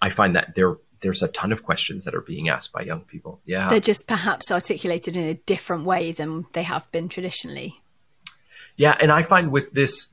I 0.00 0.10
find 0.10 0.34
that 0.36 0.54
there 0.54 0.76
there's 1.02 1.22
a 1.22 1.28
ton 1.28 1.50
of 1.50 1.64
questions 1.64 2.04
that 2.04 2.14
are 2.14 2.20
being 2.20 2.48
asked 2.48 2.72
by 2.72 2.82
young 2.82 3.00
people. 3.00 3.40
Yeah. 3.44 3.68
They're 3.68 3.80
just 3.80 4.06
perhaps 4.06 4.52
articulated 4.52 5.16
in 5.16 5.24
a 5.24 5.34
different 5.34 5.84
way 5.84 6.12
than 6.12 6.46
they 6.52 6.62
have 6.62 6.90
been 6.92 7.08
traditionally. 7.08 7.82
Yeah, 8.76 8.96
and 9.00 9.12
I 9.12 9.22
find 9.24 9.50
with 9.50 9.72
this 9.72 10.08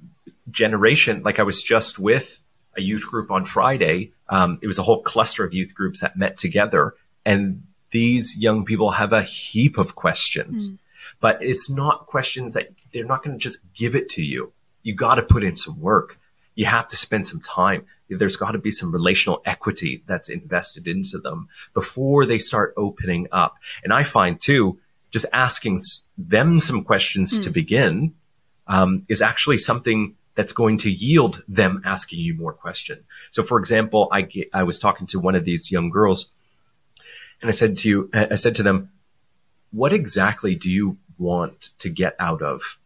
generation, 0.49 1.21
like 1.23 1.39
I 1.39 1.43
was 1.43 1.61
just 1.61 1.99
with 1.99 2.39
a 2.75 2.81
youth 2.81 3.05
group 3.07 3.31
on 3.31 3.45
Friday. 3.45 4.11
Um, 4.27 4.59
it 4.61 4.67
was 4.67 4.79
a 4.79 4.83
whole 4.83 5.01
cluster 5.01 5.43
of 5.43 5.53
youth 5.53 5.73
groups 5.73 6.01
that 6.01 6.17
met 6.17 6.37
together, 6.37 6.95
and 7.25 7.63
these 7.91 8.37
young 8.37 8.65
people 8.65 8.91
have 8.91 9.13
a 9.13 9.23
heap 9.23 9.77
of 9.77 9.95
questions. 9.95 10.69
Mm. 10.69 10.77
But 11.19 11.41
it's 11.41 11.69
not 11.69 12.07
questions 12.07 12.53
that 12.53 12.69
they're 12.93 13.05
not 13.05 13.23
going 13.23 13.37
to 13.37 13.41
just 13.41 13.59
give 13.73 13.95
it 13.95 14.09
to 14.09 14.23
you. 14.23 14.51
You 14.83 14.95
got 14.95 15.15
to 15.15 15.23
put 15.23 15.43
in 15.43 15.55
some 15.55 15.79
work. 15.79 16.17
You 16.55 16.65
have 16.65 16.89
to 16.89 16.95
spend 16.95 17.27
some 17.27 17.41
time. 17.41 17.85
There's 18.09 18.35
got 18.35 18.51
to 18.51 18.57
be 18.57 18.71
some 18.71 18.91
relational 18.91 19.41
equity 19.45 20.03
that's 20.07 20.29
invested 20.29 20.87
into 20.87 21.17
them 21.17 21.49
before 21.73 22.25
they 22.25 22.37
start 22.37 22.73
opening 22.75 23.27
up. 23.31 23.55
And 23.83 23.93
I 23.93 24.03
find 24.03 24.39
too, 24.39 24.79
just 25.11 25.25
asking 25.33 25.79
them 26.17 26.59
some 26.59 26.83
questions 26.83 27.37
mm. 27.37 27.43
to 27.43 27.49
begin 27.49 28.13
um, 28.67 29.05
is 29.09 29.21
actually 29.21 29.57
something 29.57 30.15
that's 30.35 30.53
going 30.53 30.77
to 30.77 30.89
yield 30.89 31.43
them 31.47 31.81
asking 31.83 32.19
you 32.19 32.33
more 32.33 32.53
question. 32.53 32.99
So, 33.31 33.43
for 33.43 33.59
example, 33.59 34.07
I 34.11 34.27
I 34.53 34.63
was 34.63 34.79
talking 34.79 35.05
to 35.07 35.19
one 35.19 35.35
of 35.35 35.43
these 35.43 35.71
young 35.71 35.89
girls, 35.89 36.31
and 37.41 37.49
I 37.49 37.51
said 37.51 37.77
to 37.77 37.89
you, 37.89 38.09
I 38.13 38.35
said 38.35 38.55
to 38.55 38.63
them, 38.63 38.91
"What 39.71 39.93
exactly 39.93 40.55
do 40.55 40.69
you 40.69 40.97
want 41.17 41.69
to 41.79 41.89
get 41.89 42.15
out 42.19 42.41
of 42.41 42.77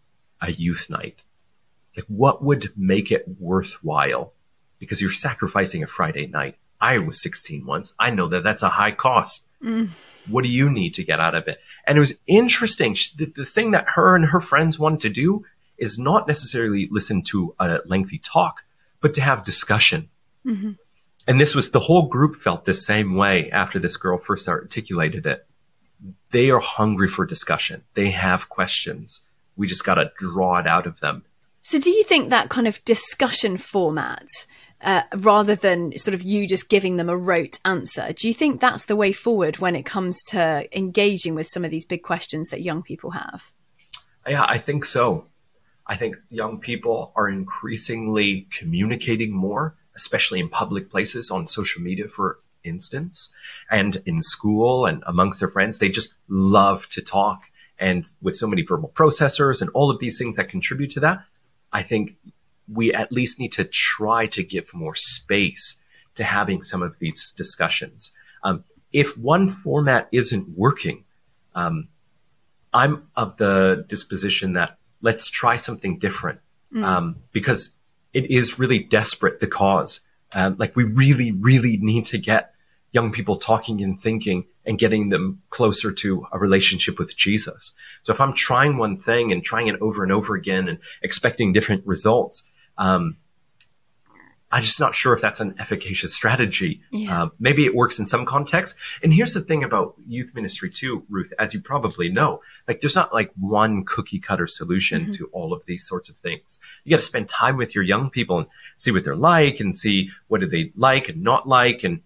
a 0.42 0.52
youth 0.52 0.90
night? 0.90 1.22
Like 1.96 2.06
what 2.08 2.44
would 2.44 2.74
make 2.76 3.12
it 3.12 3.26
worthwhile? 3.40 4.34
Because 4.80 5.02
you're 5.02 5.12
sacrificing 5.12 5.84
a 5.84 5.88
Friday 5.88 6.28
night. 6.28 6.58
I 6.82 6.98
was 6.98 7.22
16 7.22 7.66
once. 7.66 7.94
I 7.98 8.10
know 8.10 8.28
that 8.28 8.44
that's 8.44 8.64
a 8.64 8.70
high 8.70 8.92
cost. 8.92 9.46
Mm. 9.64 9.90
What 10.30 10.44
do 10.44 10.50
you 10.50 10.70
need 10.70 10.94
to 10.96 11.04
get 11.04 11.20
out 11.22 11.36
of 11.36 11.48
it? 11.48 11.60
And 11.88 11.98
it 11.98 12.00
was 12.00 12.20
interesting. 12.28 12.98
The, 13.16 13.26
the 13.26 13.46
thing 13.46 13.72
that 13.72 13.92
her 13.96 14.16
and 14.16 14.26
her 14.26 14.42
friends 14.42 14.78
wanted 14.78 15.00
to 15.02 15.10
do 15.10 15.46
is 15.78 15.98
not 15.98 16.28
necessarily 16.28 16.90
listen 16.92 17.22
to 17.24 17.56
a 17.60 17.80
lengthy 17.86 18.18
talk, 18.18 18.66
but 19.00 19.14
to 19.14 19.22
have 19.22 19.46
discussion. 19.46 20.10
Mm-hmm. 20.46 20.72
And 21.28 21.40
this 21.40 21.56
was 21.56 21.72
the 21.72 21.80
whole 21.80 22.08
group 22.08 22.36
felt 22.36 22.66
the 22.66 22.74
same 22.74 23.16
way 23.16 23.50
after 23.52 23.80
this 23.80 23.98
girl 23.98 24.18
first 24.18 24.48
articulated 24.48 25.26
it 25.26 25.48
they 26.32 26.50
are 26.50 26.60
hungry 26.60 27.08
for 27.08 27.26
discussion. 27.26 27.84
They 27.94 28.12
have 28.12 28.50
questions. 28.50 29.22
We 29.56 29.68
just 29.68 29.86
got 29.86 29.96
to 29.96 30.12
draw 30.18 30.60
it 30.60 30.68
out 30.68 30.88
of 30.88 31.00
them. 31.00 31.24
So, 31.62 31.80
do 31.80 31.92
you 31.92 32.04
think 32.04 32.30
that 32.30 32.50
kind 32.50 32.68
of 32.68 32.84
discussion 32.84 33.56
format, 33.58 34.28
uh, 34.82 35.04
rather 35.16 35.56
than 35.56 35.98
sort 35.98 36.14
of 36.14 36.22
you 36.22 36.48
just 36.48 36.70
giving 36.70 36.98
them 36.98 37.10
a 37.10 37.16
rote 37.16 37.60
answer, 37.64 38.12
do 38.14 38.28
you 38.28 38.34
think 38.34 38.60
that's 38.60 38.86
the 38.86 38.98
way 38.98 39.14
forward 39.14 39.60
when 39.60 39.76
it 39.76 39.84
comes 39.84 40.22
to 40.24 40.68
engaging 40.78 41.36
with 41.36 41.48
some 41.48 41.64
of 41.64 41.72
these 41.72 41.86
big 41.86 42.04
questions 42.04 42.50
that 42.50 42.62
young 42.62 42.84
people 42.84 43.12
have? 43.12 43.54
Yeah, 44.28 44.46
I 44.48 44.58
think 44.58 44.84
so. 44.84 45.28
I 45.86 45.96
think 45.96 46.16
young 46.30 46.60
people 46.60 47.14
are 47.16 47.30
increasingly 47.30 48.48
communicating 48.58 49.32
more, 49.32 49.76
especially 49.96 50.40
in 50.40 50.50
public 50.50 50.90
places 50.90 51.30
on 51.32 51.48
social 51.48 51.82
media, 51.82 52.08
for 52.08 52.40
instance. 52.64 53.34
And 53.70 54.02
in 54.06 54.22
school 54.22 54.86
and 54.86 55.04
amongst 55.06 55.40
their 55.40 55.50
friends, 55.50 55.80
they 55.80 55.90
just 55.90 56.14
love 56.28 56.88
to 56.90 57.02
talk. 57.02 57.52
And 57.78 58.06
with 58.22 58.36
so 58.36 58.48
many 58.48 58.62
verbal 58.62 58.92
processors 58.94 59.62
and 59.62 59.70
all 59.72 59.92
of 59.92 60.00
these 60.00 60.18
things 60.18 60.38
that 60.38 60.50
contribute 60.50 60.92
to 60.92 61.00
that, 61.02 61.24
I 61.72 61.82
think 61.82 62.16
we 62.72 62.94
at 62.94 63.12
least 63.12 63.40
need 63.40 63.52
to 63.54 63.66
try 63.66 64.28
to 64.28 64.44
give 64.44 64.74
more 64.74 64.96
space 64.96 65.78
to 66.16 66.24
having 66.24 66.62
some 66.62 66.82
of 66.82 67.00
these 67.00 67.34
discussions. 67.34 68.14
Um, 68.44 68.64
if 68.92 69.18
one 69.18 69.50
format 69.50 70.08
isn't 70.12 70.50
working, 70.56 71.04
um, 71.56 71.90
I'm 72.74 73.08
of 73.16 73.38
the 73.38 73.86
disposition 73.88 74.54
that 74.54 74.78
let's 75.02 75.30
try 75.30 75.56
something 75.56 76.00
different 76.00 76.40
mm. 76.74 76.84
um, 76.84 77.18
because 77.32 77.76
it 78.14 78.30
is 78.30 78.60
really 78.60 78.80
desperate, 78.80 79.40
the 79.40 79.48
cause. 79.48 80.02
Um, 80.32 80.56
like 80.58 80.76
we 80.76 80.84
really, 80.84 81.32
really 81.32 81.78
need 81.78 82.06
to 82.08 82.18
get 82.18 82.54
young 82.92 83.12
people 83.12 83.38
talking 83.38 83.82
and 83.82 84.00
thinking 84.00 84.46
and 84.66 84.80
getting 84.80 85.10
them 85.10 85.42
closer 85.50 85.92
to 85.92 86.26
a 86.32 86.40
relationship 86.40 87.00
with 87.00 87.18
Jesus. 87.18 87.74
So 88.04 88.14
if 88.14 88.22
I'm 88.22 88.34
trying 88.34 88.78
one 88.78 88.98
thing 88.98 89.32
and 89.32 89.44
trying 89.44 89.68
it 89.68 89.82
over 89.82 90.04
and 90.04 90.12
over 90.12 90.36
again 90.36 90.70
and 90.70 90.80
expecting 91.02 91.54
different 91.54 91.86
results, 91.86 92.44
um, 92.78 93.18
I'm 94.54 94.62
just 94.62 94.80
not 94.80 94.94
sure 94.94 95.14
if 95.14 95.22
that's 95.22 95.40
an 95.40 95.56
efficacious 95.58 96.14
strategy. 96.14 96.80
Yeah. 96.92 97.24
Uh, 97.24 97.30
maybe 97.40 97.66
it 97.66 97.74
works 97.74 97.98
in 97.98 98.06
some 98.06 98.24
contexts. 98.24 98.78
And 99.02 99.12
here's 99.12 99.34
the 99.34 99.42
thing 99.42 99.64
about 99.64 99.96
youth 100.08 100.36
ministry 100.36 100.70
too, 100.70 101.04
Ruth, 101.10 101.34
as 101.40 101.56
you 101.56 101.60
probably 101.60 102.08
know, 102.08 102.40
like 102.68 102.80
there's 102.80 102.96
not 102.96 103.12
like 103.12 103.32
one 103.36 103.84
cookie 103.84 104.20
cutter 104.20 104.46
solution 104.46 105.02
mm-hmm. 105.04 105.12
to 105.14 105.26
all 105.34 105.54
of 105.54 105.66
these 105.66 105.88
sorts 105.88 106.08
of 106.08 106.18
things. 106.18 106.60
You 106.84 106.92
got 106.92 107.00
to 107.00 107.06
spend 107.06 107.30
time 107.30 107.58
with 107.58 107.74
your 107.74 107.84
young 107.84 108.12
people 108.12 108.38
and 108.38 108.48
see 108.78 108.92
what 108.92 109.04
they're 109.04 109.16
like 109.16 109.60
and 109.60 109.76
see 109.76 110.12
what 110.28 110.42
do 110.42 110.48
they 110.48 110.72
like 110.76 111.10
and 111.10 111.24
not 111.24 111.48
like 111.48 111.84
and 111.84 112.02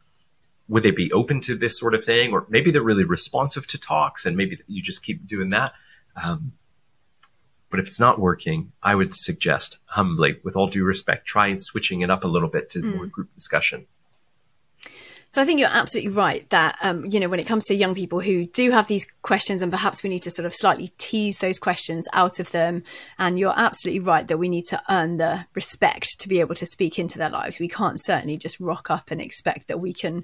would 0.69 0.83
they 0.83 0.91
be 0.91 1.11
open 1.11 1.41
to 1.41 1.55
this 1.57 1.77
sort 1.77 1.93
of 1.93 2.05
thing? 2.05 2.31
Or 2.31 2.45
maybe 2.47 2.71
they're 2.71 2.81
really 2.81 3.03
responsive 3.03 3.67
to 3.67 3.77
talks 3.77 4.25
and 4.25 4.37
maybe 4.37 4.61
you 4.67 4.81
just 4.81 5.03
keep 5.03 5.27
doing 5.27 5.49
that. 5.49 5.73
Um, 6.15 6.53
But 7.69 7.79
if 7.79 7.87
it's 7.87 7.99
not 7.99 8.19
working, 8.19 8.71
I 8.81 8.95
would 8.95 9.13
suggest 9.13 9.77
humbly, 9.85 10.39
with 10.43 10.55
all 10.55 10.67
due 10.67 10.85
respect, 10.85 11.25
try 11.25 11.53
switching 11.55 12.01
it 12.01 12.09
up 12.09 12.23
a 12.23 12.27
little 12.27 12.49
bit 12.49 12.69
to 12.71 12.79
mm. 12.79 12.95
more 12.95 13.05
group 13.07 13.33
discussion. 13.33 13.87
So 15.29 15.41
I 15.41 15.45
think 15.45 15.59
you're 15.59 15.69
absolutely 15.69 16.11
right 16.11 16.49
that 16.51 16.77
um, 16.81 17.05
you 17.05 17.19
know 17.19 17.27
when 17.27 17.39
it 17.39 17.45
comes 17.45 17.65
to 17.65 17.75
young 17.75 17.93
people 17.93 18.21
who 18.21 18.45
do 18.45 18.71
have 18.71 18.87
these 18.87 19.05
questions, 19.23 19.61
and 19.61 19.71
perhaps 19.71 20.01
we 20.01 20.09
need 20.09 20.23
to 20.23 20.31
sort 20.31 20.45
of 20.45 20.53
slightly 20.53 20.89
tease 20.97 21.39
those 21.39 21.59
questions 21.59 22.07
out 22.13 22.39
of 22.39 22.51
them. 22.51 22.83
And 23.19 23.37
you're 23.37 23.53
absolutely 23.55 23.99
right 23.99 24.27
that 24.27 24.37
we 24.37 24.47
need 24.47 24.65
to 24.67 24.81
earn 24.89 25.17
the 25.17 25.45
respect 25.53 26.19
to 26.19 26.29
be 26.29 26.39
able 26.39 26.55
to 26.55 26.65
speak 26.65 26.97
into 26.97 27.17
their 27.17 27.29
lives. 27.29 27.59
We 27.59 27.67
can't 27.67 28.01
certainly 28.01 28.37
just 28.37 28.59
rock 28.59 28.89
up 28.89 29.11
and 29.11 29.19
expect 29.19 29.67
that 29.67 29.81
we 29.81 29.91
can 29.91 30.23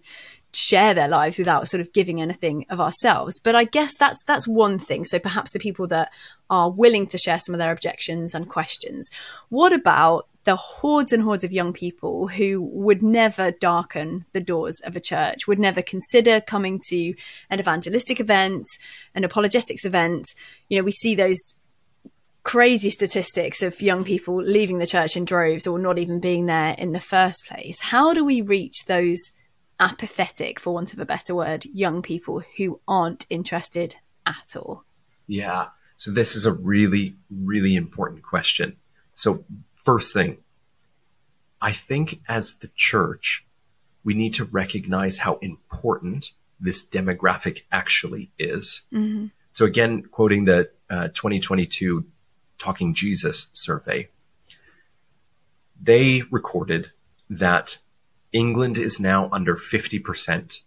share 0.54 0.94
their 0.94 1.08
lives 1.08 1.38
without 1.38 1.68
sort 1.68 1.82
of 1.82 1.94
giving 1.94 2.22
anything 2.22 2.66
of 2.70 2.80
ourselves. 2.80 3.40
But 3.40 3.56
I 3.56 3.64
guess 3.66 3.96
that's 3.98 4.24
that's 4.24 4.48
one 4.48 4.80
thing. 4.80 5.06
So 5.06 5.20
perhaps 5.20 5.52
the 5.52 5.60
people 5.60 5.88
that 5.88 6.12
are 6.50 6.70
willing 6.70 7.08
to 7.08 7.18
share 7.18 7.40
some 7.40 7.56
of 7.56 7.60
their 7.60 7.72
objections 7.72 8.36
and 8.36 8.48
questions. 8.48 9.10
What 9.50 9.74
about 9.74 10.28
the 10.44 10.56
hordes 10.56 11.14
and 11.14 11.24
hordes 11.24 11.44
of 11.44 11.52
young 11.52 11.74
people 11.74 12.28
who 12.28 12.62
would 12.62 13.02
never 13.02 13.52
darken 13.52 14.26
the 14.34 14.42
doors 14.42 14.80
of 14.82 14.96
a 14.96 15.00
church, 15.00 15.48
would 15.48 15.60
never 15.60 15.82
consider 15.82 16.42
coming 16.42 16.82
to 16.90 17.14
an 17.50 17.60
evangelistic 17.60 18.20
event, 18.20 18.66
an 19.16 19.24
apologetics 19.24 19.86
event. 19.86 20.26
You 20.68 20.78
know, 20.78 20.84
we 20.84 20.92
see 20.92 21.16
those 21.16 21.40
crazy 22.44 22.90
statistics 22.90 23.64
of 23.64 23.82
young 23.82 24.04
people 24.04 24.36
leaving 24.36 24.80
the 24.80 24.86
church 24.86 25.16
in 25.16 25.24
droves 25.24 25.66
or 25.66 25.80
not 25.80 25.98
even 25.98 26.20
being 26.20 26.46
there 26.46 26.76
in 26.78 26.92
the 26.92 27.00
first 27.00 27.46
place. 27.48 27.80
How 27.80 28.14
do 28.14 28.26
we 28.26 28.42
reach 28.42 28.84
those 28.86 29.22
apathetic, 29.80 30.60
for 30.60 30.74
want 30.74 30.94
of 30.94 31.00
a 31.00 31.06
better 31.06 31.36
word, 31.36 31.66
young 31.66 32.02
people 32.02 32.44
who 32.58 32.80
aren't 32.88 33.26
interested 33.30 33.96
at 34.26 34.56
all? 34.56 34.84
Yeah. 35.28 35.68
So 35.98 36.12
this 36.12 36.36
is 36.36 36.46
a 36.46 36.54
really, 36.54 37.16
really 37.30 37.76
important 37.76 38.24
question. 38.24 38.78
So 39.16 39.46
First 39.84 40.14
thing, 40.14 40.38
I 41.62 41.74
think 41.74 42.22
as 42.30 42.56
the 42.56 42.70
church, 42.74 43.46
we 44.04 44.14
need 44.14 44.34
to 44.36 44.46
recognize 44.46 45.18
how 45.18 45.40
important 45.42 46.32
this 46.58 46.82
demographic 46.82 47.64
actually 47.70 48.32
is. 48.40 48.84
Mm-hmm. 48.94 49.28
So, 49.52 49.66
again, 49.66 50.04
quoting 50.04 50.46
the 50.46 50.70
uh, 50.90 51.10
2022 51.10 52.06
Talking 52.60 52.94
Jesus 52.94 53.48
survey, 53.52 54.08
they 55.82 56.22
recorded 56.32 56.92
that 57.30 57.80
England 58.34 58.78
is 58.78 59.00
now 59.00 59.30
under 59.32 59.56
50% 59.56 60.62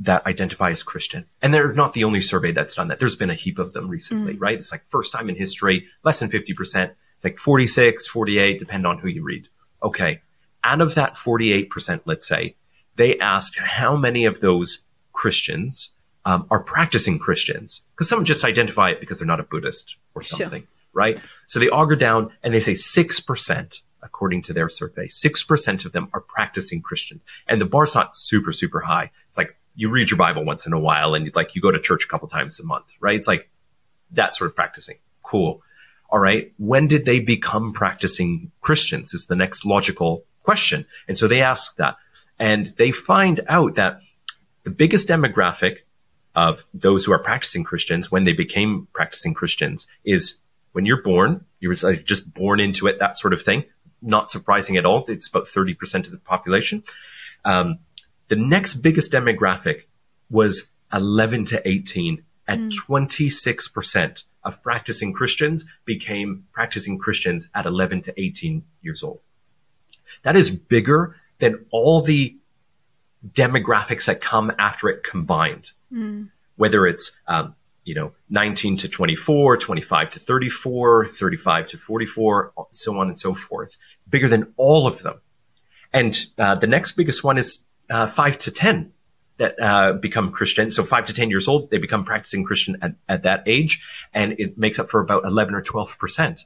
that 0.00 0.26
identify 0.26 0.70
as 0.70 0.82
Christian. 0.82 1.26
And 1.42 1.52
they're 1.52 1.74
not 1.74 1.92
the 1.92 2.04
only 2.04 2.22
survey 2.22 2.52
that's 2.52 2.74
done 2.74 2.88
that. 2.88 2.98
There's 2.98 3.16
been 3.16 3.30
a 3.30 3.34
heap 3.34 3.58
of 3.58 3.74
them 3.74 3.88
recently, 3.88 4.34
mm. 4.34 4.40
right? 4.40 4.58
It's 4.58 4.72
like 4.72 4.84
first 4.86 5.12
time 5.12 5.28
in 5.28 5.36
history, 5.36 5.86
less 6.02 6.20
than 6.20 6.30
50%. 6.30 6.92
It's 7.16 7.24
like 7.24 7.38
46, 7.38 8.06
48, 8.06 8.58
depend 8.58 8.86
on 8.86 8.98
who 8.98 9.08
you 9.08 9.22
read. 9.22 9.48
Okay. 9.82 10.22
Out 10.64 10.80
of 10.80 10.94
that 10.94 11.14
48%, 11.14 12.00
let's 12.06 12.26
say, 12.26 12.56
they 12.96 13.18
asked 13.18 13.58
how 13.58 13.94
many 13.94 14.24
of 14.24 14.40
those 14.40 14.80
Christians 15.12 15.92
um, 16.24 16.46
are 16.50 16.62
practicing 16.62 17.18
Christians 17.18 17.84
because 17.92 18.08
some 18.08 18.24
just 18.24 18.44
identify 18.44 18.88
it 18.88 19.00
because 19.00 19.18
they're 19.18 19.26
not 19.26 19.40
a 19.40 19.44
Buddhist 19.44 19.96
or 20.14 20.22
something, 20.22 20.62
sure. 20.62 20.68
right? 20.92 21.20
So 21.46 21.58
they 21.58 21.68
auger 21.68 21.96
down 21.96 22.30
and 22.42 22.54
they 22.54 22.60
say 22.60 22.72
6%, 22.72 23.80
according 24.02 24.42
to 24.42 24.52
their 24.52 24.68
survey, 24.68 25.08
6% 25.08 25.84
of 25.84 25.92
them 25.92 26.08
are 26.12 26.20
practicing 26.20 26.82
Christians. 26.82 27.22
And 27.46 27.60
the 27.60 27.66
bar's 27.66 27.94
not 27.94 28.14
super, 28.14 28.52
super 28.52 28.80
high. 28.80 29.10
It's 29.28 29.38
like 29.38 29.56
you 29.74 29.90
read 29.90 30.10
your 30.10 30.18
Bible 30.18 30.44
once 30.44 30.66
in 30.66 30.72
a 30.72 30.80
while 30.80 31.14
and 31.14 31.30
like 31.34 31.54
you 31.54 31.62
go 31.62 31.70
to 31.70 31.80
church 31.80 32.04
a 32.04 32.08
couple 32.08 32.28
times 32.28 32.60
a 32.60 32.66
month, 32.66 32.92
right? 33.00 33.16
It's 33.16 33.28
like 33.28 33.50
that 34.12 34.34
sort 34.34 34.50
of 34.50 34.56
practicing. 34.56 34.98
Cool. 35.22 35.62
All 36.10 36.18
right. 36.18 36.52
When 36.58 36.88
did 36.88 37.04
they 37.04 37.20
become 37.20 37.72
practicing 37.72 38.50
Christians 38.60 39.14
is 39.14 39.26
the 39.26 39.36
next 39.36 39.64
logical 39.64 40.24
question. 40.42 40.86
And 41.06 41.16
so 41.16 41.28
they 41.28 41.42
ask 41.42 41.76
that 41.76 41.96
and 42.38 42.66
they 42.78 42.90
find 42.90 43.40
out 43.48 43.74
that 43.76 44.00
the 44.64 44.70
biggest 44.70 45.08
demographic 45.08 45.78
of 46.34 46.64
those 46.72 47.04
who 47.04 47.12
are 47.12 47.18
practicing 47.18 47.64
Christians 47.64 48.10
when 48.10 48.24
they 48.24 48.32
became 48.32 48.88
practicing 48.92 49.34
Christians 49.34 49.86
is 50.04 50.38
when 50.72 50.86
you're 50.86 51.02
born, 51.02 51.44
you 51.58 51.68
were 51.68 51.74
just 51.96 52.32
born 52.34 52.60
into 52.60 52.86
it, 52.86 52.98
that 52.98 53.16
sort 53.16 53.32
of 53.32 53.42
thing. 53.42 53.64
Not 54.02 54.30
surprising 54.30 54.76
at 54.76 54.86
all. 54.86 55.04
It's 55.08 55.28
about 55.28 55.44
30% 55.44 56.06
of 56.06 56.10
the 56.10 56.18
population. 56.18 56.82
Um, 57.44 57.78
the 58.28 58.36
next 58.36 58.74
biggest 58.76 59.12
demographic 59.12 59.82
was 60.30 60.70
11 60.92 61.46
to 61.46 61.68
18 61.68 62.22
at 62.46 62.58
mm. 62.58 62.72
26% 62.88 64.24
of 64.42 64.62
practicing 64.62 65.12
Christians 65.12 65.64
became 65.84 66.46
practicing 66.52 66.98
Christians 66.98 67.48
at 67.54 67.66
11 67.66 68.02
to 68.02 68.20
18 68.20 68.62
years 68.82 69.02
old. 69.02 69.20
That 70.22 70.36
is 70.36 70.50
bigger 70.50 71.16
than 71.38 71.66
all 71.70 72.02
the 72.02 72.36
demographics 73.26 74.06
that 74.06 74.20
come 74.20 74.52
after 74.58 74.88
it 74.88 75.02
combined. 75.02 75.72
Mm. 75.92 76.30
Whether 76.56 76.86
it's, 76.86 77.12
um, 77.26 77.54
you 77.84 77.94
know, 77.94 78.12
19 78.28 78.76
to 78.78 78.88
24, 78.88 79.56
25 79.56 80.10
to 80.10 80.18
34, 80.18 81.06
35 81.06 81.66
to 81.66 81.78
44, 81.78 82.52
so 82.70 82.98
on 82.98 83.08
and 83.08 83.18
so 83.18 83.34
forth. 83.34 83.76
Bigger 84.08 84.28
than 84.28 84.52
all 84.56 84.86
of 84.86 85.02
them. 85.02 85.20
And 85.92 86.26
uh, 86.38 86.54
the 86.54 86.66
next 86.66 86.92
biggest 86.92 87.24
one 87.24 87.38
is 87.38 87.64
uh, 87.88 88.06
5 88.06 88.38
to 88.38 88.50
10 88.50 88.92
that 89.40 89.58
uh, 89.58 89.94
become 89.94 90.30
Christian. 90.30 90.70
So 90.70 90.84
five 90.84 91.06
to 91.06 91.14
10 91.14 91.30
years 91.30 91.48
old, 91.48 91.70
they 91.70 91.78
become 91.78 92.04
practicing 92.04 92.44
Christian 92.44 92.76
at, 92.82 92.92
at 93.08 93.22
that 93.22 93.42
age, 93.46 93.82
and 94.12 94.34
it 94.38 94.58
makes 94.58 94.78
up 94.78 94.90
for 94.90 95.00
about 95.00 95.24
11 95.24 95.54
or 95.54 95.62
12%. 95.62 96.44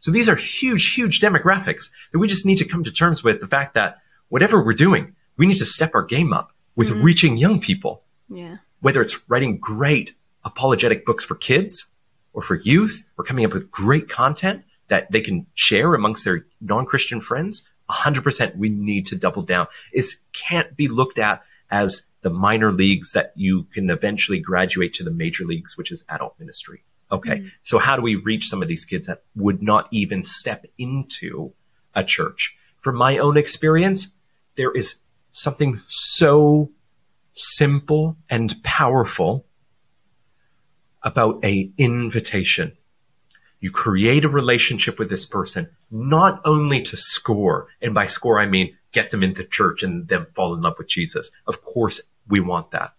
So 0.00 0.10
these 0.10 0.28
are 0.28 0.36
huge, 0.36 0.92
huge 0.92 1.20
demographics 1.20 1.90
that 2.12 2.18
we 2.18 2.28
just 2.28 2.44
need 2.44 2.56
to 2.56 2.66
come 2.66 2.84
to 2.84 2.92
terms 2.92 3.24
with 3.24 3.40
the 3.40 3.48
fact 3.48 3.72
that 3.74 3.96
whatever 4.28 4.62
we're 4.62 4.74
doing, 4.74 5.16
we 5.38 5.46
need 5.46 5.56
to 5.56 5.64
step 5.64 5.92
our 5.94 6.02
game 6.02 6.34
up 6.34 6.52
with 6.76 6.90
mm-hmm. 6.90 7.02
reaching 7.02 7.36
young 7.38 7.60
people. 7.60 8.02
Yeah. 8.28 8.58
Whether 8.80 9.00
it's 9.00 9.18
writing 9.26 9.56
great 9.56 10.14
apologetic 10.44 11.04
books 11.04 11.24
for 11.24 11.34
kids 11.34 11.86
or 12.32 12.42
for 12.42 12.56
youth, 12.56 13.04
or 13.16 13.24
coming 13.24 13.44
up 13.44 13.52
with 13.52 13.70
great 13.70 14.08
content 14.08 14.64
that 14.88 15.10
they 15.12 15.20
can 15.20 15.46
share 15.54 15.94
amongst 15.94 16.24
their 16.24 16.44
non-Christian 16.60 17.20
friends, 17.20 17.66
100% 17.88 18.56
we 18.56 18.68
need 18.68 19.06
to 19.06 19.16
double 19.16 19.42
down. 19.42 19.66
It 19.92 20.06
can't 20.32 20.76
be 20.76 20.88
looked 20.88 21.18
at 21.18 21.42
as 21.70 22.06
the 22.22 22.30
minor 22.30 22.72
leagues 22.72 23.12
that 23.12 23.32
you 23.36 23.64
can 23.72 23.88
eventually 23.88 24.40
graduate 24.40 24.92
to 24.94 25.04
the 25.04 25.10
major 25.10 25.44
leagues, 25.44 25.76
which 25.76 25.92
is 25.92 26.04
adult 26.08 26.34
ministry. 26.38 26.82
Okay. 27.12 27.36
Mm-hmm. 27.36 27.48
So 27.62 27.78
how 27.78 27.96
do 27.96 28.02
we 28.02 28.16
reach 28.16 28.48
some 28.48 28.62
of 28.62 28.68
these 28.68 28.84
kids 28.84 29.06
that 29.06 29.22
would 29.36 29.62
not 29.62 29.88
even 29.92 30.22
step 30.22 30.66
into 30.78 31.52
a 31.94 32.02
church? 32.02 32.56
From 32.78 32.96
my 32.96 33.18
own 33.18 33.36
experience, 33.36 34.08
there 34.56 34.72
is 34.72 34.96
something 35.32 35.80
so 35.86 36.70
simple 37.32 38.16
and 38.30 38.62
powerful 38.62 39.46
about 41.04 41.44
a 41.44 41.70
invitation. 41.78 42.72
You 43.60 43.70
create 43.70 44.24
a 44.24 44.28
relationship 44.28 44.98
with 44.98 45.08
this 45.08 45.24
person, 45.24 45.70
not 45.90 46.40
only 46.44 46.82
to 46.82 46.96
score, 46.96 47.68
and 47.80 47.94
by 47.94 48.08
score 48.08 48.40
I 48.40 48.46
mean 48.46 48.76
get 48.92 49.10
them 49.10 49.22
into 49.22 49.44
church 49.44 49.82
and 49.82 50.08
them 50.08 50.26
fall 50.34 50.54
in 50.54 50.62
love 50.62 50.74
with 50.78 50.88
Jesus. 50.88 51.30
Of 51.46 51.62
course, 51.62 52.02
we 52.28 52.40
want 52.40 52.70
that. 52.70 52.94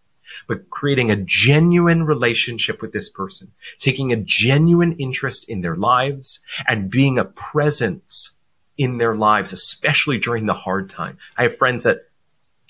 But 0.47 0.69
creating 0.69 1.11
a 1.11 1.23
genuine 1.23 2.03
relationship 2.03 2.81
with 2.81 2.93
this 2.93 3.09
person, 3.09 3.53
taking 3.79 4.11
a 4.11 4.17
genuine 4.17 4.93
interest 4.93 5.47
in 5.47 5.61
their 5.61 5.75
lives 5.75 6.39
and 6.67 6.89
being 6.89 7.17
a 7.17 7.25
presence 7.25 8.35
in 8.77 8.97
their 8.97 9.15
lives, 9.15 9.53
especially 9.53 10.17
during 10.17 10.45
the 10.45 10.53
hard 10.53 10.89
time. 10.89 11.17
I 11.37 11.43
have 11.43 11.55
friends 11.55 11.83
that 11.83 12.09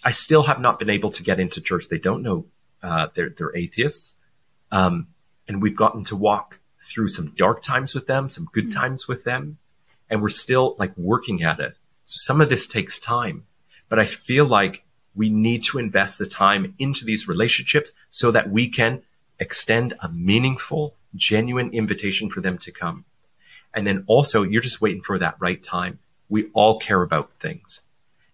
I 0.03 0.11
still 0.11 0.43
have 0.43 0.61
not 0.61 0.77
been 0.77 0.89
able 0.89 1.11
to 1.11 1.23
get 1.23 1.39
into 1.39 1.61
church. 1.61 1.89
They 1.89 1.97
don't 1.97 2.21
know 2.21 2.45
uh, 2.83 3.07
they're, 3.15 3.29
they're 3.29 3.55
atheists. 3.55 4.15
Um, 4.71 5.07
and 5.47 5.61
we've 5.61 5.75
gotten 5.75 6.03
to 6.05 6.15
walk 6.15 6.59
through 6.79 7.09
some 7.09 7.33
dark 7.37 7.63
times 7.63 7.95
with 7.95 8.07
them, 8.07 8.29
some 8.29 8.49
good 8.51 8.69
mm. 8.69 8.73
times 8.73 9.07
with 9.07 9.23
them. 9.23 9.57
And 10.09 10.21
we're 10.21 10.29
still 10.29 10.75
like 10.77 10.95
working 10.97 11.43
at 11.43 11.59
it. 11.59 11.75
So 12.05 12.17
some 12.17 12.41
of 12.41 12.49
this 12.49 12.67
takes 12.67 12.99
time, 12.99 13.45
but 13.89 13.99
I 13.99 14.05
feel 14.05 14.45
like 14.45 14.83
we 15.15 15.29
need 15.29 15.63
to 15.63 15.79
invest 15.79 16.19
the 16.19 16.25
time 16.25 16.75
into 16.77 17.05
these 17.05 17.27
relationships 17.27 17.91
so 18.11 18.31
that 18.31 18.49
we 18.49 18.69
can 18.69 19.01
extend 19.39 19.95
a 20.01 20.09
meaningful, 20.09 20.93
genuine 21.15 21.71
invitation 21.71 22.29
for 22.29 22.41
them 22.41 22.57
to 22.59 22.71
come. 22.71 23.05
And 23.73 23.87
then 23.87 24.03
also, 24.07 24.43
you're 24.43 24.61
just 24.61 24.81
waiting 24.81 25.01
for 25.01 25.17
that 25.19 25.35
right 25.39 25.61
time. 25.61 25.99
We 26.29 26.49
all 26.53 26.79
care 26.79 27.01
about 27.01 27.31
things. 27.39 27.81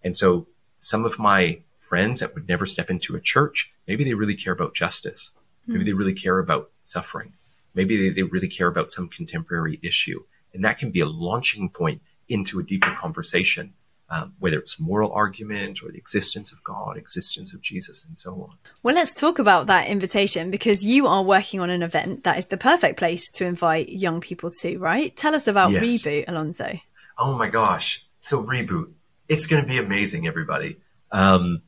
And 0.04 0.16
so 0.16 0.46
some 0.78 1.04
of 1.04 1.18
my 1.18 1.60
friends 1.78 2.20
that 2.20 2.34
would 2.34 2.48
never 2.48 2.66
step 2.66 2.90
into 2.90 3.16
a 3.16 3.20
church, 3.20 3.72
maybe 3.86 4.04
they 4.04 4.14
really 4.14 4.36
care 4.36 4.52
about 4.52 4.74
justice. 4.74 5.30
Maybe 5.66 5.84
they 5.84 5.92
really 5.92 6.14
care 6.14 6.40
about 6.40 6.71
suffering. 6.82 7.32
Maybe 7.74 7.96
they, 7.96 8.14
they 8.14 8.22
really 8.22 8.48
care 8.48 8.68
about 8.68 8.90
some 8.90 9.08
contemporary 9.08 9.80
issue. 9.82 10.24
And 10.54 10.64
that 10.64 10.78
can 10.78 10.90
be 10.90 11.00
a 11.00 11.06
launching 11.06 11.70
point 11.70 12.02
into 12.28 12.58
a 12.58 12.62
deeper 12.62 12.94
conversation 13.00 13.74
um, 14.12 14.34
whether 14.38 14.58
it's 14.58 14.78
moral 14.78 15.10
argument 15.12 15.82
or 15.82 15.90
the 15.90 15.96
existence 15.96 16.52
of 16.52 16.62
God, 16.62 16.98
existence 16.98 17.54
of 17.54 17.62
Jesus, 17.62 18.04
and 18.04 18.18
so 18.18 18.32
on. 18.34 18.58
Well, 18.82 18.94
let's 18.94 19.14
talk 19.14 19.38
about 19.38 19.68
that 19.68 19.86
invitation 19.86 20.50
because 20.50 20.84
you 20.84 21.06
are 21.06 21.24
working 21.24 21.60
on 21.60 21.70
an 21.70 21.82
event 21.82 22.24
that 22.24 22.36
is 22.36 22.48
the 22.48 22.58
perfect 22.58 22.98
place 22.98 23.30
to 23.30 23.46
invite 23.46 23.88
young 23.88 24.20
people 24.20 24.50
to, 24.50 24.78
right? 24.78 25.16
Tell 25.16 25.34
us 25.34 25.48
about 25.48 25.70
yes. 25.70 25.82
Reboot, 25.82 26.26
Alanzo. 26.26 26.82
Oh 27.18 27.32
my 27.38 27.48
gosh. 27.48 28.04
So, 28.18 28.42
Reboot, 28.42 28.90
it's 29.30 29.46
going 29.46 29.62
to 29.62 29.68
be 29.68 29.78
amazing, 29.78 30.26
everybody. 30.26 30.76
Um, 31.10 31.62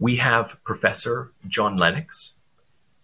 we 0.00 0.16
have 0.16 0.58
Professor 0.64 1.32
John 1.46 1.76
Lennox 1.76 2.32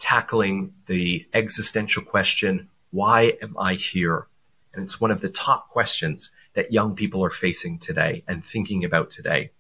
tackling 0.03 0.75
the 0.87 1.25
existential 1.33 2.03
question 2.03 2.69
why 2.91 3.39
am 3.41 3.57
I 3.57 3.75
here? 3.75 4.27
And 4.75 4.83
it's 4.83 5.01
one 5.01 5.11
of 5.11 5.23
the 5.23 5.31
top 5.31 5.71
questions 5.71 6.31
that 6.55 6.73
young 6.73 6.95
people 6.95 7.25
are 7.25 7.31
facing 7.31 7.79
today 7.79 8.23
and 8.29 8.45
thinking 8.45 8.85
about 8.85 9.09
today. 9.09 9.51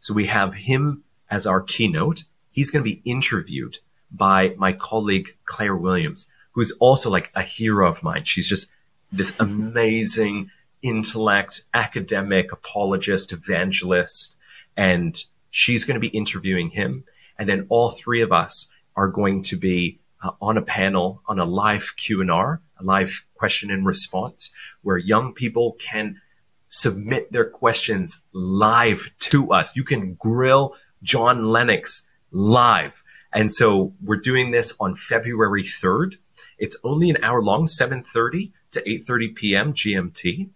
So 0.00 0.12
we 0.12 0.26
have 0.26 0.52
him 0.52 1.04
as 1.30 1.46
our 1.46 1.62
keynote. 1.62 2.24
He's 2.50 2.70
going 2.70 2.84
to 2.84 2.90
be 2.90 3.00
interviewed 3.10 3.78
by 4.10 4.54
my 4.58 4.74
colleague 4.74 5.34
Claire 5.46 5.76
Williams, 5.76 6.28
who's 6.52 6.72
also 6.72 7.08
like 7.08 7.30
a 7.34 7.42
hero 7.42 7.88
of 7.88 8.02
mine. 8.02 8.24
She's 8.24 8.48
just 8.48 8.68
this 9.10 9.38
amazing 9.40 10.50
intellect, 10.82 11.62
academic, 11.72 12.52
apologist, 12.52 13.32
evangelist, 13.32 14.36
and 14.76 15.24
she's 15.50 15.84
going 15.84 15.94
to 15.94 16.00
be 16.00 16.08
interviewing 16.08 16.70
him. 16.70 17.04
And 17.38 17.48
then 17.48 17.66
all 17.70 17.90
three 17.90 18.20
of 18.20 18.30
us 18.32 18.68
are 18.96 19.08
going 19.08 19.42
to 19.42 19.56
be 19.56 19.98
uh, 20.22 20.30
on 20.40 20.56
a 20.56 20.62
panel 20.62 21.22
on 21.26 21.38
a 21.38 21.44
live 21.44 21.94
Q&R, 21.96 22.60
a 22.78 22.84
live 22.84 23.26
question 23.34 23.70
and 23.70 23.86
response 23.86 24.52
where 24.82 24.96
young 24.96 25.32
people 25.34 25.72
can 25.78 26.20
submit 26.68 27.30
their 27.30 27.48
questions 27.48 28.20
live 28.32 29.10
to 29.20 29.52
us. 29.52 29.76
You 29.76 29.84
can 29.84 30.14
grill 30.14 30.74
John 31.02 31.46
Lennox 31.46 32.06
live. 32.32 33.02
And 33.32 33.52
so 33.52 33.92
we're 34.02 34.16
doing 34.16 34.50
this 34.50 34.74
on 34.80 34.96
February 34.96 35.64
3rd. 35.64 36.16
It's 36.58 36.76
only 36.84 37.10
an 37.10 37.22
hour 37.22 37.42
long, 37.42 37.66
7:30 37.66 38.52
to 38.72 38.80
8:30 38.82 39.34
p.m. 39.34 39.72
GMT. 39.72 40.48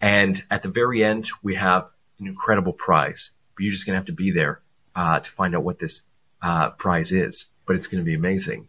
And 0.00 0.44
at 0.50 0.62
the 0.62 0.68
very 0.68 1.04
end, 1.04 1.30
we 1.42 1.54
have 1.54 1.90
an 2.18 2.26
incredible 2.26 2.72
prize. 2.72 3.30
But 3.54 3.62
you're 3.62 3.72
just 3.72 3.86
going 3.86 3.94
to 3.94 3.98
have 3.98 4.06
to 4.06 4.12
be 4.12 4.30
there 4.30 4.60
uh, 4.94 5.20
to 5.20 5.30
find 5.30 5.54
out 5.54 5.62
what 5.62 5.78
this 5.78 6.02
uh, 6.42 6.70
prize 6.70 7.12
is. 7.12 7.46
But 7.68 7.76
it's 7.76 7.86
going 7.86 8.00
to 8.00 8.04
be 8.04 8.14
amazing. 8.14 8.66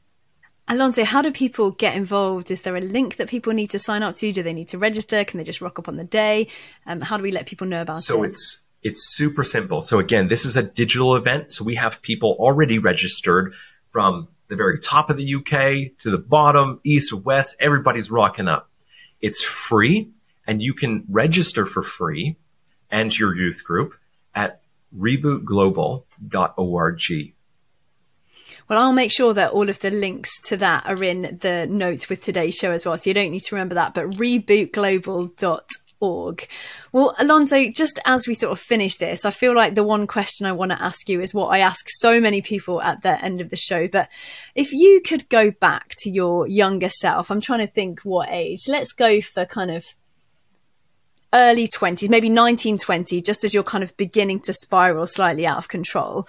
Alanzo, 0.69 1.03
how 1.03 1.23
do 1.23 1.31
people 1.31 1.71
get 1.71 1.95
involved? 1.95 2.51
Is 2.51 2.61
there 2.61 2.75
a 2.75 2.81
link 2.81 3.15
that 3.15 3.27
people 3.27 3.53
need 3.53 3.71
to 3.71 3.79
sign 3.79 4.03
up 4.03 4.13
to? 4.17 4.31
Do 4.31 4.43
they 4.43 4.53
need 4.53 4.67
to 4.67 4.77
register? 4.77 5.23
Can 5.23 5.39
they 5.39 5.43
just 5.43 5.61
rock 5.61 5.79
up 5.79 5.87
on 5.87 5.97
the 5.97 6.03
day? 6.03 6.47
Um, 6.85 7.01
how 7.01 7.17
do 7.17 7.23
we 7.23 7.31
let 7.31 7.47
people 7.47 7.65
know 7.65 7.81
about 7.81 7.95
so 7.95 8.13
it? 8.13 8.17
So 8.17 8.23
it's 8.23 8.65
it's 8.83 9.15
super 9.15 9.43
simple. 9.43 9.81
So 9.81 9.97
again, 9.97 10.27
this 10.27 10.45
is 10.45 10.55
a 10.55 10.61
digital 10.61 11.15
event. 11.15 11.51
So 11.51 11.63
we 11.63 11.73
have 11.75 12.03
people 12.03 12.35
already 12.39 12.77
registered 12.77 13.55
from 13.89 14.27
the 14.47 14.55
very 14.55 14.77
top 14.79 15.09
of 15.09 15.17
the 15.17 15.35
UK 15.35 15.97
to 15.99 16.11
the 16.11 16.19
bottom, 16.19 16.79
east, 16.83 17.13
west. 17.13 17.55
Everybody's 17.59 18.11
rocking 18.11 18.47
up. 18.47 18.69
It's 19.21 19.41
free 19.41 20.11
and 20.45 20.61
you 20.61 20.73
can 20.73 21.05
register 21.09 21.65
for 21.65 21.83
free 21.83 22.37
and 22.91 23.17
your 23.17 23.33
youth 23.35 23.63
group 23.63 23.93
at 24.33 24.61
rebootglobal.org. 24.97 27.33
Well, 28.69 28.79
I'll 28.79 28.93
make 28.93 29.11
sure 29.11 29.33
that 29.33 29.51
all 29.51 29.67
of 29.67 29.79
the 29.79 29.89
links 29.89 30.39
to 30.41 30.55
that 30.57 30.85
are 30.85 31.03
in 31.03 31.39
the 31.41 31.65
notes 31.67 32.07
with 32.07 32.21
today's 32.21 32.55
show 32.55 32.69
as 32.71 32.85
well. 32.85 32.95
So 32.97 33.09
you 33.09 33.15
don't 33.15 33.31
need 33.31 33.43
to 33.45 33.55
remember 33.55 33.73
that, 33.73 33.95
but 33.95 34.11
rebootglobal.org. 34.11 36.47
Well, 36.91 37.15
Alanzo, 37.19 37.75
just 37.75 37.99
as 38.05 38.27
we 38.27 38.35
sort 38.35 38.51
of 38.51 38.59
finish 38.59 38.97
this, 38.97 39.25
I 39.25 39.31
feel 39.31 39.55
like 39.55 39.73
the 39.73 39.83
one 39.83 40.05
question 40.05 40.45
I 40.45 40.51
want 40.51 40.71
to 40.71 40.79
ask 40.79 41.09
you 41.09 41.19
is 41.19 41.33
what 41.33 41.47
I 41.47 41.57
ask 41.59 41.85
so 41.87 42.21
many 42.21 42.43
people 42.43 42.79
at 42.83 43.01
the 43.01 43.19
end 43.25 43.41
of 43.41 43.49
the 43.49 43.57
show. 43.57 43.87
But 43.87 44.07
if 44.53 44.71
you 44.71 45.01
could 45.03 45.27
go 45.29 45.49
back 45.49 45.95
to 46.03 46.11
your 46.11 46.47
younger 46.47 46.89
self, 46.89 47.31
I'm 47.31 47.41
trying 47.41 47.61
to 47.61 47.67
think 47.67 48.01
what 48.01 48.29
age. 48.29 48.67
Let's 48.67 48.93
go 48.93 49.19
for 49.19 49.45
kind 49.45 49.71
of 49.71 49.83
early 51.33 51.67
20s, 51.67 52.07
maybe 52.07 52.29
1920, 52.29 53.19
just 53.23 53.43
as 53.43 53.51
you're 53.51 53.63
kind 53.63 53.83
of 53.83 53.97
beginning 53.97 54.41
to 54.41 54.53
spiral 54.53 55.07
slightly 55.07 55.47
out 55.47 55.57
of 55.57 55.69
control. 55.69 56.27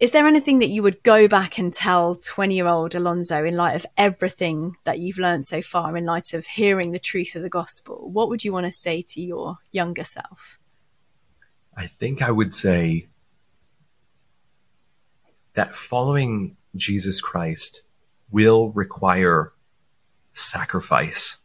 Is 0.00 0.12
there 0.12 0.28
anything 0.28 0.60
that 0.60 0.68
you 0.68 0.84
would 0.84 1.02
go 1.02 1.26
back 1.26 1.58
and 1.58 1.72
tell 1.72 2.14
20 2.14 2.54
year 2.54 2.68
old 2.68 2.92
Alanzo 2.92 3.46
in 3.46 3.56
light 3.56 3.74
of 3.74 3.84
everything 3.96 4.76
that 4.84 5.00
you've 5.00 5.18
learned 5.18 5.44
so 5.44 5.60
far, 5.60 5.96
in 5.96 6.04
light 6.04 6.34
of 6.34 6.46
hearing 6.46 6.92
the 6.92 7.00
truth 7.00 7.34
of 7.34 7.42
the 7.42 7.48
gospel? 7.48 8.08
What 8.08 8.28
would 8.28 8.44
you 8.44 8.52
want 8.52 8.66
to 8.66 8.72
say 8.72 9.02
to 9.02 9.20
your 9.20 9.58
younger 9.72 10.04
self? 10.04 10.60
I 11.76 11.88
think 11.88 12.22
I 12.22 12.30
would 12.30 12.54
say 12.54 13.08
that 15.54 15.74
following 15.74 16.56
Jesus 16.76 17.20
Christ 17.20 17.82
will 18.30 18.70
require 18.70 19.52
sacrifice. 20.32 21.38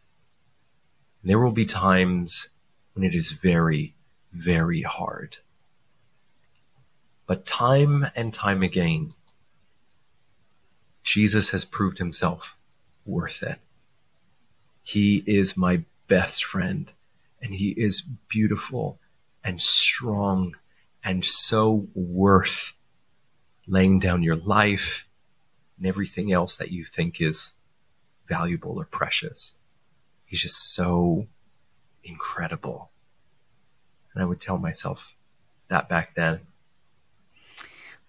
There 1.24 1.40
will 1.40 1.52
be 1.52 1.66
times 1.66 2.50
when 2.94 3.04
it 3.04 3.16
is 3.16 3.32
very, 3.32 3.96
very 4.32 4.84
hard. 4.84 5.38
But 7.26 7.46
time 7.46 8.08
and 8.16 8.34
time 8.34 8.64
again, 8.64 9.14
Jesus 11.04 11.50
has 11.50 11.66
proved 11.66 11.98
himself 11.98 12.58
worth 13.06 13.44
it. 13.44 13.60
He 14.82 15.24
is 15.26 15.56
my 15.58 15.84
best 16.08 16.44
friend, 16.44 16.92
and 17.42 17.54
he 17.54 17.70
is 17.70 18.02
beautiful 18.02 19.00
and 19.44 19.62
strong 19.62 20.56
and 21.04 21.24
so 21.24 21.88
worth 21.94 22.74
laying 23.68 24.00
down 24.00 24.24
your 24.24 24.36
life 24.36 25.08
and 25.78 25.88
everything 25.88 26.32
else 26.32 26.58
that 26.58 26.72
you 26.72 26.86
think 26.86 27.22
is 27.22 27.54
valuable 28.28 28.78
or 28.78 28.86
precious. 28.86 29.54
He's 30.26 30.42
just 30.42 30.74
so 30.74 31.28
incredible. 32.04 32.92
And 34.14 34.22
I 34.22 34.26
would 34.26 34.42
tell 34.42 34.58
myself 34.58 35.16
that 35.70 35.90
back 35.90 36.16
then. 36.16 36.42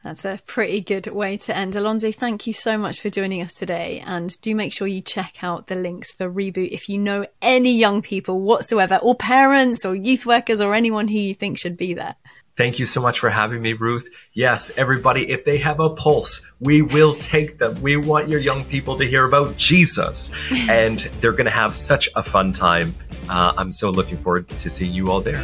That's 0.05 0.27
a 0.27 0.39
pretty 0.45 0.83
good 0.83 1.07
way 1.07 1.39
to 1.39 1.57
end. 1.57 1.73
Alanzo, 1.73 2.15
thank 2.15 2.47
you 2.47 2.53
so 2.53 2.77
much 2.77 3.01
for 3.01 3.09
joining 3.09 3.41
us 3.41 3.55
today. 3.55 4.03
And 4.05 4.39
do 4.43 4.55
make 4.55 4.75
sure 4.75 4.87
you 4.87 5.01
check 5.01 5.43
out 5.43 5.69
the 5.69 5.75
links 5.75 6.13
for 6.13 6.31
Reboot 6.31 6.73
if 6.73 6.91
you 6.91 6.99
know 6.99 7.25
any 7.41 7.75
young 7.75 8.03
people 8.03 8.43
whatsoever, 8.43 8.97
or 8.97 9.15
parents, 9.15 9.87
or 9.87 9.95
youth 9.95 10.27
workers, 10.27 10.61
or 10.61 10.75
anyone 10.75 11.09
who 11.09 11.17
you 11.17 11.35
think 11.35 11.57
should 11.57 11.79
be 11.79 11.95
there. 11.95 12.17
Thank 12.55 12.79
you 12.79 12.85
so 12.85 13.01
much 13.01 13.19
for 13.19 13.31
having 13.31 13.63
me, 13.63 13.73
Ruth. 13.73 14.11
Yes, 14.35 14.77
everybody, 14.77 15.31
if 15.31 15.47
they 15.47 15.57
have 15.59 15.81
a 15.81 15.89
pulse, 15.89 16.43
we 16.61 16.83
will 16.83 17.15
take 17.15 17.59
them. 17.59 17.81
We 17.81 17.97
want 17.97 18.29
your 18.29 18.41
young 18.41 18.63
people 18.67 18.99
to 18.99 19.07
hear 19.07 19.25
about 19.25 19.57
Jesus, 19.57 20.31
and 20.69 20.99
they're 21.23 21.33
going 21.33 21.47
to 21.47 21.51
have 21.51 21.75
such 21.75 22.11
a 22.15 22.23
fun 22.23 22.53
time. 22.53 22.95
Uh, 23.31 23.55
I'm 23.57 23.73
so 23.73 23.89
looking 23.89 24.19
forward 24.19 24.51
to 24.51 24.69
seeing 24.69 24.93
you 24.93 25.11
all 25.11 25.23
there. 25.23 25.43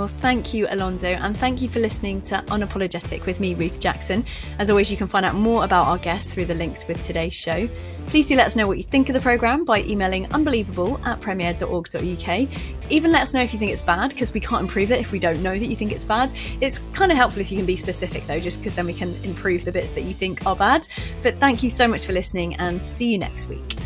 Well, 0.00 0.08
thank 0.08 0.54
you, 0.54 0.66
Alanzo, 0.66 1.14
and 1.20 1.36
thank 1.36 1.60
you 1.60 1.68
for 1.68 1.78
listening 1.78 2.22
to 2.22 2.36
Unapologetic 2.46 3.26
with 3.26 3.38
me, 3.38 3.52
Ruth 3.52 3.80
Jackson. 3.80 4.24
As 4.58 4.70
always, 4.70 4.90
you 4.90 4.96
can 4.96 5.06
find 5.06 5.26
out 5.26 5.34
more 5.34 5.62
about 5.62 5.88
our 5.88 5.98
guests 5.98 6.32
through 6.32 6.46
the 6.46 6.54
links 6.54 6.88
with 6.88 7.04
today's 7.04 7.34
show. 7.34 7.68
Please 8.06 8.26
do 8.26 8.34
let 8.34 8.46
us 8.46 8.56
know 8.56 8.66
what 8.66 8.78
you 8.78 8.82
think 8.82 9.10
of 9.10 9.14
the 9.14 9.20
programme 9.20 9.62
by 9.62 9.82
emailing 9.82 10.24
unbelievable 10.32 10.98
at 11.04 11.20
premier.org.uk. 11.20 12.48
Even 12.88 13.12
let 13.12 13.20
us 13.20 13.34
know 13.34 13.42
if 13.42 13.52
you 13.52 13.58
think 13.58 13.72
it's 13.72 13.82
bad, 13.82 14.08
because 14.08 14.32
we 14.32 14.40
can't 14.40 14.62
improve 14.62 14.90
it 14.90 15.00
if 15.00 15.12
we 15.12 15.18
don't 15.18 15.42
know 15.42 15.58
that 15.58 15.66
you 15.66 15.76
think 15.76 15.92
it's 15.92 16.04
bad. 16.04 16.32
It's 16.62 16.78
kind 16.94 17.12
of 17.12 17.18
helpful 17.18 17.42
if 17.42 17.52
you 17.52 17.58
can 17.58 17.66
be 17.66 17.76
specific, 17.76 18.26
though, 18.26 18.40
just 18.40 18.60
because 18.60 18.74
then 18.74 18.86
we 18.86 18.94
can 18.94 19.14
improve 19.22 19.66
the 19.66 19.72
bits 19.72 19.92
that 19.92 20.04
you 20.04 20.14
think 20.14 20.46
are 20.46 20.56
bad. 20.56 20.88
But 21.22 21.38
thank 21.40 21.62
you 21.62 21.68
so 21.68 21.86
much 21.86 22.06
for 22.06 22.12
listening, 22.12 22.54
and 22.54 22.82
see 22.82 23.12
you 23.12 23.18
next 23.18 23.50
week. 23.50 23.76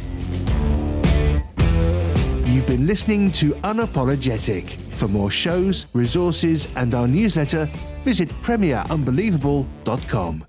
You've 2.64 2.78
been 2.78 2.86
listening 2.86 3.30
to 3.32 3.52
Unapologetic. 3.56 4.70
For 4.94 5.06
more 5.06 5.30
shows, 5.30 5.84
resources, 5.92 6.66
and 6.76 6.94
our 6.94 7.06
newsletter, 7.06 7.70
visit 8.02 8.30
premierunbelievable.com. 8.40 10.44